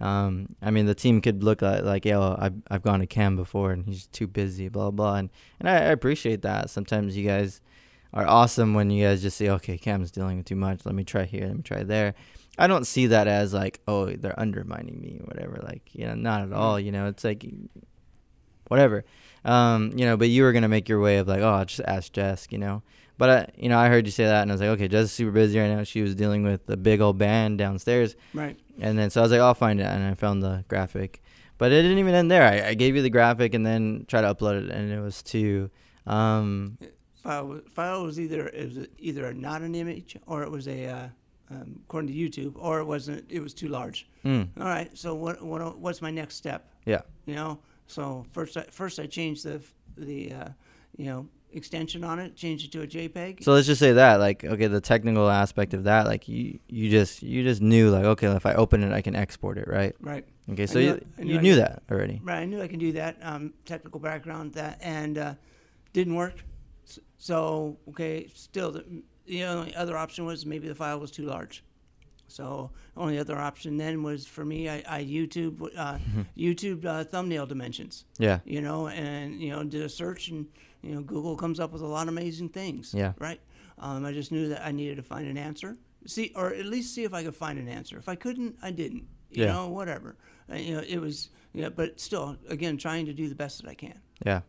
um, 0.00 0.48
I 0.60 0.70
mean, 0.70 0.86
the 0.86 0.94
team 0.94 1.20
could 1.20 1.42
look 1.42 1.62
like, 1.62 1.82
like 1.82 2.04
yo, 2.04 2.36
I've, 2.38 2.54
I've 2.70 2.82
gone 2.82 3.00
to 3.00 3.06
Cam 3.06 3.36
before 3.36 3.72
and 3.72 3.84
he's 3.86 4.06
too 4.06 4.26
busy, 4.26 4.68
blah, 4.68 4.90
blah. 4.90 5.16
And, 5.16 5.30
and 5.58 5.68
I, 5.68 5.74
I 5.74 5.90
appreciate 5.90 6.42
that. 6.42 6.70
Sometimes 6.70 7.16
you 7.16 7.26
guys 7.26 7.60
are 8.12 8.26
awesome 8.26 8.74
when 8.74 8.90
you 8.90 9.06
guys 9.06 9.22
just 9.22 9.36
say, 9.36 9.48
okay, 9.48 9.78
Cam's 9.78 10.10
dealing 10.10 10.38
with 10.38 10.46
too 10.46 10.56
much. 10.56 10.84
Let 10.84 10.94
me 10.94 11.04
try 11.04 11.24
here. 11.24 11.46
Let 11.46 11.56
me 11.56 11.62
try 11.62 11.82
there. 11.82 12.14
I 12.58 12.66
don't 12.66 12.86
see 12.86 13.06
that 13.08 13.26
as 13.26 13.52
like, 13.52 13.80
oh, 13.86 14.06
they're 14.06 14.38
undermining 14.38 15.00
me 15.00 15.18
or 15.20 15.26
whatever. 15.26 15.60
Like, 15.62 15.82
you 15.92 16.06
know, 16.06 16.14
not 16.14 16.42
at 16.42 16.52
all. 16.52 16.78
You 16.80 16.92
know, 16.92 17.06
it's 17.06 17.24
like, 17.24 17.46
whatever. 18.68 19.04
Um, 19.44 19.92
you 19.94 20.04
know, 20.04 20.16
but 20.16 20.28
you 20.28 20.42
were 20.42 20.52
going 20.52 20.62
to 20.62 20.68
make 20.68 20.88
your 20.88 21.00
way 21.00 21.18
of 21.18 21.28
like, 21.28 21.40
oh, 21.40 21.54
I'll 21.54 21.64
just 21.64 21.80
ask 21.86 22.12
Jess, 22.12 22.46
you 22.50 22.58
know. 22.58 22.82
But, 23.18 23.30
I, 23.30 23.48
you 23.56 23.68
know, 23.68 23.78
I 23.78 23.88
heard 23.88 24.04
you 24.06 24.12
say 24.12 24.24
that 24.24 24.42
and 24.42 24.50
I 24.50 24.54
was 24.54 24.60
like, 24.60 24.70
okay, 24.70 24.88
Jess 24.88 25.04
is 25.06 25.12
super 25.12 25.30
busy 25.30 25.58
right 25.58 25.68
now. 25.74 25.82
She 25.84 26.02
was 26.02 26.14
dealing 26.14 26.42
with 26.42 26.68
a 26.68 26.76
big 26.76 27.00
old 27.00 27.16
band 27.18 27.56
downstairs. 27.58 28.14
Right. 28.34 28.58
And 28.78 28.98
then 28.98 29.08
so 29.10 29.20
I 29.20 29.22
was 29.22 29.32
like, 29.32 29.40
I'll 29.40 29.54
find 29.54 29.80
it, 29.80 29.84
and 29.86 30.04
I 30.04 30.14
found 30.14 30.42
the 30.42 30.64
graphic, 30.68 31.22
but 31.56 31.72
it 31.72 31.80
didn't 31.80 31.96
even 31.98 32.14
end 32.14 32.30
there. 32.30 32.42
I, 32.42 32.68
I 32.70 32.74
gave 32.74 32.94
you 32.94 33.00
the 33.00 33.08
graphic 33.08 33.54
and 33.54 33.64
then 33.64 34.04
tried 34.06 34.20
to 34.20 34.34
upload 34.34 34.64
it, 34.66 34.70
and 34.70 34.92
it 34.92 35.00
was 35.00 35.22
too. 35.22 35.70
Um, 36.06 36.78
File 37.22 37.46
was, 37.48 37.62
file 37.72 38.04
was 38.04 38.20
either 38.20 38.46
it 38.48 38.74
was 38.76 38.86
either 38.98 39.32
not 39.34 39.62
an 39.62 39.74
image 39.74 40.16
or 40.26 40.42
it 40.42 40.50
was 40.50 40.68
a 40.68 40.86
uh, 40.86 41.08
um, 41.50 41.80
according 41.84 42.08
to 42.08 42.14
YouTube 42.14 42.52
or 42.56 42.78
it 42.80 42.84
wasn't. 42.84 43.24
It 43.30 43.40
was 43.40 43.52
too 43.54 43.68
large. 43.68 44.06
mm, 44.24 44.46
All 44.60 44.66
right. 44.66 44.96
So 44.96 45.14
what 45.14 45.42
what 45.42 45.78
what's 45.78 46.00
my 46.02 46.10
next 46.10 46.36
step? 46.36 46.70
yeah, 46.84 47.00
You 47.24 47.34
know. 47.34 47.58
So 47.88 48.26
first 48.32 48.56
I, 48.56 48.62
first 48.70 49.00
I 49.00 49.06
changed 49.06 49.42
the 49.44 49.60
the 49.96 50.32
uh, 50.32 50.48
you 50.96 51.06
know 51.06 51.28
extension 51.52 52.04
on 52.04 52.18
it, 52.18 52.36
change 52.36 52.64
it 52.64 52.72
to 52.72 52.82
a 52.82 52.86
JPEG. 52.86 53.42
so 53.42 53.52
let's 53.52 53.66
just 53.66 53.78
say 53.80 53.92
that, 53.92 54.16
like, 54.20 54.44
okay, 54.44 54.66
the 54.66 54.80
technical 54.80 55.28
aspect 55.30 55.72
of 55.74 55.84
that, 55.84 56.06
like, 56.06 56.28
you 56.28 56.58
you 56.68 56.90
just 56.90 57.22
you 57.22 57.42
just 57.42 57.62
knew, 57.62 57.90
like, 57.90 58.04
okay, 58.04 58.26
if 58.28 58.44
I 58.46 58.54
open 58.54 58.82
it, 58.82 58.92
I 58.92 59.00
can 59.00 59.14
export 59.16 59.56
it, 59.58 59.66
right? 59.68 59.94
right. 60.00 60.26
Okay, 60.50 60.66
so 60.66 60.78
knew- 60.78 60.86
you 61.18 61.24
knew 61.24 61.34
you 61.34 61.40
knew 61.40 61.54
could- 61.54 61.62
that 61.64 61.82
already. 61.90 62.20
Right, 62.22 62.40
I 62.40 62.44
knew 62.44 62.60
I 62.60 62.68
can 62.68 62.78
do 62.78 62.92
that. 62.92 63.16
Um, 63.22 63.54
technical 63.64 64.00
background 64.00 64.52
that 64.54 64.78
and 64.82 65.16
uh, 65.18 65.34
didn't 65.92 66.14
work. 66.14 66.34
So 67.18 67.78
okay, 67.88 68.28
still 68.34 68.70
the, 68.72 68.84
the 69.26 69.44
only 69.44 69.74
other 69.74 69.96
option 69.96 70.24
was 70.26 70.44
maybe 70.46 70.68
the 70.68 70.74
file 70.74 71.00
was 71.00 71.10
too 71.10 71.24
large. 71.24 71.64
So 72.28 72.70
only 72.96 73.18
other 73.18 73.38
option 73.38 73.76
then 73.76 74.02
was 74.02 74.26
for 74.26 74.44
me 74.44 74.68
I, 74.68 74.82
I 74.88 75.04
YouTube 75.04 75.62
uh, 75.76 75.98
YouTube 76.36 76.84
uh, 76.84 77.04
thumbnail 77.04 77.46
dimensions. 77.46 78.04
Yeah, 78.18 78.40
You 78.44 78.60
know, 78.60 78.88
and 78.88 79.40
you 79.40 79.50
know 79.50 79.64
did 79.64 79.82
a 79.82 79.88
search 79.88 80.28
and 80.28 80.46
you 80.86 80.94
know 80.94 81.02
Google 81.02 81.36
comes 81.36 81.58
up 81.60 81.72
with 81.72 81.82
a 81.82 81.86
lot 81.86 82.02
of 82.02 82.08
amazing 82.08 82.48
things. 82.50 82.94
Yeah. 82.94 83.12
Right. 83.18 83.40
Um, 83.78 84.04
I 84.04 84.12
just 84.12 84.32
knew 84.32 84.48
that 84.48 84.64
I 84.64 84.72
needed 84.72 84.96
to 84.96 85.02
find 85.02 85.26
an 85.28 85.36
answer. 85.36 85.76
See, 86.06 86.32
or 86.36 86.54
at 86.54 86.66
least 86.66 86.94
see 86.94 87.04
if 87.04 87.12
I 87.12 87.24
could 87.24 87.34
find 87.34 87.58
an 87.58 87.68
answer. 87.68 87.98
If 87.98 88.08
I 88.08 88.14
couldn't, 88.14 88.56
I 88.62 88.70
didn't. 88.70 89.06
You 89.30 89.44
Yeah. 89.44 89.52
know, 89.52 89.68
whatever. 89.68 90.16
Uh, 90.50 90.54
you 90.56 90.74
know, 90.76 90.82
it 90.86 90.98
was. 90.98 91.30
Yeah, 91.52 91.70
but 91.70 91.98
still, 92.00 92.36
again, 92.48 92.76
trying 92.76 93.06
to 93.06 93.12
do 93.12 93.28
the 93.28 93.34
best 93.34 93.62
that 93.62 93.68
I 93.68 93.74
can. 93.74 93.98
yeah, 94.24 94.42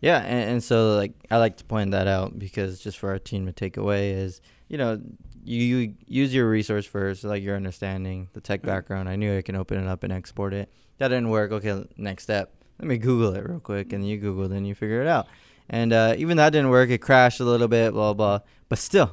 yeah, 0.00 0.18
and, 0.20 0.50
and 0.52 0.62
so 0.64 0.96
like 0.96 1.12
I 1.30 1.36
like 1.36 1.56
to 1.58 1.64
point 1.64 1.90
that 1.90 2.06
out 2.06 2.38
because 2.38 2.80
just 2.80 2.98
for 2.98 3.10
our 3.10 3.18
team 3.18 3.46
to 3.46 3.52
take 3.52 3.76
away 3.76 4.10
is 4.12 4.40
you 4.68 4.78
know 4.78 5.00
you, 5.44 5.62
you 5.62 5.94
use 6.06 6.32
your 6.34 6.48
resource 6.48 6.86
first, 6.86 7.24
like 7.24 7.42
your 7.42 7.56
understanding, 7.56 8.28
the 8.32 8.40
tech 8.40 8.62
background. 8.62 9.08
I 9.08 9.16
knew 9.16 9.36
I 9.36 9.42
can 9.42 9.56
open 9.56 9.78
it 9.82 9.88
up 9.88 10.02
and 10.04 10.12
export 10.12 10.54
it. 10.54 10.70
That 10.98 11.08
didn't 11.08 11.30
work. 11.30 11.50
Okay, 11.52 11.84
next 11.96 12.22
step. 12.24 12.52
Let 12.78 12.88
me 12.88 12.96
Google 12.98 13.34
it 13.34 13.46
real 13.48 13.60
quick, 13.60 13.92
and 13.92 14.06
you 14.08 14.16
Google, 14.18 14.48
then 14.48 14.64
you 14.64 14.74
figure 14.74 15.02
it 15.02 15.08
out. 15.08 15.26
And 15.70 15.92
uh, 15.92 16.14
even 16.18 16.36
that 16.38 16.50
didn't 16.50 16.70
work. 16.70 16.90
It 16.90 16.98
crashed 16.98 17.38
a 17.40 17.44
little 17.44 17.68
bit, 17.68 17.92
blah 17.92 18.12
blah. 18.12 18.40
But 18.68 18.78
still, 18.78 19.12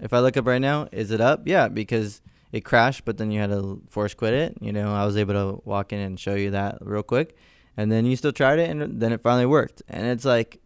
if 0.00 0.12
I 0.12 0.18
look 0.18 0.36
up 0.36 0.46
right 0.46 0.60
now, 0.60 0.88
is 0.90 1.10
it 1.12 1.20
up? 1.20 1.42
Yeah, 1.46 1.68
because 1.68 2.20
it 2.50 2.62
crashed, 2.64 3.04
but 3.04 3.18
then 3.18 3.30
you 3.30 3.40
had 3.40 3.50
to 3.50 3.80
force 3.88 4.12
quit 4.12 4.34
it. 4.34 4.58
You 4.60 4.72
know, 4.72 4.92
I 4.94 5.06
was 5.06 5.16
able 5.16 5.34
to 5.34 5.62
walk 5.64 5.92
in 5.92 6.00
and 6.00 6.18
show 6.18 6.34
you 6.34 6.50
that 6.50 6.78
real 6.80 7.04
quick, 7.04 7.36
and 7.76 7.90
then 7.90 8.04
you 8.04 8.16
still 8.16 8.32
tried 8.32 8.58
it, 8.58 8.68
and 8.68 9.00
then 9.00 9.12
it 9.12 9.20
finally 9.22 9.46
worked. 9.46 9.80
And 9.88 10.06
it's 10.06 10.24
like 10.24 10.60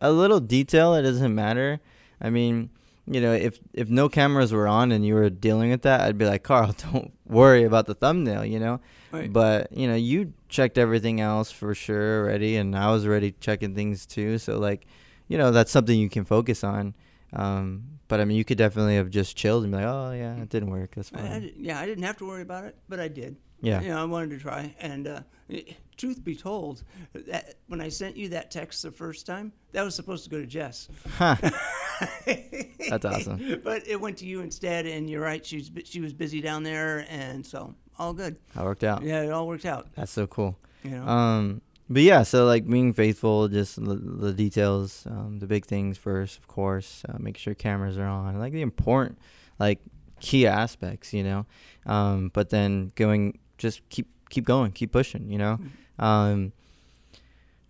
a 0.00 0.10
little 0.10 0.40
detail. 0.40 0.94
It 0.96 1.02
doesn't 1.02 1.34
matter. 1.34 1.78
I 2.20 2.30
mean, 2.30 2.70
you 3.06 3.20
know, 3.20 3.32
if 3.32 3.60
if 3.72 3.88
no 3.88 4.08
cameras 4.08 4.52
were 4.52 4.66
on 4.66 4.90
and 4.90 5.06
you 5.06 5.14
were 5.14 5.30
dealing 5.30 5.70
with 5.70 5.82
that, 5.82 6.00
I'd 6.00 6.18
be 6.18 6.26
like, 6.26 6.42
Carl, 6.42 6.74
don't 6.92 7.12
worry 7.26 7.62
about 7.62 7.86
the 7.86 7.94
thumbnail. 7.94 8.44
You 8.44 8.58
know, 8.58 8.80
Right. 9.12 9.32
but 9.32 9.72
you 9.72 9.86
know, 9.86 9.94
you 9.94 10.32
checked 10.50 10.76
everything 10.76 11.20
else 11.20 11.50
for 11.50 11.74
sure 11.74 12.22
already, 12.22 12.56
and 12.56 12.76
I 12.76 12.90
was 12.90 13.06
already 13.06 13.32
checking 13.32 13.74
things 13.74 14.04
too. 14.04 14.38
So 14.38 14.58
like, 14.58 14.86
you 15.28 15.38
know, 15.38 15.50
that's 15.50 15.70
something 15.70 15.98
you 15.98 16.10
can 16.10 16.24
focus 16.24 16.62
on. 16.62 16.94
Um, 17.32 17.84
but 18.08 18.20
I 18.20 18.24
mean, 18.24 18.36
you 18.36 18.44
could 18.44 18.58
definitely 18.58 18.96
have 18.96 19.08
just 19.08 19.36
chilled 19.36 19.62
and 19.62 19.72
be 19.72 19.78
like, 19.78 19.86
oh 19.86 20.12
yeah, 20.12 20.36
it 20.36 20.48
didn't 20.48 20.70
work. 20.70 20.96
That's 20.96 21.12
I, 21.14 21.18
I 21.18 21.28
fine. 21.28 21.52
yeah, 21.56 21.80
I 21.80 21.86
didn't 21.86 22.04
have 22.04 22.18
to 22.18 22.26
worry 22.26 22.42
about 22.42 22.64
it, 22.64 22.76
but 22.88 22.98
I 23.00 23.08
did. 23.08 23.36
Yeah. 23.62 23.80
You 23.80 23.88
know, 23.88 24.00
I 24.00 24.04
wanted 24.04 24.30
to 24.30 24.38
try. 24.38 24.74
And 24.80 25.06
uh, 25.06 25.20
truth 25.96 26.24
be 26.24 26.34
told, 26.34 26.82
that 27.14 27.56
when 27.68 27.80
I 27.80 27.88
sent 27.88 28.16
you 28.16 28.30
that 28.30 28.50
text 28.50 28.82
the 28.82 28.90
first 28.90 29.26
time, 29.26 29.52
that 29.72 29.82
was 29.82 29.94
supposed 29.94 30.24
to 30.24 30.30
go 30.30 30.40
to 30.40 30.46
Jess. 30.46 30.88
Huh. 31.16 31.36
That's 32.88 33.04
awesome. 33.04 33.60
But 33.62 33.86
it 33.86 34.00
went 34.00 34.16
to 34.18 34.26
you 34.26 34.40
instead, 34.40 34.86
and 34.86 35.08
you're 35.08 35.20
right. 35.20 35.44
She 35.44 35.58
was 35.58 35.70
she 35.84 36.00
was 36.00 36.12
busy 36.12 36.40
down 36.40 36.62
there, 36.62 37.06
and 37.10 37.44
so 37.44 37.74
all 38.00 38.12
good. 38.14 38.36
That 38.54 38.64
worked 38.64 38.82
out. 38.82 39.02
Yeah, 39.02 39.22
it 39.22 39.30
all 39.30 39.46
worked 39.46 39.66
out. 39.66 39.88
That's 39.94 40.10
so 40.10 40.26
cool. 40.26 40.58
You 40.82 40.92
know. 40.92 41.06
Um, 41.06 41.60
but 41.88 42.02
yeah, 42.02 42.22
so 42.22 42.46
like 42.46 42.66
being 42.66 42.92
faithful, 42.92 43.48
just 43.48 43.76
the, 43.76 43.94
the 43.94 44.32
details, 44.32 45.06
um, 45.06 45.38
the 45.38 45.46
big 45.46 45.66
things 45.66 45.98
first, 45.98 46.38
of 46.38 46.48
course. 46.48 47.02
Uh, 47.08 47.16
make 47.18 47.36
sure 47.36 47.52
cameras 47.54 47.98
are 47.98 48.06
on, 48.06 48.38
like 48.38 48.52
the 48.52 48.62
important, 48.62 49.18
like 49.58 49.80
key 50.20 50.46
aspects, 50.46 51.12
you 51.12 51.22
know. 51.22 51.46
Um, 51.86 52.30
but 52.32 52.50
then 52.50 52.92
going, 52.94 53.38
just 53.58 53.86
keep 53.90 54.08
keep 54.30 54.44
going, 54.44 54.72
keep 54.72 54.92
pushing, 54.92 55.30
you 55.30 55.38
know. 55.38 55.58
Mm-hmm. 55.60 56.04
Um, 56.04 56.52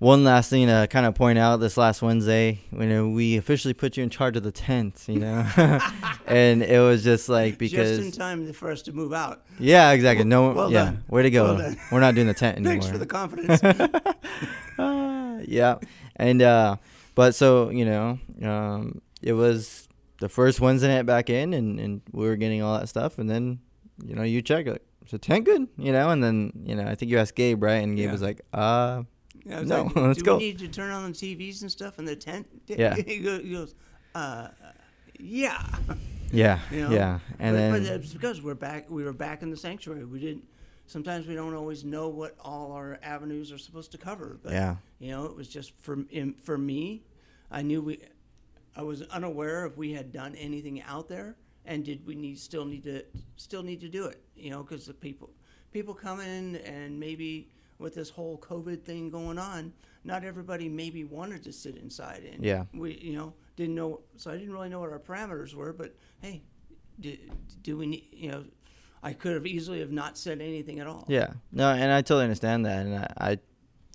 one 0.00 0.24
last 0.24 0.50
thing 0.50 0.66
to 0.66 0.88
kind 0.90 1.06
of 1.06 1.14
point 1.14 1.38
out 1.38 1.58
this 1.60 1.76
last 1.76 2.02
Wednesday, 2.02 2.60
you 2.72 2.86
know, 2.86 3.08
we 3.08 3.36
officially 3.36 3.74
put 3.74 3.96
you 3.96 4.02
in 4.02 4.10
charge 4.10 4.36
of 4.36 4.42
the 4.42 4.50
tent, 4.50 5.04
you 5.06 5.18
know, 5.20 5.46
and 6.26 6.62
it 6.62 6.80
was 6.80 7.04
just 7.04 7.28
like 7.28 7.56
because 7.58 7.98
just 7.98 8.06
in 8.06 8.12
time 8.18 8.52
for 8.52 8.70
us 8.70 8.82
to 8.82 8.92
move 8.92 9.12
out. 9.12 9.42
yeah, 9.58 9.92
exactly. 9.92 10.24
No, 10.24 10.50
Well 10.52 10.72
yeah, 10.72 10.84
done. 10.86 11.04
way 11.08 11.22
to 11.22 11.30
go. 11.30 11.54
Well. 11.54 11.74
We're 11.92 12.00
not 12.00 12.14
doing 12.16 12.26
the 12.26 12.34
tent 12.34 12.56
anymore. 12.56 12.72
Thanks 12.72 12.88
for 12.88 12.98
the 12.98 13.06
confidence. 13.06 13.60
Ah, 14.78 15.38
yeah, 15.46 15.76
and 16.16 16.40
uh, 16.42 16.76
but 17.14 17.34
so 17.34 17.70
you 17.70 17.84
know, 17.84 18.18
um, 18.42 19.02
it 19.22 19.34
was 19.34 19.86
the 20.20 20.28
first 20.28 20.60
Wednesday 20.60 20.88
night 20.88 21.06
back 21.06 21.28
in, 21.30 21.52
and 21.54 21.78
and 21.78 22.00
we 22.12 22.24
were 22.26 22.36
getting 22.36 22.62
all 22.62 22.78
that 22.78 22.88
stuff, 22.88 23.18
and 23.18 23.28
then 23.28 23.60
you 24.04 24.14
know 24.14 24.22
you 24.22 24.40
check 24.42 24.66
like, 24.66 24.82
So 25.06 25.18
tent 25.18 25.44
good? 25.44 25.68
You 25.76 25.92
know, 25.92 26.08
and 26.10 26.24
then 26.24 26.52
you 26.64 26.74
know 26.74 26.86
I 26.86 26.94
think 26.94 27.10
you 27.10 27.18
asked 27.18 27.34
Gabe 27.34 27.62
right, 27.62 27.82
and 27.84 27.96
Gabe 27.96 28.06
Yeah. 28.06 28.12
was 28.12 28.22
like, 28.22 28.40
uh, 28.54 29.02
I 29.50 29.60
was 29.60 29.68
No, 29.68 29.84
like, 29.84 29.96
let's 29.96 30.18
Do 30.18 30.24
go. 30.24 30.36
we 30.36 30.44
need 30.44 30.58
to 30.60 30.68
turn 30.68 30.90
on 30.90 31.12
the 31.12 31.16
TVs 31.16 31.62
and 31.62 31.70
stuff 31.70 31.98
in 31.98 32.04
the 32.04 32.16
tent? 32.16 32.46
Yeah. 32.66 32.94
he 33.06 33.18
goes, 33.18 33.74
uh, 34.14 34.48
yeah. 35.18 35.64
yeah, 36.32 36.58
You 36.70 36.88
know? 36.88 36.90
yeah, 36.90 37.18
and 37.38 37.54
but, 37.56 37.58
then 37.58 37.72
but 37.72 37.82
it's 37.82 38.12
because 38.12 38.42
we're 38.42 38.54
back. 38.54 38.90
We 38.90 39.04
were 39.04 39.12
back 39.12 39.42
in 39.42 39.50
the 39.50 39.56
sanctuary. 39.56 40.04
We 40.04 40.20
didn't. 40.20 40.46
Sometimes 40.86 41.26
we 41.28 41.34
don't 41.34 41.54
always 41.54 41.84
know 41.84 42.08
what 42.08 42.34
all 42.40 42.72
our 42.72 42.98
avenues 43.02 43.52
are 43.52 43.58
supposed 43.58 43.92
to 43.92 43.98
cover. 43.98 44.40
But, 44.42 44.52
yeah, 44.52 44.76
You 44.98 45.12
know, 45.12 45.24
it 45.26 45.36
was 45.36 45.48
just 45.48 45.72
for 45.80 45.98
for 46.42 46.58
me. 46.58 47.02
I 47.50 47.62
knew 47.62 47.80
we. 47.82 48.00
I 48.76 48.82
was 48.82 49.02
unaware 49.02 49.66
if 49.66 49.76
we 49.76 49.92
had 49.92 50.12
done 50.12 50.34
anything 50.36 50.80
out 50.82 51.08
there, 51.08 51.36
and 51.64 51.84
did 51.84 52.06
we 52.06 52.14
need 52.14 52.38
still 52.38 52.64
need 52.64 52.84
to 52.84 53.04
still 53.36 53.62
need 53.62 53.80
to 53.80 53.88
do 53.88 54.06
it? 54.06 54.22
You 54.36 54.50
know, 54.50 54.62
because 54.62 54.86
the 54.86 54.94
people 54.94 55.30
people 55.72 55.94
come 55.94 56.20
in 56.20 56.56
and 56.56 56.98
maybe 56.98 57.48
with 57.80 57.94
this 57.94 58.10
whole 58.10 58.38
COVID 58.38 58.82
thing 58.84 59.10
going 59.10 59.38
on, 59.38 59.72
not 60.04 60.24
everybody 60.24 60.68
maybe 60.68 61.02
wanted 61.04 61.42
to 61.44 61.52
sit 61.52 61.76
inside, 61.76 62.22
and 62.32 62.44
Yeah. 62.44 62.64
we 62.74 62.94
you 62.98 63.14
know 63.16 63.34
didn't 63.56 63.74
know. 63.74 64.00
So 64.16 64.30
I 64.30 64.36
didn't 64.36 64.52
really 64.52 64.68
know 64.68 64.80
what 64.80 64.90
our 64.90 64.98
parameters 64.98 65.54
were, 65.54 65.72
but 65.72 65.94
hey, 66.20 66.42
do, 67.00 67.16
do 67.62 67.76
we 67.76 67.86
need 67.86 68.04
you 68.12 68.30
know? 68.30 68.44
I 69.02 69.14
could 69.14 69.32
have 69.32 69.46
easily 69.46 69.80
have 69.80 69.90
not 69.92 70.18
said 70.18 70.42
anything 70.42 70.78
at 70.78 70.86
all. 70.86 71.06
yeah. 71.08 71.32
No, 71.52 71.70
and 71.70 71.90
I 71.90 72.02
totally 72.02 72.24
understand 72.24 72.66
that, 72.66 72.84
and 72.84 72.94
I, 72.96 73.12
I 73.32 73.38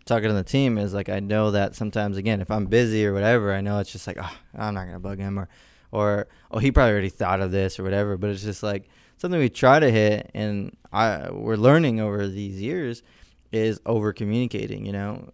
talking 0.06 0.30
to 0.30 0.34
the 0.36 0.44
team 0.44 0.78
is 0.80 0.94
like 0.94 1.10
I 1.10 1.20
know 1.20 1.52
that 1.52 1.76
sometimes 1.76 2.18
again 2.18 2.42
if 2.42 2.50
I'm 2.52 2.66
busy 2.66 3.06
or 3.06 3.14
whatever, 3.14 3.54
I 3.54 3.62
know 3.62 3.80
it's 3.80 3.92
just 3.92 4.08
like 4.08 4.18
oh, 4.20 4.36
I'm 4.56 4.74
not 4.74 4.86
gonna 4.86 5.00
bug 5.00 5.20
him 5.20 5.38
or 5.40 5.48
or 5.92 6.28
oh 6.52 6.58
he 6.60 6.72
probably 6.72 6.92
already 6.92 7.10
thought 7.10 7.40
of 7.40 7.52
this 7.52 7.80
or 7.80 7.84
whatever, 7.84 8.18
but 8.18 8.32
it's 8.32 8.44
just 8.44 8.64
like 8.64 8.90
something 9.18 9.40
we 9.40 9.50
try 9.50 9.80
to 9.80 9.90
hit, 9.92 10.32
and 10.34 10.76
I 10.92 11.30
we're 11.32 11.56
learning 11.56 12.00
over 12.00 12.28
these 12.28 12.60
years 12.60 13.04
is 13.56 13.80
over 13.86 14.14
communicating. 14.14 14.86
You 14.86 14.94
know, 14.94 15.30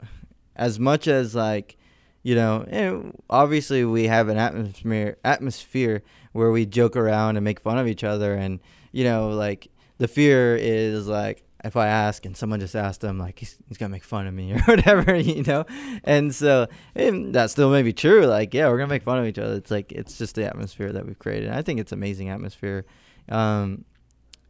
as 0.56 0.80
much 0.80 1.08
as 1.08 1.36
like 1.36 1.78
you 2.24 2.36
know, 2.36 2.66
eh, 2.70 2.94
obviously 3.30 3.84
we 3.84 4.06
have 4.06 4.30
an 4.30 4.38
atmosphere 4.38 5.18
atmosphere 5.24 6.04
where 6.34 6.52
we 6.52 6.66
joke 6.66 6.96
around 6.96 7.36
and 7.36 7.44
make 7.44 7.60
fun 7.60 7.78
of 7.78 7.88
each 7.88 8.04
other, 8.04 8.36
and 8.36 8.60
you 8.92 9.04
know, 9.04 9.30
like 9.30 9.70
the 9.98 10.08
fear 10.08 10.56
is 10.56 11.08
like 11.08 11.44
if 11.64 11.76
I 11.76 11.88
ask 11.88 12.26
and 12.26 12.36
someone 12.36 12.60
just 12.60 12.76
asked 12.76 13.04
him, 13.04 13.20
like 13.20 13.40
he's, 13.40 13.58
he's 13.68 13.78
gonna 13.78 13.92
make 13.92 14.04
fun 14.04 14.28
of 14.28 14.34
me 14.34 14.54
or 14.56 14.60
whatever, 14.62 15.16
you 15.16 15.44
know, 15.44 15.66
and 16.04 16.34
so 16.34 16.68
and 16.96 17.34
that 17.34 17.50
still 17.50 17.72
may 17.72 17.82
be 17.82 17.94
true. 17.94 18.26
Like, 18.26 18.54
yeah, 18.54 18.70
we're 18.70 18.78
gonna 18.78 18.90
make 18.90 19.04
fun 19.04 19.20
of 19.20 19.26
each 19.26 19.40
other. 19.40 19.56
It's 19.56 19.72
like 19.72 19.92
it's 19.92 20.18
just 20.18 20.36
the 20.36 20.46
atmosphere 20.46 20.92
that 20.92 21.06
we've 21.06 21.20
created. 21.20 21.48
And 21.48 21.56
I 21.56 21.62
think 21.62 21.80
it's 21.80 21.92
amazing 21.92 22.30
atmosphere. 22.30 22.86
Um, 23.30 23.86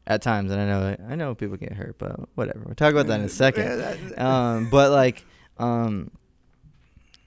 at 0.07 0.21
times, 0.21 0.51
and 0.51 0.59
I 0.59 0.65
know 0.65 0.95
I 1.09 1.15
know 1.15 1.35
people 1.35 1.57
get 1.57 1.73
hurt, 1.73 1.97
but 1.97 2.19
whatever. 2.35 2.61
We'll 2.65 2.75
talk 2.75 2.91
about 2.91 3.07
that 3.07 3.19
in 3.19 3.25
a 3.25 3.29
second 3.29 4.19
um, 4.19 4.69
but 4.71 4.91
like, 4.91 5.25
um, 5.57 6.11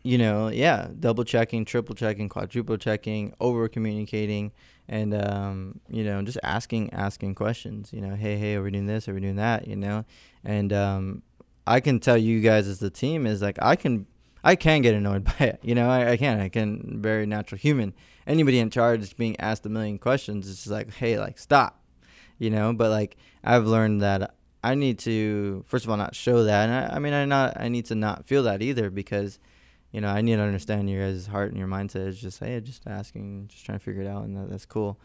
you 0.03 0.19
know, 0.19 0.49
yeah, 0.49 0.89
double 0.99 1.25
checking, 1.25 1.65
triple 1.65 1.95
checking, 1.95 2.29
quadruple 2.29 2.77
checking, 2.77 3.33
over 3.41 3.69
communicating, 3.69 4.53
and 4.89 5.15
um, 5.15 5.81
you 5.89 6.05
know, 6.05 6.23
just 6.23 6.39
asking, 6.43 6.93
asking 6.93 7.35
questions. 7.35 7.93
You 7.93 8.01
know, 8.01 8.15
hey, 8.15 8.37
hey, 8.37 8.57
are 8.57 8.63
we 8.63 8.71
doing 8.71 8.87
this? 8.87 9.09
Are 9.09 9.15
we 9.15 9.21
doing 9.21 9.37
that? 9.37 9.67
You 9.67 9.77
know, 9.77 10.05
and 10.45 10.73
um, 10.73 11.23
I 11.67 11.81
can 11.81 12.01
tell 12.01 12.19
you 12.19 12.41
guys 12.41 12.67
as 12.67 12.81
the 12.81 12.91
team 12.91 13.27
is 13.27 13.41
like 13.41 13.59
I 13.63 13.77
can, 13.77 14.07
I 14.43 14.57
can 14.57 14.83
get 14.83 14.95
annoyed 14.95 15.25
by 15.39 15.47
it. 15.47 15.61
You 15.63 15.75
know, 15.75 15.89
I, 15.89 16.13
I 16.13 16.17
can, 16.17 16.41
I 16.41 16.49
can, 16.49 17.01
very 17.01 17.25
natural 17.25 17.59
human. 17.59 17.95
Anybody 18.27 18.59
in 18.59 18.71
charge 18.71 19.17
being 19.17 19.39
asked 19.39 19.65
a 19.65 19.69
million 19.69 19.99
questions. 19.99 20.49
It's 20.49 20.65
just 20.65 20.71
like, 20.71 20.93
hey, 20.95 21.19
like 21.19 21.39
stop. 21.39 21.84
You 22.39 22.51
know, 22.51 22.73
but 22.73 22.91
like 22.91 23.17
I've 23.43 23.67
learned 23.67 24.03
that 24.03 24.35
I 24.63 24.75
need 24.75 24.99
to 25.01 25.65
first 25.67 25.85
of 25.85 25.91
all 25.91 25.97
not 25.97 26.15
show 26.15 26.45
that, 26.45 26.69
and 26.69 26.93
I, 26.93 26.97
I 26.97 26.99
mean 26.99 27.13
I 27.13 27.25
not 27.25 27.61
I 27.61 27.69
need 27.69 27.87
to 27.87 27.95
not 27.95 28.27
feel 28.27 28.43
that 28.45 28.63
either 28.63 28.91
because, 28.91 29.39
you 29.93 30.01
know, 30.01 30.09
I 30.09 30.21
need 30.21 30.37
to 30.37 30.43
understand 30.43 30.89
your 30.91 31.07
guys' 31.07 31.27
heart 31.27 31.51
and 31.51 31.59
your 31.59 31.69
mindset 31.69 32.07
is 32.09 32.21
just 32.21 32.41
hey, 32.41 32.61
just 32.61 32.83
asking, 32.87 33.49
just 33.49 33.65
trying 33.65 33.79
to 33.79 33.85
figure 33.85 34.03
it 34.03 34.09
out, 34.09 34.25
and 34.25 34.37
that, 34.37 34.51
that's 34.51 34.67
cool, 34.67 34.99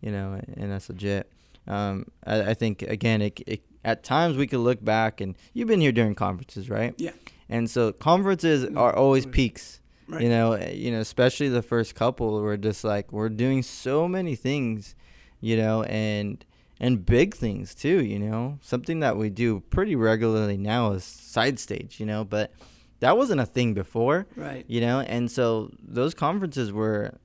you 0.00 0.12
know, 0.12 0.40
and 0.54 0.70
that's 0.70 0.88
legit. 0.88 1.30
Um, 1.66 2.06
I, 2.24 2.50
I 2.50 2.54
think 2.54 2.82
again, 2.82 3.22
it, 3.22 3.40
it 3.46 3.62
at 3.84 4.04
times 4.04 4.36
we 4.36 4.46
could 4.46 4.60
look 4.60 4.84
back, 4.84 5.20
and 5.20 5.36
you've 5.54 5.68
been 5.68 5.80
here 5.80 5.92
during 5.92 6.14
conferences, 6.14 6.68
right? 6.68 6.94
Yeah. 6.98 7.12
And 7.48 7.70
so 7.70 7.92
conferences 7.92 8.64
are 8.76 8.94
always 8.94 9.26
peaks. 9.26 9.80
Right. 10.08 10.22
You 10.22 10.28
know, 10.28 10.52
eh, 10.52 10.72
you 10.72 10.92
know, 10.92 11.00
especially 11.00 11.48
the 11.48 11.62
first 11.62 11.94
couple, 11.94 12.40
we're 12.40 12.56
just 12.56 12.84
like 12.84 13.12
we're 13.12 13.28
doing 13.28 13.62
so 13.62 14.06
many 14.06 14.36
things, 14.36 14.94
you 15.40 15.56
know, 15.56 15.82
and 15.84 16.44
and 16.80 17.04
big 17.04 17.34
things 17.34 17.74
too. 17.74 18.04
You 18.04 18.18
know, 18.18 18.58
something 18.62 19.00
that 19.00 19.16
we 19.16 19.30
do 19.30 19.60
pretty 19.70 19.96
regularly 19.96 20.56
now 20.56 20.92
is 20.92 21.04
side 21.04 21.58
stage. 21.58 22.00
You 22.00 22.06
know, 22.06 22.24
but 22.24 22.52
that 23.00 23.16
wasn't 23.16 23.40
a 23.40 23.46
thing 23.46 23.74
before. 23.74 24.26
Right. 24.36 24.64
You 24.68 24.80
know, 24.80 25.00
and 25.00 25.30
so 25.30 25.70
those 25.82 26.14
conferences 26.14 26.72
were 26.72 27.18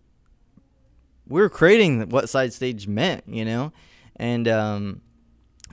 we 1.27 1.41
were 1.41 1.49
creating 1.49 2.09
what 2.09 2.29
side 2.29 2.53
stage 2.53 2.87
meant. 2.87 3.23
You 3.27 3.45
know, 3.45 3.73
and 4.15 4.47
um, 4.47 5.01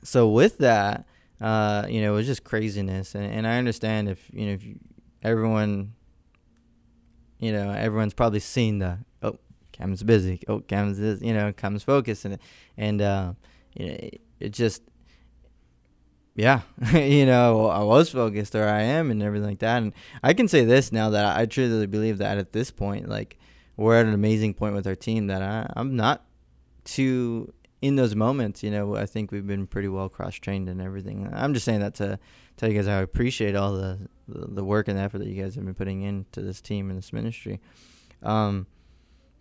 so 0.02 0.28
with 0.28 0.58
that, 0.58 1.06
uh, 1.40 1.86
you 1.88 2.00
know, 2.00 2.12
it 2.12 2.16
was 2.16 2.26
just 2.26 2.44
craziness, 2.44 3.14
and, 3.14 3.24
and 3.24 3.46
I 3.46 3.58
understand 3.58 4.08
if 4.08 4.28
you 4.32 4.46
know 4.46 4.52
if 4.52 4.64
you, 4.64 4.78
everyone 5.22 5.94
you 7.38 7.52
know, 7.52 7.70
everyone's 7.70 8.14
probably 8.14 8.40
seen 8.40 8.78
the 8.78 8.98
oh, 9.22 9.38
Cam's 9.72 10.02
busy. 10.02 10.42
Oh, 10.48 10.60
Cam's 10.60 10.98
this, 10.98 11.20
you 11.20 11.32
know, 11.32 11.52
Cam's 11.52 11.82
focused, 11.82 12.24
and 12.24 12.38
and 12.76 13.00
uh, 13.00 13.32
you 13.78 13.86
know, 13.86 13.94
it, 13.94 14.20
it 14.40 14.48
just 14.50 14.82
yeah, 16.38 16.60
you 16.94 17.26
know, 17.26 17.66
I 17.66 17.82
was 17.82 18.10
focused, 18.10 18.54
or 18.54 18.68
I 18.68 18.82
am, 18.82 19.10
and 19.10 19.20
everything 19.22 19.48
like 19.48 19.58
that. 19.58 19.82
And 19.82 19.92
I 20.22 20.34
can 20.34 20.46
say 20.46 20.64
this 20.64 20.92
now 20.92 21.10
that 21.10 21.36
I 21.36 21.46
truly 21.46 21.86
believe 21.86 22.18
that 22.18 22.38
at 22.38 22.52
this 22.52 22.70
point, 22.70 23.08
like 23.08 23.38
we're 23.76 23.98
at 23.98 24.06
an 24.06 24.14
amazing 24.14 24.54
point 24.54 24.76
with 24.76 24.86
our 24.86 24.94
team 24.94 25.26
that 25.26 25.42
I, 25.42 25.68
I'm 25.74 25.96
not 25.96 26.24
too 26.84 27.52
in 27.82 27.96
those 27.96 28.14
moments. 28.14 28.62
You 28.62 28.70
know, 28.70 28.94
I 28.94 29.04
think 29.04 29.32
we've 29.32 29.48
been 29.48 29.66
pretty 29.66 29.88
well 29.88 30.08
cross 30.08 30.36
trained 30.36 30.68
and 30.68 30.80
everything. 30.80 31.28
I'm 31.32 31.54
just 31.54 31.64
saying 31.64 31.80
that 31.80 31.94
to 31.96 32.20
tell 32.56 32.70
you 32.70 32.76
guys 32.76 32.86
how 32.86 32.98
I 32.98 33.02
appreciate 33.02 33.56
all 33.56 33.72
the 33.72 33.98
the, 34.28 34.46
the 34.46 34.64
work 34.64 34.86
and 34.86 34.96
effort 34.96 35.18
that 35.18 35.28
you 35.28 35.42
guys 35.42 35.56
have 35.56 35.64
been 35.64 35.74
putting 35.74 36.02
into 36.02 36.40
this 36.40 36.60
team 36.60 36.88
and 36.88 36.98
this 36.98 37.12
ministry. 37.12 37.58
Um, 38.22 38.68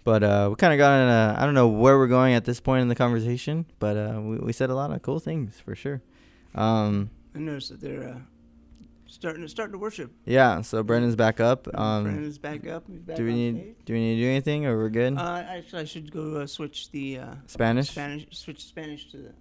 but 0.08 0.24
uh, 0.24 0.48
we 0.50 0.56
kind 0.56 0.72
of 0.72 0.78
got 0.78 1.02
in 1.02 1.10
a, 1.10 1.36
I 1.38 1.44
don't 1.44 1.54
know 1.54 1.68
where 1.68 1.98
we're 1.98 2.08
going 2.08 2.34
at 2.34 2.46
this 2.46 2.62
point 2.62 2.82
in 2.82 2.88
the 2.88 2.96
conversation, 2.96 3.66
but 3.78 3.98
uh, 3.98 4.22
we, 4.22 4.38
we 4.38 4.54
said 4.54 4.70
a 4.70 4.74
lot 4.74 4.90
of 4.90 5.02
cool 5.02 5.20
things 5.20 5.60
for 5.60 5.76
sure. 5.76 6.02
Um, 6.56 7.10
I 7.36 7.40
noticed 7.40 7.72
that 7.72 7.82
they're 7.82 8.08
uh, 8.08 8.20
starting 9.08 9.42
to 9.42 9.50
starting 9.50 9.74
to 9.74 9.78
worship. 9.78 10.14
yeah, 10.24 10.62
so 10.62 10.82
Brendan's 10.82 11.18
back 11.18 11.42
up. 11.42 11.68
Um, 11.78 12.04
Brandon's 12.06 12.38
back 12.38 12.66
up. 12.66 12.86
Back 12.88 13.18
do 13.18 13.26
we 13.26 13.34
need 13.34 13.56
stage. 13.58 13.76
do 13.84 13.94
we 13.96 14.00
need 14.00 14.16
to 14.16 14.22
do 14.22 14.30
anything 14.30 14.66
or 14.66 14.78
we're 14.78 14.88
good? 14.88 15.18
Uh, 15.18 15.44
actually, 15.46 15.82
I 15.82 15.86
should 15.86 16.10
go 16.10 16.38
uh, 16.38 16.48
switch 16.48 16.90
the 16.92 17.20
uh, 17.20 17.34
Spanish. 17.46 17.90
Spanish. 17.90 18.28
Switch 18.32 18.64
Spanish 18.64 19.12
to 19.12 19.18
the. 19.18 19.34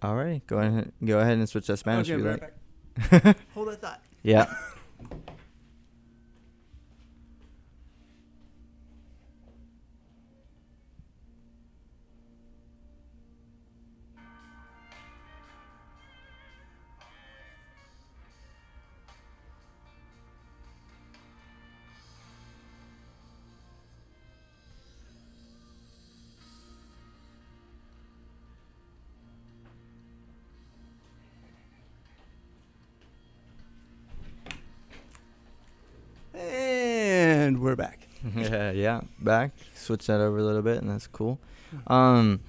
All 0.00 0.16
right, 0.16 0.40
go 0.46 0.60
ahead 0.60 0.92
go 1.04 1.18
ahead 1.18 1.36
and 1.36 1.46
switch 1.46 1.66
that 1.66 1.76
Spanish. 1.76 2.08
Okay, 2.08 2.14
if 2.14 2.20
you 2.20 2.30
right 2.30 2.40
like. 3.12 3.22
back. 3.22 3.36
Hold 3.52 3.68
that 3.68 3.82
thought. 3.82 4.00
yeah. 4.22 4.46
yeah, 38.50 38.70
yeah. 38.72 39.00
Back. 39.20 39.52
Switch 39.74 40.06
that 40.06 40.20
over 40.20 40.38
a 40.38 40.42
little 40.42 40.62
bit, 40.62 40.78
and 40.78 40.90
that's 40.90 41.06
cool. 41.06 41.38
Um, 41.86 42.40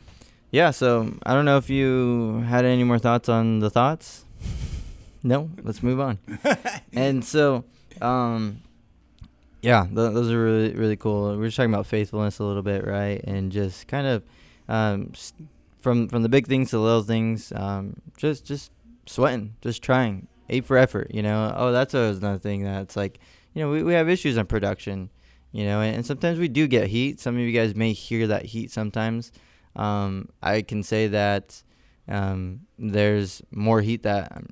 yeah. 0.51 0.71
So 0.71 1.13
I 1.25 1.33
don't 1.33 1.45
know 1.45 1.57
if 1.57 1.69
you 1.69 2.43
had 2.47 2.65
any 2.65 2.83
more 2.83 2.99
thoughts 2.99 3.29
on 3.29 3.59
the 3.59 3.69
thoughts. 3.69 4.25
no. 5.23 5.49
Let's 5.63 5.81
move 5.83 5.99
on. 5.99 6.19
and 6.93 7.23
so, 7.23 7.63
um, 8.01 8.61
yeah, 9.61 9.83
th- 9.85 9.93
those 9.95 10.31
are 10.31 10.41
really 10.43 10.73
really 10.73 10.95
cool. 10.95 11.35
We 11.37 11.43
are 11.43 11.47
just 11.47 11.57
talking 11.57 11.73
about 11.73 11.87
faithfulness 11.87 12.39
a 12.39 12.43
little 12.43 12.61
bit, 12.63 12.85
right? 12.85 13.21
And 13.23 13.51
just 13.51 13.87
kind 13.87 14.05
of, 14.07 14.23
um, 14.69 15.11
s- 15.13 15.33
from 15.81 16.07
from 16.07 16.21
the 16.23 16.29
big 16.29 16.47
things 16.47 16.69
to 16.69 16.77
the 16.77 16.81
little 16.83 17.03
things, 17.03 17.51
um, 17.55 17.95
just 18.17 18.45
just 18.45 18.71
sweating, 19.07 19.55
just 19.61 19.81
trying, 19.81 20.27
eight 20.49 20.65
for 20.65 20.77
effort. 20.77 21.11
You 21.13 21.23
know. 21.23 21.53
Oh, 21.57 21.71
that's 21.71 21.93
always 21.95 22.17
another 22.19 22.37
thing 22.39 22.63
that's 22.63 22.95
like, 22.95 23.19
you 23.53 23.61
know, 23.63 23.69
we 23.71 23.81
we 23.83 23.93
have 23.93 24.07
issues 24.09 24.37
on 24.37 24.45
production, 24.45 25.09
you 25.55 25.63
know, 25.63 25.79
and, 25.79 25.95
and 25.95 26.05
sometimes 26.05 26.37
we 26.37 26.49
do 26.49 26.67
get 26.67 26.87
heat. 26.87 27.21
Some 27.21 27.35
of 27.35 27.39
you 27.39 27.53
guys 27.53 27.75
may 27.75 27.93
hear 27.93 28.27
that 28.27 28.43
heat 28.43 28.71
sometimes. 28.71 29.31
Um, 29.73 30.27
I 30.43 30.61
can 30.61 30.83
say 30.83 31.07
that 31.07 31.63
um, 32.09 32.63
there's 32.77 33.41
more 33.51 33.79
heat 33.79 34.03
that 34.03 34.35
um, 34.35 34.47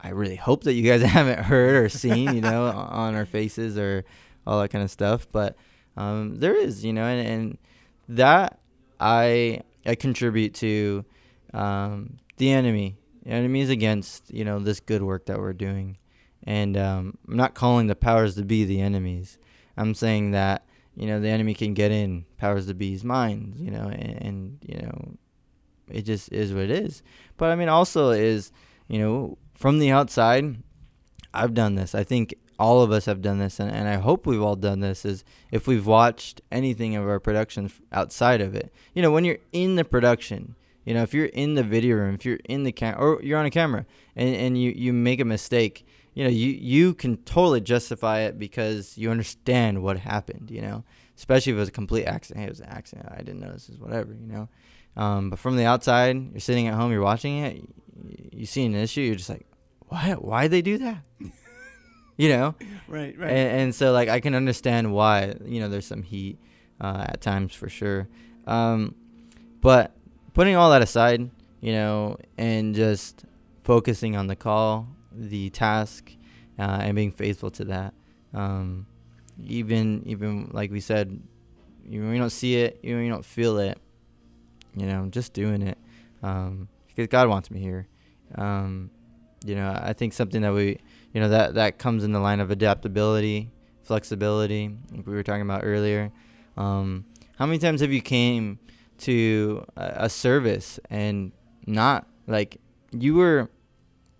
I 0.00 0.08
really 0.08 0.34
hope 0.34 0.64
that 0.64 0.72
you 0.72 0.82
guys 0.82 1.00
haven't 1.08 1.44
heard 1.44 1.76
or 1.76 1.88
seen, 1.88 2.34
you 2.34 2.40
know, 2.40 2.64
on 2.64 3.14
our 3.14 3.24
faces 3.24 3.78
or 3.78 4.04
all 4.48 4.60
that 4.62 4.70
kind 4.70 4.82
of 4.82 4.90
stuff. 4.90 5.28
But 5.30 5.56
um, 5.96 6.40
there 6.40 6.56
is, 6.56 6.84
you 6.84 6.92
know, 6.92 7.04
and, 7.04 7.28
and 7.28 7.58
that 8.08 8.58
I 8.98 9.60
I 9.86 9.94
contribute 9.94 10.54
to 10.54 11.04
um, 11.54 12.16
the 12.36 12.50
enemy. 12.50 12.96
The 13.22 13.30
enemy 13.30 13.60
is 13.60 13.70
against, 13.70 14.34
you 14.34 14.44
know, 14.44 14.58
this 14.58 14.80
good 14.80 15.04
work 15.04 15.26
that 15.26 15.38
we're 15.38 15.52
doing, 15.52 15.98
and 16.42 16.76
um, 16.76 17.16
I'm 17.28 17.36
not 17.36 17.54
calling 17.54 17.86
the 17.86 17.94
powers 17.94 18.34
to 18.34 18.44
be 18.44 18.64
the 18.64 18.80
enemies. 18.80 19.38
I'm 19.76 19.94
saying 19.94 20.30
that 20.32 20.66
you 20.94 21.06
know 21.06 21.20
the 21.20 21.28
enemy 21.28 21.54
can 21.54 21.74
get 21.74 21.90
in 21.90 22.24
powers 22.38 22.66
to 22.66 22.74
be's 22.74 23.04
minds, 23.04 23.60
you 23.60 23.70
know, 23.70 23.88
and, 23.88 24.22
and 24.22 24.58
you 24.66 24.78
know, 24.78 25.16
it 25.90 26.02
just 26.02 26.32
is 26.32 26.52
what 26.52 26.64
it 26.64 26.70
is. 26.70 27.02
But 27.36 27.50
I 27.50 27.54
mean, 27.56 27.68
also 27.68 28.10
is 28.10 28.52
you 28.88 28.98
know 28.98 29.38
from 29.54 29.78
the 29.78 29.90
outside, 29.90 30.62
I've 31.32 31.54
done 31.54 31.74
this. 31.74 31.94
I 31.94 32.04
think 32.04 32.34
all 32.58 32.82
of 32.82 32.90
us 32.90 33.04
have 33.04 33.20
done 33.20 33.38
this, 33.38 33.60
and, 33.60 33.70
and 33.70 33.88
I 33.88 33.96
hope 33.96 34.26
we've 34.26 34.42
all 34.42 34.56
done 34.56 34.80
this. 34.80 35.04
Is 35.04 35.24
if 35.50 35.66
we've 35.66 35.86
watched 35.86 36.40
anything 36.50 36.96
of 36.96 37.06
our 37.06 37.20
production 37.20 37.70
outside 37.92 38.40
of 38.40 38.54
it, 38.54 38.72
you 38.94 39.02
know, 39.02 39.10
when 39.10 39.24
you're 39.24 39.38
in 39.52 39.76
the 39.76 39.84
production, 39.84 40.56
you 40.86 40.94
know, 40.94 41.02
if 41.02 41.12
you're 41.12 41.26
in 41.26 41.54
the 41.54 41.64
video 41.64 41.96
room, 41.96 42.14
if 42.14 42.24
you're 42.24 42.38
in 42.48 42.62
the 42.62 42.70
camera, 42.70 43.00
or 43.00 43.22
you're 43.22 43.38
on 43.38 43.44
a 43.44 43.50
camera, 43.50 43.84
and, 44.14 44.34
and 44.34 44.62
you 44.62 44.70
you 44.70 44.92
make 44.92 45.20
a 45.20 45.24
mistake, 45.24 45.84
you 46.14 46.22
know, 46.22 46.30
you 46.30 46.48
you 46.48 46.94
can 46.94 47.16
totally 47.24 47.60
justify 47.60 48.20
it 48.20 48.38
because 48.38 48.96
you 48.96 49.10
understand 49.10 49.82
what 49.82 49.98
happened, 49.98 50.48
you 50.48 50.62
know, 50.62 50.84
especially 51.16 51.52
if 51.52 51.56
it 51.56 51.60
was 51.60 51.68
a 51.68 51.72
complete 51.72 52.04
accident. 52.04 52.40
Hey, 52.40 52.46
it 52.46 52.50
was 52.50 52.60
an 52.60 52.68
accident. 52.68 53.08
I 53.10 53.18
didn't 53.18 53.40
know 53.40 53.52
this 53.52 53.68
is 53.68 53.80
whatever, 53.80 54.14
you 54.14 54.28
know. 54.28 54.48
Um, 54.96 55.28
but 55.28 55.40
from 55.40 55.56
the 55.56 55.66
outside, 55.66 56.16
you're 56.30 56.40
sitting 56.40 56.68
at 56.68 56.74
home, 56.74 56.92
you're 56.92 57.02
watching 57.02 57.38
it, 57.38 57.56
you, 57.56 58.28
you 58.32 58.46
see 58.46 58.64
an 58.64 58.74
issue, 58.76 59.00
you're 59.00 59.16
just 59.16 59.28
like, 59.28 59.46
why? 59.88 60.12
Why 60.12 60.46
they 60.46 60.62
do 60.62 60.78
that? 60.78 60.98
you 62.16 62.28
know. 62.28 62.54
Right, 62.86 63.18
right. 63.18 63.30
And, 63.30 63.60
and 63.60 63.74
so 63.74 63.90
like 63.90 64.08
I 64.08 64.20
can 64.20 64.36
understand 64.36 64.92
why 64.92 65.34
you 65.44 65.58
know 65.58 65.68
there's 65.68 65.86
some 65.86 66.04
heat 66.04 66.38
uh, 66.80 67.06
at 67.08 67.20
times 67.20 67.54
for 67.54 67.68
sure. 67.68 68.06
Um, 68.46 68.94
but 69.60 69.95
putting 70.36 70.54
all 70.54 70.68
that 70.68 70.82
aside, 70.82 71.30
you 71.62 71.72
know, 71.72 72.18
and 72.36 72.74
just 72.74 73.24
focusing 73.64 74.14
on 74.16 74.26
the 74.26 74.36
call, 74.36 74.86
the 75.10 75.48
task, 75.48 76.12
uh, 76.58 76.80
and 76.82 76.94
being 76.94 77.10
faithful 77.10 77.50
to 77.50 77.64
that. 77.64 77.94
Um, 78.34 78.86
even 79.42 80.02
even 80.04 80.50
like 80.52 80.70
we 80.70 80.80
said, 80.80 81.18
even 81.88 82.04
when 82.04 82.16
you 82.16 82.20
don't 82.20 82.28
see 82.28 82.56
it, 82.56 82.78
even 82.82 82.96
when 82.98 83.06
you 83.06 83.12
don't 83.12 83.24
feel 83.24 83.56
it, 83.58 83.78
you 84.76 84.84
know, 84.84 85.06
just 85.06 85.32
doing 85.32 85.62
it 85.62 85.78
um, 86.22 86.68
because 86.88 87.06
God 87.06 87.30
wants 87.30 87.50
me 87.50 87.58
here. 87.58 87.88
Um, 88.34 88.90
you 89.42 89.54
know, 89.54 89.74
I 89.74 89.94
think 89.94 90.12
something 90.12 90.42
that 90.42 90.52
we 90.52 90.78
you 91.14 91.20
know 91.22 91.30
that 91.30 91.54
that 91.54 91.78
comes 91.78 92.04
in 92.04 92.12
the 92.12 92.20
line 92.20 92.40
of 92.40 92.50
adaptability 92.50 93.48
flexibility 93.84 94.76
like 94.90 95.06
we 95.06 95.14
were 95.14 95.22
talking 95.22 95.42
about 95.42 95.60
earlier 95.62 96.10
um, 96.56 97.04
how 97.38 97.46
many 97.46 97.56
times 97.56 97.80
have 97.80 97.92
you 97.92 98.02
came 98.02 98.58
to 98.98 99.64
a, 99.76 99.92
a 99.96 100.10
service 100.10 100.78
and 100.90 101.32
not 101.66 102.06
like 102.26 102.58
you 102.92 103.14
were 103.14 103.48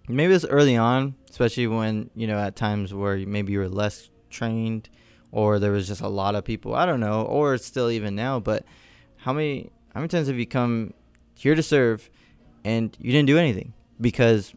maybe 0.08 0.34
it's 0.34 0.44
early 0.44 0.76
on 0.76 1.14
especially 1.30 1.66
when 1.66 2.10
you 2.14 2.26
know 2.26 2.38
at 2.38 2.56
times 2.56 2.92
where 2.92 3.16
maybe 3.18 3.52
you 3.52 3.58
were 3.58 3.68
less 3.68 4.10
trained 4.30 4.88
or 5.32 5.58
there 5.58 5.72
was 5.72 5.86
just 5.86 6.00
a 6.00 6.08
lot 6.08 6.34
of 6.34 6.44
people 6.44 6.74
i 6.74 6.84
don't 6.86 7.00
know 7.00 7.22
or 7.22 7.54
it's 7.54 7.66
still 7.66 7.90
even 7.90 8.14
now 8.14 8.38
but 8.38 8.64
how 9.16 9.32
many 9.32 9.70
how 9.94 10.00
many 10.00 10.08
times 10.08 10.28
have 10.28 10.38
you 10.38 10.46
come 10.46 10.92
here 11.34 11.54
to 11.54 11.62
serve 11.62 12.10
and 12.64 12.96
you 13.00 13.12
didn't 13.12 13.26
do 13.26 13.38
anything 13.38 13.72
because 14.00 14.54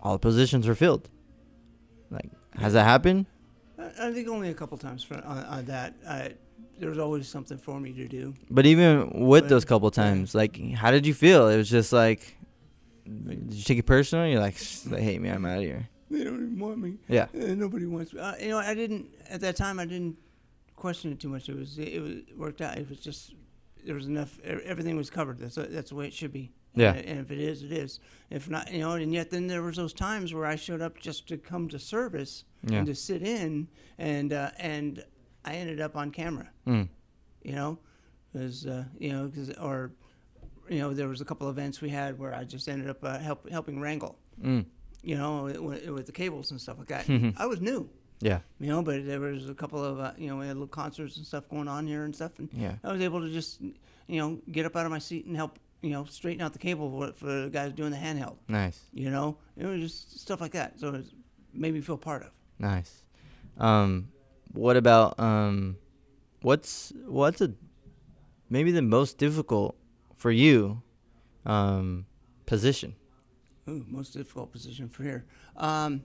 all 0.00 0.12
the 0.12 0.18
positions 0.18 0.66
were 0.66 0.74
filled 0.74 1.08
like, 2.14 2.30
has 2.56 2.72
that 2.74 2.84
happened? 2.84 3.26
I, 3.78 4.12
think 4.12 4.28
only 4.28 4.50
a 4.50 4.54
couple 4.54 4.78
times 4.78 5.02
for, 5.02 5.14
on, 5.16 5.44
on 5.44 5.64
that. 5.66 5.94
I, 6.08 6.34
there 6.78 6.88
was 6.88 6.98
always 6.98 7.28
something 7.28 7.58
for 7.58 7.78
me 7.80 7.92
to 7.92 8.08
do. 8.08 8.34
But 8.50 8.66
even 8.66 9.10
with 9.26 9.44
But- 9.44 9.48
those 9.50 9.64
couple 9.64 9.90
times, 9.90 10.34
like, 10.34 10.60
how 10.74 10.90
did 10.90 11.06
you 11.06 11.14
feel? 11.14 11.48
It 11.48 11.56
was 11.56 11.70
just 11.70 11.92
like, 11.92 12.36
did 13.06 13.52
you 13.52 13.62
take 13.64 13.78
it 13.78 13.86
personal? 13.86 14.26
You're 14.26 14.40
like, 14.40 14.58
they 14.86 15.02
hate 15.02 15.20
me. 15.20 15.28
I'm 15.28 15.44
out 15.44 15.58
of 15.58 15.64
here. 15.64 15.88
They 16.10 16.24
don't 16.24 16.34
even 16.36 16.58
want 16.58 16.78
me. 16.78 16.98
Yeah. 17.08 17.26
Uh, 17.34 17.54
nobody 17.54 17.86
wants 17.86 18.12
me. 18.12 18.20
Uh, 18.20 18.34
you 18.40 18.48
know, 18.48 18.58
I 18.58 18.74
didn't 18.74 19.06
at 19.28 19.40
that 19.40 19.56
time. 19.56 19.78
I 19.78 19.84
didn't 19.84 20.16
question 20.76 21.10
it 21.12 21.18
too 21.20 21.28
much. 21.28 21.48
It 21.48 21.56
was 21.56 21.78
it 21.78 22.00
was 22.00 22.14
worked 22.36 22.60
out. 22.60 22.76
It 22.78 22.88
was 22.88 22.98
just 22.98 23.34
there 23.84 23.94
was 23.94 24.06
enough. 24.06 24.38
Everything 24.44 24.96
was 24.96 25.10
covered. 25.10 25.38
That's 25.38 25.56
that's 25.56 25.90
the 25.90 25.96
way 25.96 26.06
it 26.06 26.12
should 26.12 26.32
be. 26.32 26.52
Yeah. 26.76 26.92
And, 26.94 27.06
and 27.06 27.20
if 27.20 27.30
it 27.30 27.38
is, 27.38 27.62
it 27.62 27.72
is. 27.72 28.00
If 28.30 28.48
not, 28.48 28.72
you 28.72 28.80
know. 28.80 28.92
And 28.92 29.12
yet 29.12 29.30
then 29.30 29.46
there 29.46 29.62
was 29.62 29.76
those 29.76 29.92
times 29.92 30.32
where 30.34 30.46
I 30.46 30.56
showed 30.56 30.80
up 30.82 30.98
just 30.98 31.26
to 31.28 31.36
come 31.38 31.68
to 31.70 31.78
service 31.78 32.44
Yeah. 32.68 32.78
and 32.78 32.86
to 32.86 32.94
sit 32.94 33.22
in, 33.22 33.68
and 33.98 34.32
uh, 34.32 34.50
and 34.58 35.02
I 35.44 35.54
ended 35.54 35.80
up 35.80 35.96
on 35.96 36.10
camera. 36.10 36.48
Mm. 36.66 36.88
You 37.42 37.52
know, 37.52 37.78
because 38.32 38.66
uh, 38.66 38.84
you 38.98 39.12
know, 39.12 39.30
cause, 39.34 39.50
or 39.60 39.92
you 40.68 40.78
know, 40.78 40.94
there 40.94 41.08
was 41.08 41.20
a 41.20 41.24
couple 41.24 41.48
events 41.50 41.80
we 41.82 41.90
had 41.90 42.18
where 42.18 42.34
I 42.34 42.44
just 42.44 42.68
ended 42.68 42.88
up 42.88 43.04
uh, 43.04 43.18
help, 43.18 43.48
helping 43.50 43.80
wrangle 43.80 44.18
Mm. 44.42 44.64
you 45.02 45.16
know, 45.16 45.44
with, 45.44 45.86
with 45.88 46.06
the 46.06 46.12
cables 46.12 46.50
and 46.50 46.60
stuff 46.60 46.78
like 46.78 46.88
that. 46.88 47.06
Mhm. 47.06 47.34
I 47.36 47.46
was 47.46 47.60
new, 47.60 47.88
Yeah. 48.20 48.40
you 48.58 48.66
know, 48.68 48.82
but 48.82 49.04
there 49.06 49.20
was 49.20 49.48
a 49.48 49.54
couple 49.54 49.84
of, 49.84 50.00
uh, 50.00 50.12
you 50.18 50.26
know, 50.28 50.38
we 50.38 50.46
had 50.46 50.56
little 50.56 50.66
concerts 50.66 51.18
and 51.18 51.24
stuff 51.26 51.48
going 51.48 51.68
on 51.68 51.86
here 51.86 52.04
and 52.04 52.12
stuff, 52.16 52.32
and 52.38 52.48
Yeah. 52.52 52.74
I 52.82 52.90
was 52.90 53.00
able 53.02 53.20
to 53.20 53.30
just, 53.30 53.60
you 53.60 54.18
know, 54.18 54.40
get 54.50 54.64
up 54.66 54.74
out 54.74 54.86
of 54.86 54.90
my 54.90 54.98
seat 54.98 55.26
and 55.26 55.36
help, 55.36 55.58
you 55.82 55.90
know, 55.90 56.04
straighten 56.06 56.40
out 56.42 56.52
the 56.54 56.58
cable 56.58 56.90
for, 56.90 57.12
for 57.12 57.26
the 57.42 57.50
guys 57.50 57.72
doing 57.74 57.90
the 57.92 57.96
handheld, 57.98 58.38
Nice. 58.48 58.80
you 58.92 59.10
know, 59.10 59.36
it 59.56 59.66
was 59.66 59.80
just 59.80 60.18
stuff 60.18 60.40
like 60.40 60.52
that. 60.52 60.80
So 60.80 60.94
it 60.94 61.04
made 61.52 61.74
me 61.74 61.80
feel 61.82 61.98
part 61.98 62.22
of. 62.22 62.30
Nice. 62.58 63.04
Um, 63.58 64.08
what 64.54 64.76
about 64.76 65.18
um, 65.20 65.76
what's 66.42 66.92
what's 67.06 67.40
a 67.40 67.52
maybe 68.48 68.70
the 68.72 68.82
most 68.82 69.18
difficult 69.18 69.76
for 70.16 70.30
you 70.30 70.82
um 71.44 72.06
position? 72.46 72.94
Ooh, 73.68 73.84
most 73.88 74.12
difficult 74.14 74.52
position 74.52 74.88
for 74.88 75.02
here. 75.02 75.24
Um, 75.56 76.02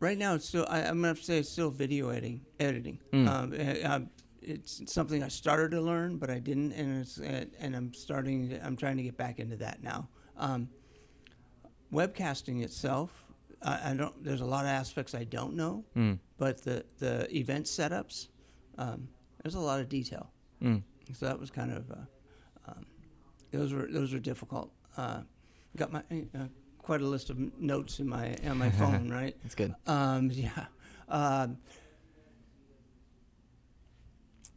right 0.00 0.18
now, 0.18 0.34
it's 0.34 0.46
still. 0.46 0.66
I, 0.68 0.80
I'm 0.82 0.96
gonna 0.96 1.08
have 1.08 1.18
to 1.18 1.24
say 1.24 1.38
it's 1.38 1.48
still 1.50 1.70
video 1.70 2.08
editing. 2.10 2.42
Editing. 2.60 2.98
Mm. 3.12 3.86
Um, 3.88 4.10
it's 4.42 4.80
something 4.92 5.22
I 5.22 5.28
started 5.28 5.72
to 5.72 5.80
learn, 5.80 6.18
but 6.18 6.30
I 6.30 6.38
didn't, 6.38 6.72
and 6.72 7.00
it's 7.00 7.18
and 7.18 7.50
and 7.58 7.74
I'm 7.76 7.92
starting. 7.94 8.50
to- 8.50 8.64
I'm 8.64 8.76
trying 8.76 8.96
to 8.96 9.02
get 9.02 9.16
back 9.16 9.38
into 9.38 9.56
that 9.56 9.82
now. 9.82 10.08
Um, 10.36 10.68
webcasting 11.92 12.62
itself, 12.62 13.24
I, 13.62 13.90
I 13.90 13.94
don't. 13.94 14.22
There's 14.24 14.40
a 14.42 14.46
lot 14.46 14.64
of 14.64 14.70
aspects 14.70 15.14
I 15.14 15.24
don't 15.24 15.54
know, 15.54 15.84
Mm. 15.96 16.18
but 16.38 16.62
the 16.62 16.84
the 16.98 17.26
event 17.36 17.66
setups, 17.66 18.28
um, 18.78 19.08
there's 19.42 19.54
a 19.54 19.60
lot 19.60 19.80
of 19.80 19.88
detail. 19.88 20.30
Mm. 20.62 20.82
So 21.14 21.26
that 21.26 21.38
was 21.38 21.50
kind 21.50 21.72
of, 21.72 21.90
uh, 21.90 21.94
um, 22.68 22.86
those 23.52 23.72
were 23.72 23.86
those 23.90 24.12
were 24.12 24.18
difficult. 24.18 24.72
Uh, 24.96 25.20
got 25.76 25.92
my 25.92 26.00
uh, 26.34 26.48
quite 26.78 27.00
a 27.00 27.06
list 27.06 27.30
of 27.30 27.38
notes 27.60 27.98
in 28.00 28.08
my 28.08 28.36
on 28.46 28.58
my 28.58 28.70
phone, 28.80 29.08
right? 29.10 29.36
That's 29.42 29.54
good. 29.54 29.74
Um, 29.86 30.30
yeah. 30.34 30.66
Um, 31.08 31.58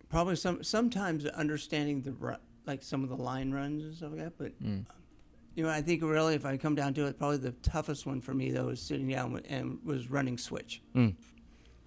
probably 0.09 0.35
some 0.35 0.63
sometimes 0.63 1.25
understanding 1.25 2.01
the 2.01 2.37
like 2.65 2.83
some 2.83 3.03
of 3.03 3.09
the 3.09 3.15
line 3.17 3.51
runs 3.51 3.83
and 3.83 3.95
stuff 3.95 4.11
like 4.11 4.19
that, 4.21 4.37
but 4.37 4.63
Mm. 4.63 4.85
You 5.59 5.65
know 5.65 5.69
I 5.71 5.81
think 5.81 6.01
really 6.01 6.35
if 6.35 6.45
I 6.45 6.55
come 6.55 6.73
down 6.73 6.93
to 6.93 7.05
it, 7.07 7.17
probably 7.19 7.37
the 7.37 7.51
toughest 7.61 8.05
one 8.05 8.21
for 8.21 8.33
me 8.33 8.49
though 8.51 8.67
was 8.67 8.81
sitting 8.81 9.09
down 9.09 9.41
and 9.49 9.77
was 9.83 10.09
running 10.09 10.37
switch, 10.37 10.81
Mm. 10.95 11.15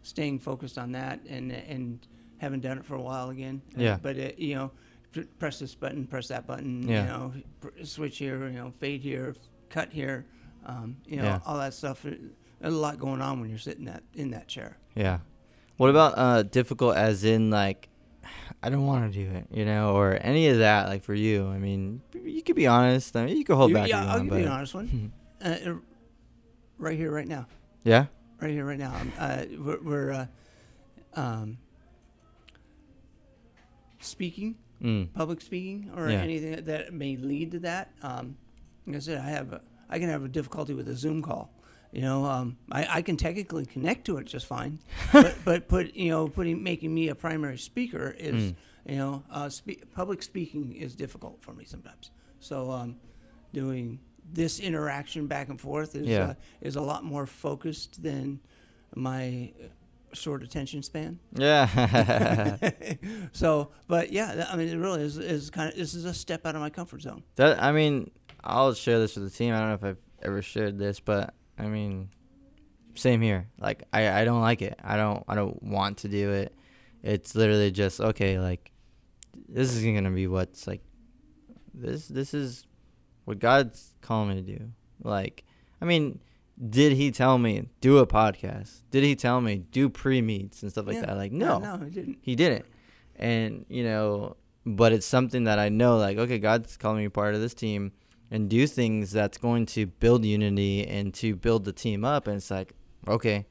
staying 0.02 0.40
focused 0.40 0.76
on 0.76 0.92
that, 0.92 1.20
and 1.26 1.50
and 1.52 2.06
haven't 2.36 2.60
done 2.60 2.76
it 2.76 2.84
for 2.84 2.96
a 2.96 3.00
while 3.00 3.30
again. 3.30 3.62
Yeah. 3.76 3.98
But 4.02 4.16
it, 4.18 4.38
you 4.38 4.54
know, 4.56 4.70
pr- 5.12 5.20
press 5.38 5.58
this 5.58 5.74
button, 5.74 6.06
press 6.06 6.28
that 6.28 6.46
button. 6.46 6.86
Yeah. 6.86 7.02
You 7.02 7.08
know, 7.08 7.32
pr- 7.60 7.84
switch 7.84 8.18
here. 8.18 8.46
You 8.48 8.58
know, 8.58 8.72
fade 8.78 9.00
here, 9.00 9.34
cut 9.70 9.90
here. 9.90 10.26
Um, 10.66 10.96
you 11.06 11.16
know, 11.16 11.24
Yeah. 11.24 11.40
all 11.46 11.56
that 11.58 11.72
stuff. 11.72 12.04
uh, 12.04 12.10
there's 12.60 12.74
a 12.74 12.76
lot 12.76 12.98
going 12.98 13.22
on 13.22 13.40
when 13.40 13.48
you're 13.48 13.58
sitting 13.58 13.86
that 13.86 14.02
in 14.14 14.30
that 14.32 14.48
chair. 14.48 14.76
Yeah. 14.94 15.20
What 15.78 15.88
about 15.90 16.12
uh 16.18 16.42
difficult 16.42 16.96
as 16.96 17.24
in 17.24 17.48
like 17.50 17.88
I 18.62 18.68
don't 18.70 18.86
want 18.86 19.12
to 19.12 19.24
do 19.24 19.30
it, 19.32 19.46
you 19.50 19.64
know, 19.64 19.94
or 19.96 20.18
any 20.22 20.48
of 20.48 20.58
that 20.58 20.88
like 20.88 21.02
for 21.04 21.14
you? 21.14 21.48
I 21.48 21.58
mean, 21.58 22.00
you 22.24 22.42
could 22.42 22.56
be 22.56 22.66
honest. 22.66 23.16
I 23.16 23.26
mean, 23.26 23.36
you 23.36 23.44
could 23.44 23.56
hold 23.56 23.70
You- 23.70 23.76
back. 23.76 23.88
yeah, 23.88 24.04
I'll 24.12 24.22
give 24.22 24.32
you 24.38 24.44
an 24.46 24.48
honest 24.48 24.74
one. 24.74 25.12
uh, 25.44 25.48
uh, 25.66 25.74
right 26.78 26.96
here, 26.96 27.10
right 27.10 27.26
now, 27.28 27.46
Yeah. 27.84 28.06
right 28.40 28.50
here, 28.50 28.64
right 28.64 28.78
now. 28.78 28.94
Um, 28.94 29.12
uh, 29.18 29.44
we're 29.58 29.80
we're 29.82 30.10
uh, 30.12 30.26
um, 31.20 31.58
speaking, 34.00 34.56
Mm. 34.82 35.12
public 35.14 35.40
speaking, 35.40 35.90
or 35.96 36.10
Yeah. 36.10 36.18
anything 36.22 36.64
that 36.64 36.92
may 36.92 37.16
lead 37.16 37.52
to 37.52 37.58
that. 37.60 37.92
Um, 38.02 38.36
like 38.86 38.96
I 38.96 38.98
said, 38.98 39.18
I 39.18 39.28
have 39.30 39.52
a, 39.52 39.60
I 39.88 39.98
can 39.98 40.08
have 40.08 40.24
a 40.24 40.28
difficulty 40.28 40.74
with 40.74 40.88
a 40.88 40.94
Zoom 40.96 41.22
call. 41.22 41.52
You 41.92 42.00
know, 42.00 42.24
um, 42.24 42.56
I, 42.70 42.86
I 42.98 43.02
can 43.02 43.16
technically 43.18 43.66
connect 43.66 44.06
to 44.06 44.16
it 44.16 44.24
just 44.24 44.46
fine, 44.46 44.78
but 45.12 45.36
but 45.44 45.68
put 45.68 45.94
you 45.94 46.08
know 46.10 46.26
putting 46.28 46.62
making 46.62 46.92
me 46.94 47.08
a 47.08 47.14
primary 47.14 47.58
speaker 47.58 48.14
is 48.18 48.52
Mm. 48.52 48.56
you 48.86 48.96
know 48.96 49.22
uh, 49.30 49.48
spe- 49.50 49.84
public 49.94 50.22
speaking 50.22 50.72
is 50.72 50.94
difficult 50.94 51.42
for 51.42 51.52
me 51.52 51.64
sometimes. 51.66 52.10
So 52.40 52.70
um, 52.70 52.96
doing 53.52 53.98
this 54.32 54.58
interaction 54.58 55.26
back 55.26 55.48
and 55.50 55.60
forth 55.60 55.94
is 55.94 56.06
Yeah. 56.08 56.28
uh, 56.30 56.34
is 56.62 56.76
a 56.76 56.80
lot 56.80 57.04
more 57.04 57.26
focused 57.26 58.02
than 58.02 58.40
my 58.94 59.52
uh, 59.62 59.66
short 60.14 60.42
attention 60.42 60.82
span. 60.82 61.18
Yeah. 61.34 62.56
so, 63.32 63.70
but 63.86 64.12
yeah, 64.12 64.46
I 64.50 64.56
mean, 64.56 64.68
it 64.68 64.76
really 64.78 65.02
is, 65.02 65.18
is 65.18 65.50
kind 65.50 65.70
of 65.70 65.76
this 65.76 65.92
is 65.94 66.04
a 66.06 66.14
step 66.14 66.46
out 66.46 66.54
of 66.54 66.60
my 66.62 66.70
comfort 66.70 67.02
zone. 67.02 67.22
that 67.36 67.62
I 67.62 67.72
mean, 67.72 68.10
I'll 68.42 68.72
share 68.74 68.98
this 68.98 69.16
with 69.16 69.30
the 69.30 69.36
team. 69.36 69.54
I 69.54 69.58
don't 69.60 69.68
know 69.68 69.74
if 69.74 69.84
I've 69.84 69.98
ever 70.22 70.40
shared 70.42 70.78
this, 70.78 70.98
but 71.00 71.34
I 71.62 71.66
mean, 71.68 72.08
same 72.94 73.20
here. 73.20 73.48
Like 73.58 73.84
I, 73.92 74.20
I 74.20 74.24
don't 74.24 74.40
like 74.40 74.62
it. 74.62 74.78
I 74.82 74.96
don't 74.96 75.22
I 75.28 75.34
don't 75.34 75.62
want 75.62 75.98
to 75.98 76.08
do 76.08 76.30
it. 76.32 76.54
It's 77.02 77.34
literally 77.34 77.70
just 77.70 78.00
okay, 78.00 78.38
like 78.38 78.70
this 79.48 79.74
is 79.74 79.84
gonna 79.84 80.10
be 80.10 80.26
what's 80.26 80.66
like 80.66 80.82
this 81.74 82.08
this 82.08 82.34
is 82.34 82.66
what 83.24 83.38
God's 83.38 83.94
calling 84.00 84.30
me 84.30 84.34
to 84.42 84.58
do. 84.58 84.70
Like 85.02 85.44
I 85.80 85.84
mean, 85.84 86.20
did 86.68 86.92
he 86.92 87.10
tell 87.10 87.38
me 87.38 87.68
do 87.80 87.98
a 87.98 88.06
podcast? 88.06 88.82
Did 88.90 89.04
he 89.04 89.14
tell 89.16 89.40
me 89.40 89.58
do 89.70 89.88
pre 89.88 90.20
meets 90.20 90.62
and 90.62 90.70
stuff 90.70 90.86
like 90.86 90.96
Yeah. 90.96 91.06
that? 91.06 91.16
Like 91.16 91.32
No, 91.32 91.58
no. 91.58 91.76
no, 91.76 91.86
it 91.86 91.92
didn't. 91.94 92.18
he 92.22 92.34
didn't 92.36 92.66
and 93.16 93.66
you 93.68 93.84
know 93.84 94.36
but 94.64 94.90
it's 94.90 95.04
something 95.04 95.44
that 95.44 95.58
i 95.58 95.68
know 95.68 95.98
like 95.98 96.16
okay 96.16 96.38
god's 96.38 96.78
calling 96.78 97.02
me 97.04 97.08
part 97.10 97.34
of 97.34 97.42
this 97.42 97.52
team 97.52 97.92
and 98.32 98.48
do 98.48 98.66
things 98.66 99.12
that's 99.12 99.36
going 99.38 99.66
to 99.66 99.86
build 99.86 100.24
unity 100.24 100.84
and 100.86 101.12
to 101.14 101.36
build 101.36 101.64
the 101.64 101.72
team 101.72 102.04
up 102.04 102.26
and 102.26 102.36
it's 102.36 102.50
like 102.50 102.72
okay 103.06 103.46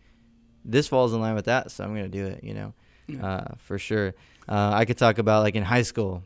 this 0.65 0.87
falls 0.87 1.13
in 1.13 1.21
line 1.21 1.35
with 1.35 1.45
that 1.45 1.69
so 1.71 1.83
i'm 1.83 1.91
going 1.95 2.09
to 2.11 2.17
do 2.19 2.25
it 2.25 2.43
you 2.43 2.53
know 2.53 2.73
Yeah. 3.07 3.25
uh, 3.25 3.47
for 3.57 3.77
sure 3.77 4.13
uh, 4.49 4.71
i 4.73 4.85
could 4.85 4.97
talk 4.97 5.17
about 5.19 5.43
like 5.43 5.55
in 5.55 5.63
high 5.63 5.83
school 5.83 6.23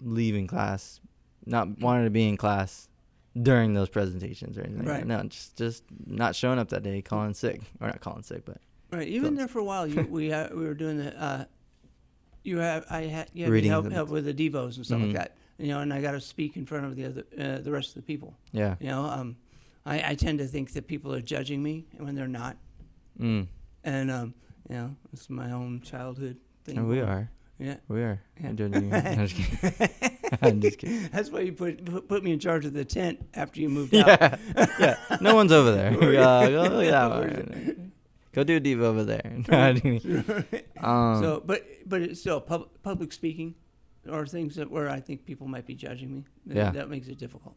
leaving 0.00 0.46
class 0.46 1.00
not 1.46 1.78
wanting 1.80 2.04
to 2.04 2.10
be 2.10 2.28
in 2.28 2.36
class 2.36 2.88
during 3.40 3.74
those 3.74 3.88
presentations 3.88 4.58
or 4.58 4.62
anything 4.62 4.84
Right. 4.86 5.06
no 5.06 5.22
just 5.24 5.56
just 5.56 5.84
not 6.06 6.34
showing 6.34 6.58
up 6.58 6.68
that 6.70 6.82
day 6.82 7.00
calling 7.02 7.34
sick 7.34 7.60
or 7.80 7.86
not 7.88 8.00
calling 8.00 8.22
sick 8.22 8.44
but 8.44 8.58
Right. 8.92 9.06
Even 9.06 9.34
So- 9.34 9.36
there 9.36 9.46
for 9.46 9.60
a 9.60 9.64
while, 9.64 9.86
you, 9.86 10.02
we 10.10 10.32
uh, 10.32 10.48
we 10.52 10.64
were 10.64 10.74
doing 10.74 10.96
the 10.98 11.16
uh, 11.22 11.44
you 12.42 12.58
have 12.58 12.84
I 12.90 13.02
had 13.02 13.30
you 13.32 13.44
had 13.52 13.64
help, 13.64 13.92
help 13.92 14.08
with 14.08 14.24
the 14.24 14.34
devos 14.34 14.76
and 14.78 14.84
stuff 14.84 14.98
Mhm. 14.98 15.04
like 15.04 15.12
that. 15.14 15.36
You 15.60 15.68
know, 15.68 15.80
and 15.80 15.92
I 15.92 16.00
got 16.00 16.12
to 16.12 16.20
speak 16.20 16.56
in 16.56 16.64
front 16.66 16.86
of 16.86 16.96
the 16.96 17.04
other 17.04 17.24
uh, 17.38 17.58
the 17.62 17.70
rest 17.70 17.88
of 17.90 17.94
the 17.96 18.02
people. 18.02 18.34
yeah 18.52 18.76
You 18.80 18.88
know, 18.88 19.04
um, 19.04 19.36
I, 19.84 20.10
I 20.10 20.14
tend 20.14 20.38
to 20.38 20.46
think 20.46 20.72
that 20.72 20.86
people 20.86 21.12
are 21.14 21.20
judging 21.34 21.62
me 21.62 21.84
when 21.98 22.14
they're 22.14 22.28
not, 22.42 22.56
mm. 23.18 23.46
and 23.84 24.10
um, 24.10 24.34
you 24.68 24.76
know, 24.76 24.96
it's 25.12 25.28
my 25.28 25.50
own 25.52 25.80
childhood 25.82 26.36
thing. 26.64 26.78
and 26.78 26.88
we 26.88 27.00
are 27.00 27.30
Yeah. 27.58 27.76
We 27.88 28.00
are. 28.02 28.18
Yeah. 28.40 28.48
I'm 28.48 28.56
doing 28.56 28.72
you. 28.74 28.90
I'm 28.94 29.26
just 29.26 29.36
kidding. 29.36 29.90
I'm 30.42 30.60
just 30.64 30.78
kidding. 30.78 31.08
That's 31.12 31.28
why 31.30 31.40
you 31.40 31.52
put 31.52 31.84
put- 31.84 32.08
put 32.08 32.20
me 32.24 32.32
in 32.32 32.38
charge 32.40 32.64
of 32.64 32.72
the 32.72 32.84
tent 32.84 33.20
after 33.34 33.60
you 33.60 33.68
moved 33.68 33.94
out. 33.94 34.06
Yeah, 34.06 34.36
yeah. 34.80 34.96
No 35.20 35.34
one's 35.34 35.52
over 35.52 35.72
there. 35.72 35.92
Uh, 35.92 36.48
go, 36.48 36.62
that 36.96 37.10
one. 37.10 37.92
go 38.32 38.44
do 38.44 38.56
a 38.56 38.60
diva 38.60 38.84
over 38.86 39.04
there. 39.04 39.26
No, 39.48 39.58
I'm 39.58 39.80
kidding. 39.80 40.24
um, 40.80 41.22
so, 41.22 41.42
but 41.44 41.60
but 41.84 42.00
it's 42.00 42.20
still 42.20 42.40
pub, 42.40 42.68
public 42.82 43.12
speaking, 43.12 43.54
or 44.10 44.26
things 44.26 44.56
that 44.56 44.70
where 44.70 44.88
I 44.88 45.00
think 45.00 45.24
people 45.24 45.46
might 45.46 45.66
be 45.66 45.74
judging 45.74 46.14
me. 46.14 46.24
That, 46.46 46.56
Yeah. 46.56 46.70
that 46.72 46.90
makes 46.90 47.08
it 47.08 47.18
difficult. 47.18 47.54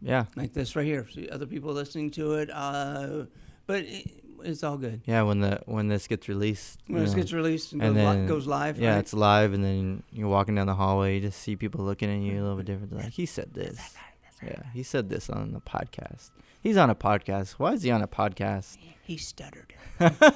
yeah, 0.00 0.24
Like 0.36 0.52
this 0.54 0.74
right 0.76 0.86
here, 0.86 1.06
see 1.10 1.28
other 1.28 1.46
people 1.46 1.72
listening 1.72 2.10
to 2.12 2.34
it. 2.34 2.48
Uh, 2.52 3.24
but 3.66 3.82
it, 3.84 4.10
it's 4.42 4.64
all 4.64 4.78
good 4.78 5.02
yeah. 5.04 5.20
When 5.22 5.40
the 5.40 5.60
when 5.66 5.88
this 5.88 6.06
gets 6.08 6.26
released, 6.28 6.80
when 6.86 7.02
this 7.02 7.10
know, 7.12 7.16
gets 7.18 7.32
released 7.34 7.72
and, 7.74 7.82
and 7.82 7.94
goes, 7.94 8.04
li- 8.06 8.14
then- 8.16 8.26
goes 8.26 8.46
live. 8.46 8.78
yeah, 8.78 8.92
right? 8.94 8.98
it's 9.00 9.12
live, 9.12 9.52
and 9.52 9.62
then 9.62 10.02
you're 10.10 10.28
walking 10.30 10.54
down 10.54 10.66
the 10.66 10.74
hallway, 10.74 11.16
you 11.16 11.20
just 11.20 11.40
see 11.40 11.56
people 11.56 11.84
looking 11.84 12.10
at 12.10 12.20
you 12.22 12.40
a 12.40 12.42
little 12.42 12.56
bit 12.56 12.64
different. 12.66 12.92
Like 12.96 13.12
he 13.12 13.26
said 13.26 13.52
this. 13.52 13.94
Yeah, 14.42 14.62
he 14.72 14.82
said 14.82 15.10
this 15.10 15.28
on 15.28 15.52
the 15.52 15.60
podcast. 15.60 16.30
He's 16.62 16.78
on 16.78 16.88
a 16.88 16.94
podcast. 16.94 17.52
Why 17.58 17.72
is 17.74 17.82
he 17.82 17.90
on 17.90 18.00
a 18.00 18.08
podcast? 18.08 18.78
he 19.02 19.18
stuttered. 19.18 19.74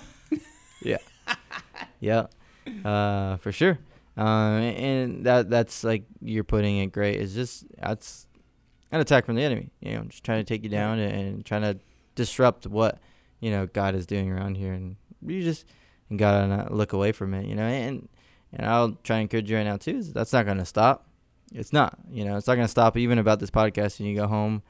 Yeah. 0.82 0.98
yeah, 2.00 2.26
uh, 2.84 3.36
for 3.38 3.52
sure. 3.52 3.78
Um, 4.16 4.62
and 4.62 5.26
that 5.26 5.50
that's 5.50 5.82
like 5.82 6.04
you're 6.20 6.44
putting 6.44 6.78
it 6.78 6.92
great. 6.92 7.16
It's 7.16 7.34
just 7.34 7.66
that's 7.78 8.26
an 8.92 9.00
attack 9.00 9.26
from 9.26 9.34
the 9.34 9.42
enemy. 9.42 9.70
You 9.80 9.96
know, 9.96 10.04
just 10.04 10.24
trying 10.24 10.38
to 10.38 10.44
take 10.44 10.62
you 10.62 10.68
down 10.68 10.98
and, 10.98 11.44
trying 11.44 11.62
to 11.62 11.78
disrupt 12.14 12.66
what 12.66 12.98
you 13.40 13.50
know 13.50 13.66
God 13.66 13.94
is 13.94 14.06
doing 14.06 14.30
around 14.30 14.56
here, 14.56 14.72
and 14.72 14.96
you 15.26 15.42
just 15.42 15.66
and 16.10 16.18
gotta 16.18 16.46
not 16.46 16.72
look 16.72 16.92
away 16.92 17.12
from 17.12 17.34
it. 17.34 17.46
You 17.46 17.56
know, 17.56 17.64
and 17.64 18.08
and 18.52 18.66
I'll 18.66 18.92
try 19.02 19.16
and 19.16 19.22
encourage 19.22 19.50
you 19.50 19.56
right 19.56 19.64
now 19.64 19.76
too. 19.76 19.96
Is 19.96 20.12
that's 20.12 20.32
not 20.32 20.46
gonna 20.46 20.64
stop. 20.64 21.08
It's 21.52 21.72
not. 21.72 21.98
You 22.08 22.24
know, 22.24 22.36
it's 22.36 22.46
not 22.46 22.54
gonna 22.54 22.68
stop 22.68 22.96
even 22.96 23.18
about 23.18 23.40
this 23.40 23.50
podcast. 23.50 23.98
And 23.98 24.08
you 24.08 24.14
go 24.14 24.28
home, 24.28 24.62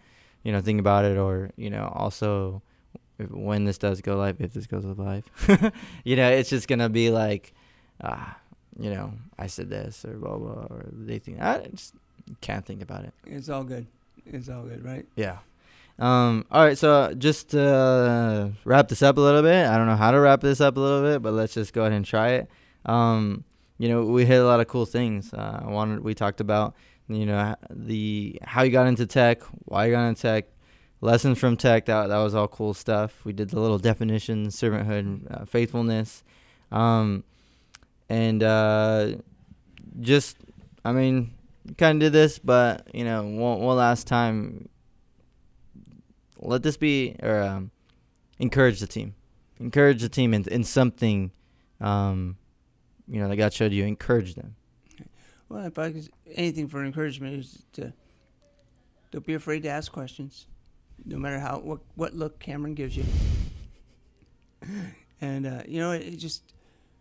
you 0.42 0.52
know, 0.52 0.60
think 0.60 0.80
about 0.80 1.04
it, 1.04 1.18
or 1.18 1.50
you 1.56 1.68
know, 1.68 1.92
also 1.94 2.62
if, 3.18 3.30
when 3.30 3.64
this 3.64 3.76
does 3.76 4.00
go 4.00 4.16
live, 4.16 4.40
if 4.40 4.54
this 4.54 4.66
goes 4.66 4.84
live, 4.84 5.24
you 6.04 6.16
know, 6.16 6.30
it's 6.30 6.48
just 6.48 6.66
gonna 6.66 6.88
be 6.88 7.10
like, 7.10 7.52
ah, 8.02 8.38
you 8.78 8.90
know, 8.90 9.12
I 9.38 9.46
said 9.46 9.70
this 9.70 10.04
or 10.04 10.14
blah 10.14 10.36
blah, 10.36 10.66
or 10.70 10.86
they 10.90 11.18
think 11.18 11.40
I 11.40 11.66
just 11.70 11.94
can't 12.40 12.64
think 12.64 12.82
about 12.82 13.04
it. 13.04 13.14
It's 13.26 13.48
all 13.48 13.64
good. 13.64 13.86
It's 14.26 14.48
all 14.48 14.62
good, 14.62 14.84
right? 14.84 15.06
Yeah. 15.16 15.38
Um. 15.98 16.44
All 16.50 16.64
right. 16.64 16.76
So 16.76 17.14
just 17.14 17.50
to 17.50 17.62
uh, 17.62 18.48
wrap 18.64 18.88
this 18.88 19.02
up 19.02 19.16
a 19.16 19.20
little 19.20 19.42
bit. 19.42 19.66
I 19.66 19.76
don't 19.76 19.86
know 19.86 19.96
how 19.96 20.10
to 20.10 20.20
wrap 20.20 20.40
this 20.40 20.60
up 20.60 20.76
a 20.76 20.80
little 20.80 21.02
bit, 21.02 21.22
but 21.22 21.32
let's 21.32 21.54
just 21.54 21.72
go 21.72 21.82
ahead 21.82 21.92
and 21.92 22.04
try 22.04 22.30
it. 22.30 22.50
Um. 22.84 23.44
You 23.76 23.88
know, 23.88 24.04
we 24.04 24.24
hit 24.24 24.40
a 24.40 24.44
lot 24.44 24.60
of 24.60 24.68
cool 24.68 24.86
things. 24.86 25.34
Uh, 25.34 25.62
I 25.64 25.68
wanted. 25.68 26.00
We 26.04 26.14
talked 26.14 26.40
about 26.40 26.74
you 27.08 27.26
know 27.26 27.54
the 27.70 28.38
how 28.42 28.62
you 28.62 28.70
got 28.70 28.86
into 28.86 29.06
tech, 29.06 29.42
why 29.66 29.86
you 29.86 29.92
got 29.92 30.06
into 30.06 30.22
tech, 30.22 30.46
lessons 31.00 31.38
from 31.38 31.56
tech. 31.56 31.86
That 31.86 32.08
that 32.08 32.18
was 32.18 32.34
all 32.34 32.48
cool 32.48 32.74
stuff. 32.74 33.24
We 33.24 33.32
did 33.32 33.50
the 33.50 33.60
little 33.60 33.78
definitions, 33.78 34.56
servanthood, 34.56 35.42
uh, 35.42 35.44
faithfulness, 35.44 36.22
um, 36.72 37.24
and 38.08 38.42
uh, 38.42 39.12
just 40.00 40.36
I 40.84 40.92
mean, 40.92 41.32
kind 41.78 42.02
of 42.02 42.06
did 42.06 42.12
this, 42.12 42.38
but 42.38 42.88
you 42.94 43.04
know, 43.04 43.22
one, 43.22 43.60
one 43.60 43.76
last 43.76 44.06
time. 44.06 44.68
Let 46.38 46.62
this 46.62 46.76
be, 46.76 47.16
or 47.22 47.40
um, 47.40 47.70
encourage 48.38 48.80
the 48.80 48.86
team, 48.86 49.14
encourage 49.58 50.02
the 50.02 50.10
team 50.10 50.34
in 50.34 50.44
in 50.48 50.62
something, 50.64 51.30
um, 51.80 52.36
you 53.08 53.18
know, 53.18 53.28
that 53.28 53.36
God 53.36 53.52
showed 53.52 53.72
you. 53.72 53.84
Encourage 53.84 54.34
them. 54.34 54.56
Well, 55.48 55.64
if 55.64 55.78
I 55.78 55.92
could, 55.92 56.08
anything 56.34 56.68
for 56.68 56.84
encouragement 56.84 57.38
is 57.38 57.62
to 57.74 57.94
don't 59.10 59.24
be 59.24 59.34
afraid 59.34 59.62
to 59.62 59.68
ask 59.68 59.90
questions, 59.90 60.48
no 61.06 61.16
matter 61.16 61.38
how 61.38 61.60
what 61.60 61.80
what 61.94 62.14
look 62.14 62.38
Cameron 62.40 62.74
gives 62.74 62.96
you. 62.96 63.04
and 65.20 65.46
uh, 65.46 65.62
you 65.66 65.80
know, 65.80 65.92
it, 65.92 66.02
it 66.02 66.16
just 66.16 66.53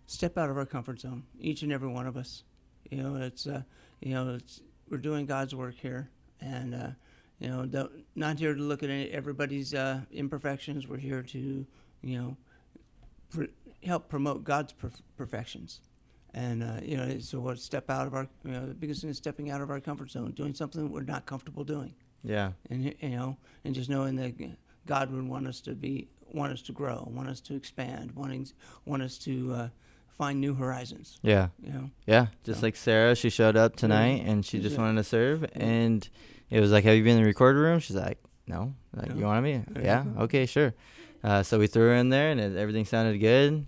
step 0.05 0.37
out 0.37 0.49
of 0.49 0.57
our 0.57 0.65
comfort 0.65 0.99
zone, 0.99 1.23
each 1.39 1.61
and 1.61 1.71
every 1.71 1.87
one 1.89 2.07
of 2.07 2.17
us. 2.17 2.43
You 2.89 3.01
know, 3.01 3.15
it's 3.15 3.47
uh, 3.47 3.63
you 4.01 4.13
know, 4.13 4.35
it's 4.35 4.61
we're 4.89 4.97
doing 4.97 5.25
God's 5.25 5.55
work 5.55 5.75
here, 5.75 6.09
and 6.41 6.75
uh, 6.75 6.89
you 7.39 7.49
know, 7.49 7.65
don't, 7.65 7.91
not 8.15 8.37
here 8.39 8.53
to 8.53 8.61
look 8.61 8.83
at 8.83 8.89
any, 8.89 9.09
everybody's 9.09 9.73
uh, 9.73 10.01
imperfections. 10.11 10.87
We're 10.87 10.97
here 10.97 11.23
to, 11.23 11.65
you 12.01 12.17
know, 12.17 12.37
pr- 13.29 13.51
help 13.83 14.09
promote 14.09 14.43
God's 14.43 14.73
perf- 14.73 15.01
perfections. 15.17 15.81
And 16.35 16.63
uh, 16.63 16.79
you 16.83 16.97
know, 16.97 17.19
so 17.19 17.39
what? 17.39 17.59
Step 17.59 17.89
out 17.89 18.07
of 18.07 18.13
our, 18.13 18.27
you 18.43 18.51
know, 18.51 18.65
the 18.65 18.73
biggest 18.73 19.01
thing 19.01 19.09
is 19.09 19.17
stepping 19.17 19.51
out 19.51 19.61
of 19.61 19.69
our 19.69 19.79
comfort 19.79 20.09
zone, 20.11 20.31
doing 20.31 20.53
something 20.53 20.91
we're 20.91 21.01
not 21.03 21.25
comfortable 21.25 21.63
doing, 21.63 21.93
Yeah. 22.23 22.51
and 22.69 22.83
you 22.83 23.09
know, 23.09 23.37
and 23.63 23.73
just 23.75 23.89
knowing 23.89 24.15
that 24.17 24.33
God 24.85 25.11
would 25.11 25.27
want 25.27 25.47
us 25.47 25.61
to 25.61 25.75
be, 25.75 26.07
want 26.33 26.51
us 26.51 26.61
to 26.63 26.71
grow, 26.71 27.07
want 27.13 27.29
us 27.29 27.39
to 27.41 27.55
expand, 27.55 28.11
wanting, 28.13 28.47
want 28.85 29.03
us 29.03 29.17
to 29.19 29.53
uh, 29.53 29.67
find 30.17 30.39
new 30.39 30.53
horizons. 30.53 31.19
Yeah. 31.21 31.49
You 31.61 31.73
know, 31.73 31.89
Yeah. 32.05 32.27
Just 32.43 32.59
So- 32.59 32.65
like 32.67 32.75
Sarah, 32.75 33.15
she 33.15 33.29
showed 33.29 33.55
up 33.55 33.75
tonight 33.75 34.23
and 34.25 34.45
she 34.45 34.59
just 34.59 34.75
Yeah. 34.75 34.81
wanted 34.81 34.97
to 34.97 35.03
serve, 35.03 35.45
and 35.53 36.07
it 36.49 36.59
was 36.59 36.71
like, 36.71 36.83
"Have 36.85 36.95
you 36.95 37.03
been 37.03 37.17
in 37.17 37.23
the 37.23 37.27
recorder 37.27 37.61
room?" 37.61 37.79
She's 37.79 37.95
like, 37.95 38.19
"No." 38.47 38.75
Like, 38.95 39.09
No. 39.09 39.15
you 39.15 39.25
want 39.25 39.43
me? 39.43 39.63
Yeah. 39.75 39.81
Yeah. 39.83 40.21
Okay. 40.23 40.45
Sure. 40.45 40.73
Uh, 41.23 41.41
so 41.43 41.57
we 41.57 41.67
threw 41.67 41.83
her 41.89 41.95
in 41.95 42.09
there, 42.09 42.31
and 42.31 42.39
it, 42.39 42.55
everything 42.57 42.85
sounded 42.85 43.17
good. 43.19 43.65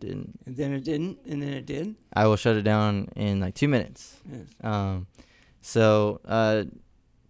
Didn't 0.00 0.38
And 0.46 0.56
then 0.56 0.72
it 0.72 0.82
didn't, 0.84 1.18
and 1.28 1.40
then 1.42 1.52
it 1.52 1.64
did. 1.66 1.94
I 2.12 2.26
will 2.26 2.36
shut 2.36 2.56
it 2.56 2.62
down 2.62 3.08
in 3.14 3.38
like 3.40 3.54
two 3.54 3.68
minutes. 3.68 4.16
Yes. 4.30 4.46
Um, 4.62 5.06
so 5.60 6.20
uh, 6.24 6.64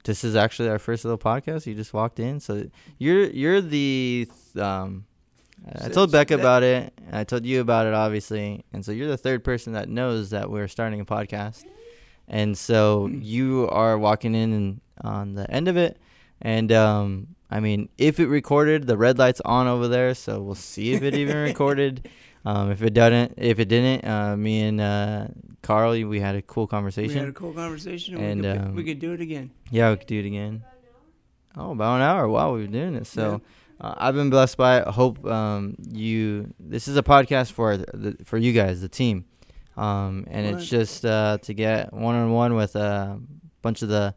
this 0.04 0.24
is 0.24 0.34
actually 0.36 0.68
our 0.70 0.78
first 0.78 1.04
little 1.04 1.18
podcast. 1.18 1.66
You 1.66 1.74
just 1.74 1.92
walked 1.92 2.18
in, 2.18 2.40
so 2.40 2.64
you're 2.98 3.24
you're 3.30 3.60
the 3.60 4.28
um. 4.56 5.04
I 5.80 5.88
told 5.88 6.10
Becca 6.10 6.34
about 6.34 6.62
it. 6.62 6.92
I 7.12 7.24
told 7.24 7.44
you 7.46 7.60
about 7.60 7.86
it, 7.86 7.94
obviously, 7.94 8.64
and 8.72 8.84
so 8.84 8.90
you're 8.92 9.08
the 9.08 9.16
third 9.16 9.44
person 9.44 9.74
that 9.74 9.88
knows 9.88 10.30
that 10.30 10.50
we're 10.50 10.68
starting 10.68 11.00
a 11.00 11.04
podcast, 11.04 11.64
and 12.28 12.56
so 12.58 13.08
Mm. 13.08 13.24
you 13.24 13.68
are 13.70 13.96
walking 13.98 14.34
in 14.34 14.52
and 14.52 14.80
on 15.02 15.34
the 15.34 15.48
end 15.50 15.68
of 15.68 15.76
it, 15.76 15.98
and 16.40 16.72
um, 16.72 17.28
I 17.50 17.60
mean, 17.60 17.88
if 17.98 18.18
it 18.18 18.26
recorded, 18.28 18.86
the 18.86 18.96
red 18.96 19.18
light's 19.18 19.40
on 19.44 19.66
over 19.66 19.86
there, 19.88 20.14
so 20.14 20.40
we'll 20.42 20.54
see 20.54 20.94
if 20.94 21.02
it 21.02 21.14
even 21.14 21.36
recorded. 21.50 22.08
Um, 22.44 22.72
if 22.72 22.82
it 22.82 22.92
doesn't, 22.92 23.34
if 23.36 23.60
it 23.60 23.68
didn't, 23.68 24.04
uh, 24.04 24.36
me 24.36 24.62
and 24.62 24.80
uh, 24.80 25.28
Carl, 25.62 25.92
we 25.92 26.18
had 26.18 26.34
a 26.34 26.42
cool 26.42 26.66
conversation. 26.66 27.14
We 27.14 27.20
had 27.20 27.28
a 27.28 27.32
cool 27.32 27.52
conversation, 27.52 28.16
and, 28.16 28.24
And, 28.24 28.42
we, 28.42 28.52
could, 28.58 28.68
um, 28.68 28.74
we 28.74 28.84
could 28.84 28.98
do 28.98 29.12
it 29.12 29.20
again. 29.20 29.50
Yeah, 29.70 29.90
we 29.90 29.96
could 29.98 30.08
do 30.08 30.18
it 30.18 30.26
again. 30.26 30.64
Oh, 31.56 31.70
about 31.70 31.96
an 31.96 32.02
hour. 32.02 32.28
Wow, 32.28 32.54
we 32.54 32.62
were 32.62 32.66
doing 32.66 32.94
this. 32.94 33.08
So 33.08 33.42
uh, 33.82 33.94
I've 33.98 34.14
been 34.14 34.30
blessed 34.30 34.56
by 34.56 34.78
it. 34.78 34.86
Hope 34.86 35.26
um, 35.26 35.74
you. 35.90 36.54
This 36.60 36.86
is 36.86 36.96
a 36.96 37.02
podcast 37.02 37.50
for 37.50 37.76
the, 37.76 38.16
for 38.24 38.38
you 38.38 38.52
guys, 38.52 38.80
the 38.80 38.88
team, 38.88 39.24
um, 39.76 40.24
and 40.30 40.46
it's 40.46 40.68
just 40.68 41.04
uh, 41.04 41.38
to 41.42 41.52
get 41.52 41.92
one 41.92 42.14
on 42.14 42.30
one 42.30 42.54
with 42.54 42.76
a 42.76 43.18
bunch 43.60 43.82
of 43.82 43.88
the 43.88 44.14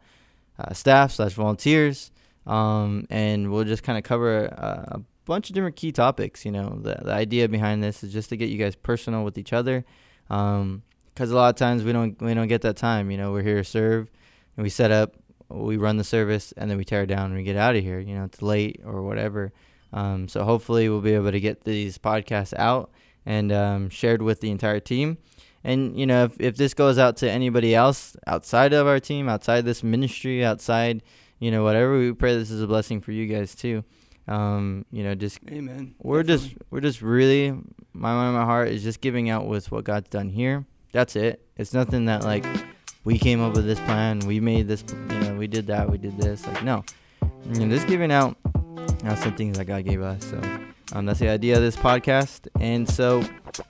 uh, 0.58 0.72
staff 0.72 1.12
slash 1.12 1.32
volunteers, 1.32 2.12
um, 2.46 3.06
and 3.10 3.50
we'll 3.50 3.64
just 3.64 3.82
kind 3.82 3.98
of 3.98 4.04
cover 4.04 4.44
a, 4.44 4.84
a 4.92 5.00
bunch 5.24 5.50
of 5.50 5.54
different 5.54 5.74
key 5.74 5.90
topics. 5.90 6.44
You 6.44 6.52
know, 6.52 6.78
the 6.80 7.00
the 7.02 7.12
idea 7.12 7.48
behind 7.48 7.82
this 7.82 8.04
is 8.04 8.12
just 8.12 8.28
to 8.28 8.36
get 8.36 8.48
you 8.48 8.58
guys 8.58 8.76
personal 8.76 9.24
with 9.24 9.36
each 9.36 9.52
other, 9.52 9.84
because 10.28 11.30
a 11.30 11.34
lot 11.34 11.48
of 11.48 11.56
times 11.56 11.82
we 11.82 11.92
don't 11.92 12.22
we 12.22 12.34
don't 12.34 12.48
get 12.48 12.62
that 12.62 12.76
time. 12.76 13.10
You 13.10 13.18
know, 13.18 13.32
we're 13.32 13.42
here 13.42 13.58
to 13.58 13.64
serve, 13.64 14.12
and 14.56 14.62
we 14.62 14.70
set 14.70 14.92
up 14.92 15.16
we 15.48 15.76
run 15.76 15.96
the 15.96 16.04
service 16.04 16.52
and 16.56 16.70
then 16.70 16.78
we 16.78 16.84
tear 16.84 17.02
it 17.02 17.06
down 17.06 17.26
and 17.26 17.34
we 17.34 17.42
get 17.42 17.56
out 17.56 17.76
of 17.76 17.82
here. 17.82 17.98
You 17.98 18.16
know, 18.16 18.24
it's 18.24 18.42
late 18.42 18.80
or 18.84 19.02
whatever. 19.02 19.52
Um, 19.92 20.28
so 20.28 20.44
hopefully 20.44 20.88
we'll 20.88 21.00
be 21.00 21.14
able 21.14 21.32
to 21.32 21.40
get 21.40 21.64
these 21.64 21.98
podcasts 21.98 22.52
out 22.58 22.90
and 23.24 23.52
um, 23.52 23.88
shared 23.88 24.22
with 24.22 24.40
the 24.40 24.50
entire 24.50 24.80
team. 24.80 25.18
And 25.64 25.98
you 25.98 26.06
know, 26.06 26.24
if 26.24 26.40
if 26.40 26.56
this 26.56 26.74
goes 26.74 26.96
out 26.96 27.16
to 27.18 27.30
anybody 27.30 27.74
else 27.74 28.16
outside 28.26 28.72
of 28.72 28.86
our 28.86 29.00
team, 29.00 29.28
outside 29.28 29.64
this 29.64 29.82
ministry, 29.82 30.44
outside 30.44 31.02
you 31.40 31.50
know 31.50 31.64
whatever, 31.64 31.98
we 31.98 32.12
pray 32.12 32.36
this 32.36 32.50
is 32.50 32.62
a 32.62 32.68
blessing 32.68 33.00
for 33.00 33.10
you 33.10 33.26
guys 33.26 33.54
too. 33.54 33.82
Um, 34.28 34.84
you 34.92 35.02
know, 35.02 35.14
just 35.14 35.40
Amen. 35.50 35.94
we're 36.00 36.22
just 36.22 36.54
we're 36.70 36.80
just 36.80 37.02
really 37.02 37.50
my 37.92 38.12
mind, 38.12 38.36
my 38.36 38.44
heart 38.44 38.68
is 38.68 38.82
just 38.82 39.00
giving 39.00 39.28
out 39.28 39.46
with 39.46 39.72
what 39.72 39.84
God's 39.84 40.08
done 40.08 40.28
here. 40.28 40.66
That's 40.92 41.16
it. 41.16 41.44
It's 41.56 41.74
nothing 41.74 42.04
that 42.04 42.22
like 42.22 42.44
we 43.06 43.18
came 43.18 43.40
up 43.40 43.54
with 43.54 43.64
this 43.64 43.78
plan, 43.80 44.18
we 44.26 44.40
made 44.40 44.66
this, 44.66 44.84
you 44.90 45.18
know, 45.20 45.36
we 45.36 45.46
did 45.46 45.68
that, 45.68 45.88
we 45.88 45.96
did 45.96 46.18
this. 46.18 46.44
Like 46.44 46.64
no, 46.64 46.84
you 47.52 47.60
know, 47.60 47.74
just 47.74 47.86
giving 47.86 48.10
out 48.10 48.36
uh, 49.04 49.14
some 49.14 49.34
things 49.36 49.56
that 49.58 49.66
God 49.66 49.84
gave 49.84 50.02
us. 50.02 50.24
So 50.26 50.40
um, 50.92 51.06
that's 51.06 51.20
the 51.20 51.28
idea 51.28 51.56
of 51.56 51.62
this 51.62 51.76
podcast. 51.76 52.48
And 52.60 52.88
so 52.88 53.24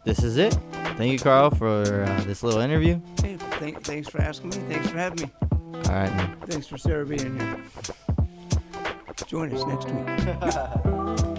this 0.04 0.22
is 0.22 0.38
it. 0.38 0.58
Thank 0.96 1.12
you, 1.12 1.18
Carl, 1.18 1.50
for 1.50 2.04
uh, 2.04 2.20
this 2.22 2.42
little 2.42 2.60
interview. 2.60 2.98
Hey, 3.22 3.36
thank, 3.36 3.82
thanks 3.84 4.08
for 4.08 4.22
asking 4.22 4.50
me. 4.50 4.56
Thanks 4.74 4.88
for 4.88 4.96
having 4.96 5.26
me. 5.26 5.30
All 5.42 5.92
right, 5.92 6.14
man. 6.16 6.36
Thanks 6.46 6.66
for 6.66 6.78
Sarah 6.78 7.04
being 7.04 7.38
here. 7.38 7.62
Join 9.26 9.52
us 9.52 9.64
next 9.66 11.26
week. 11.26 11.32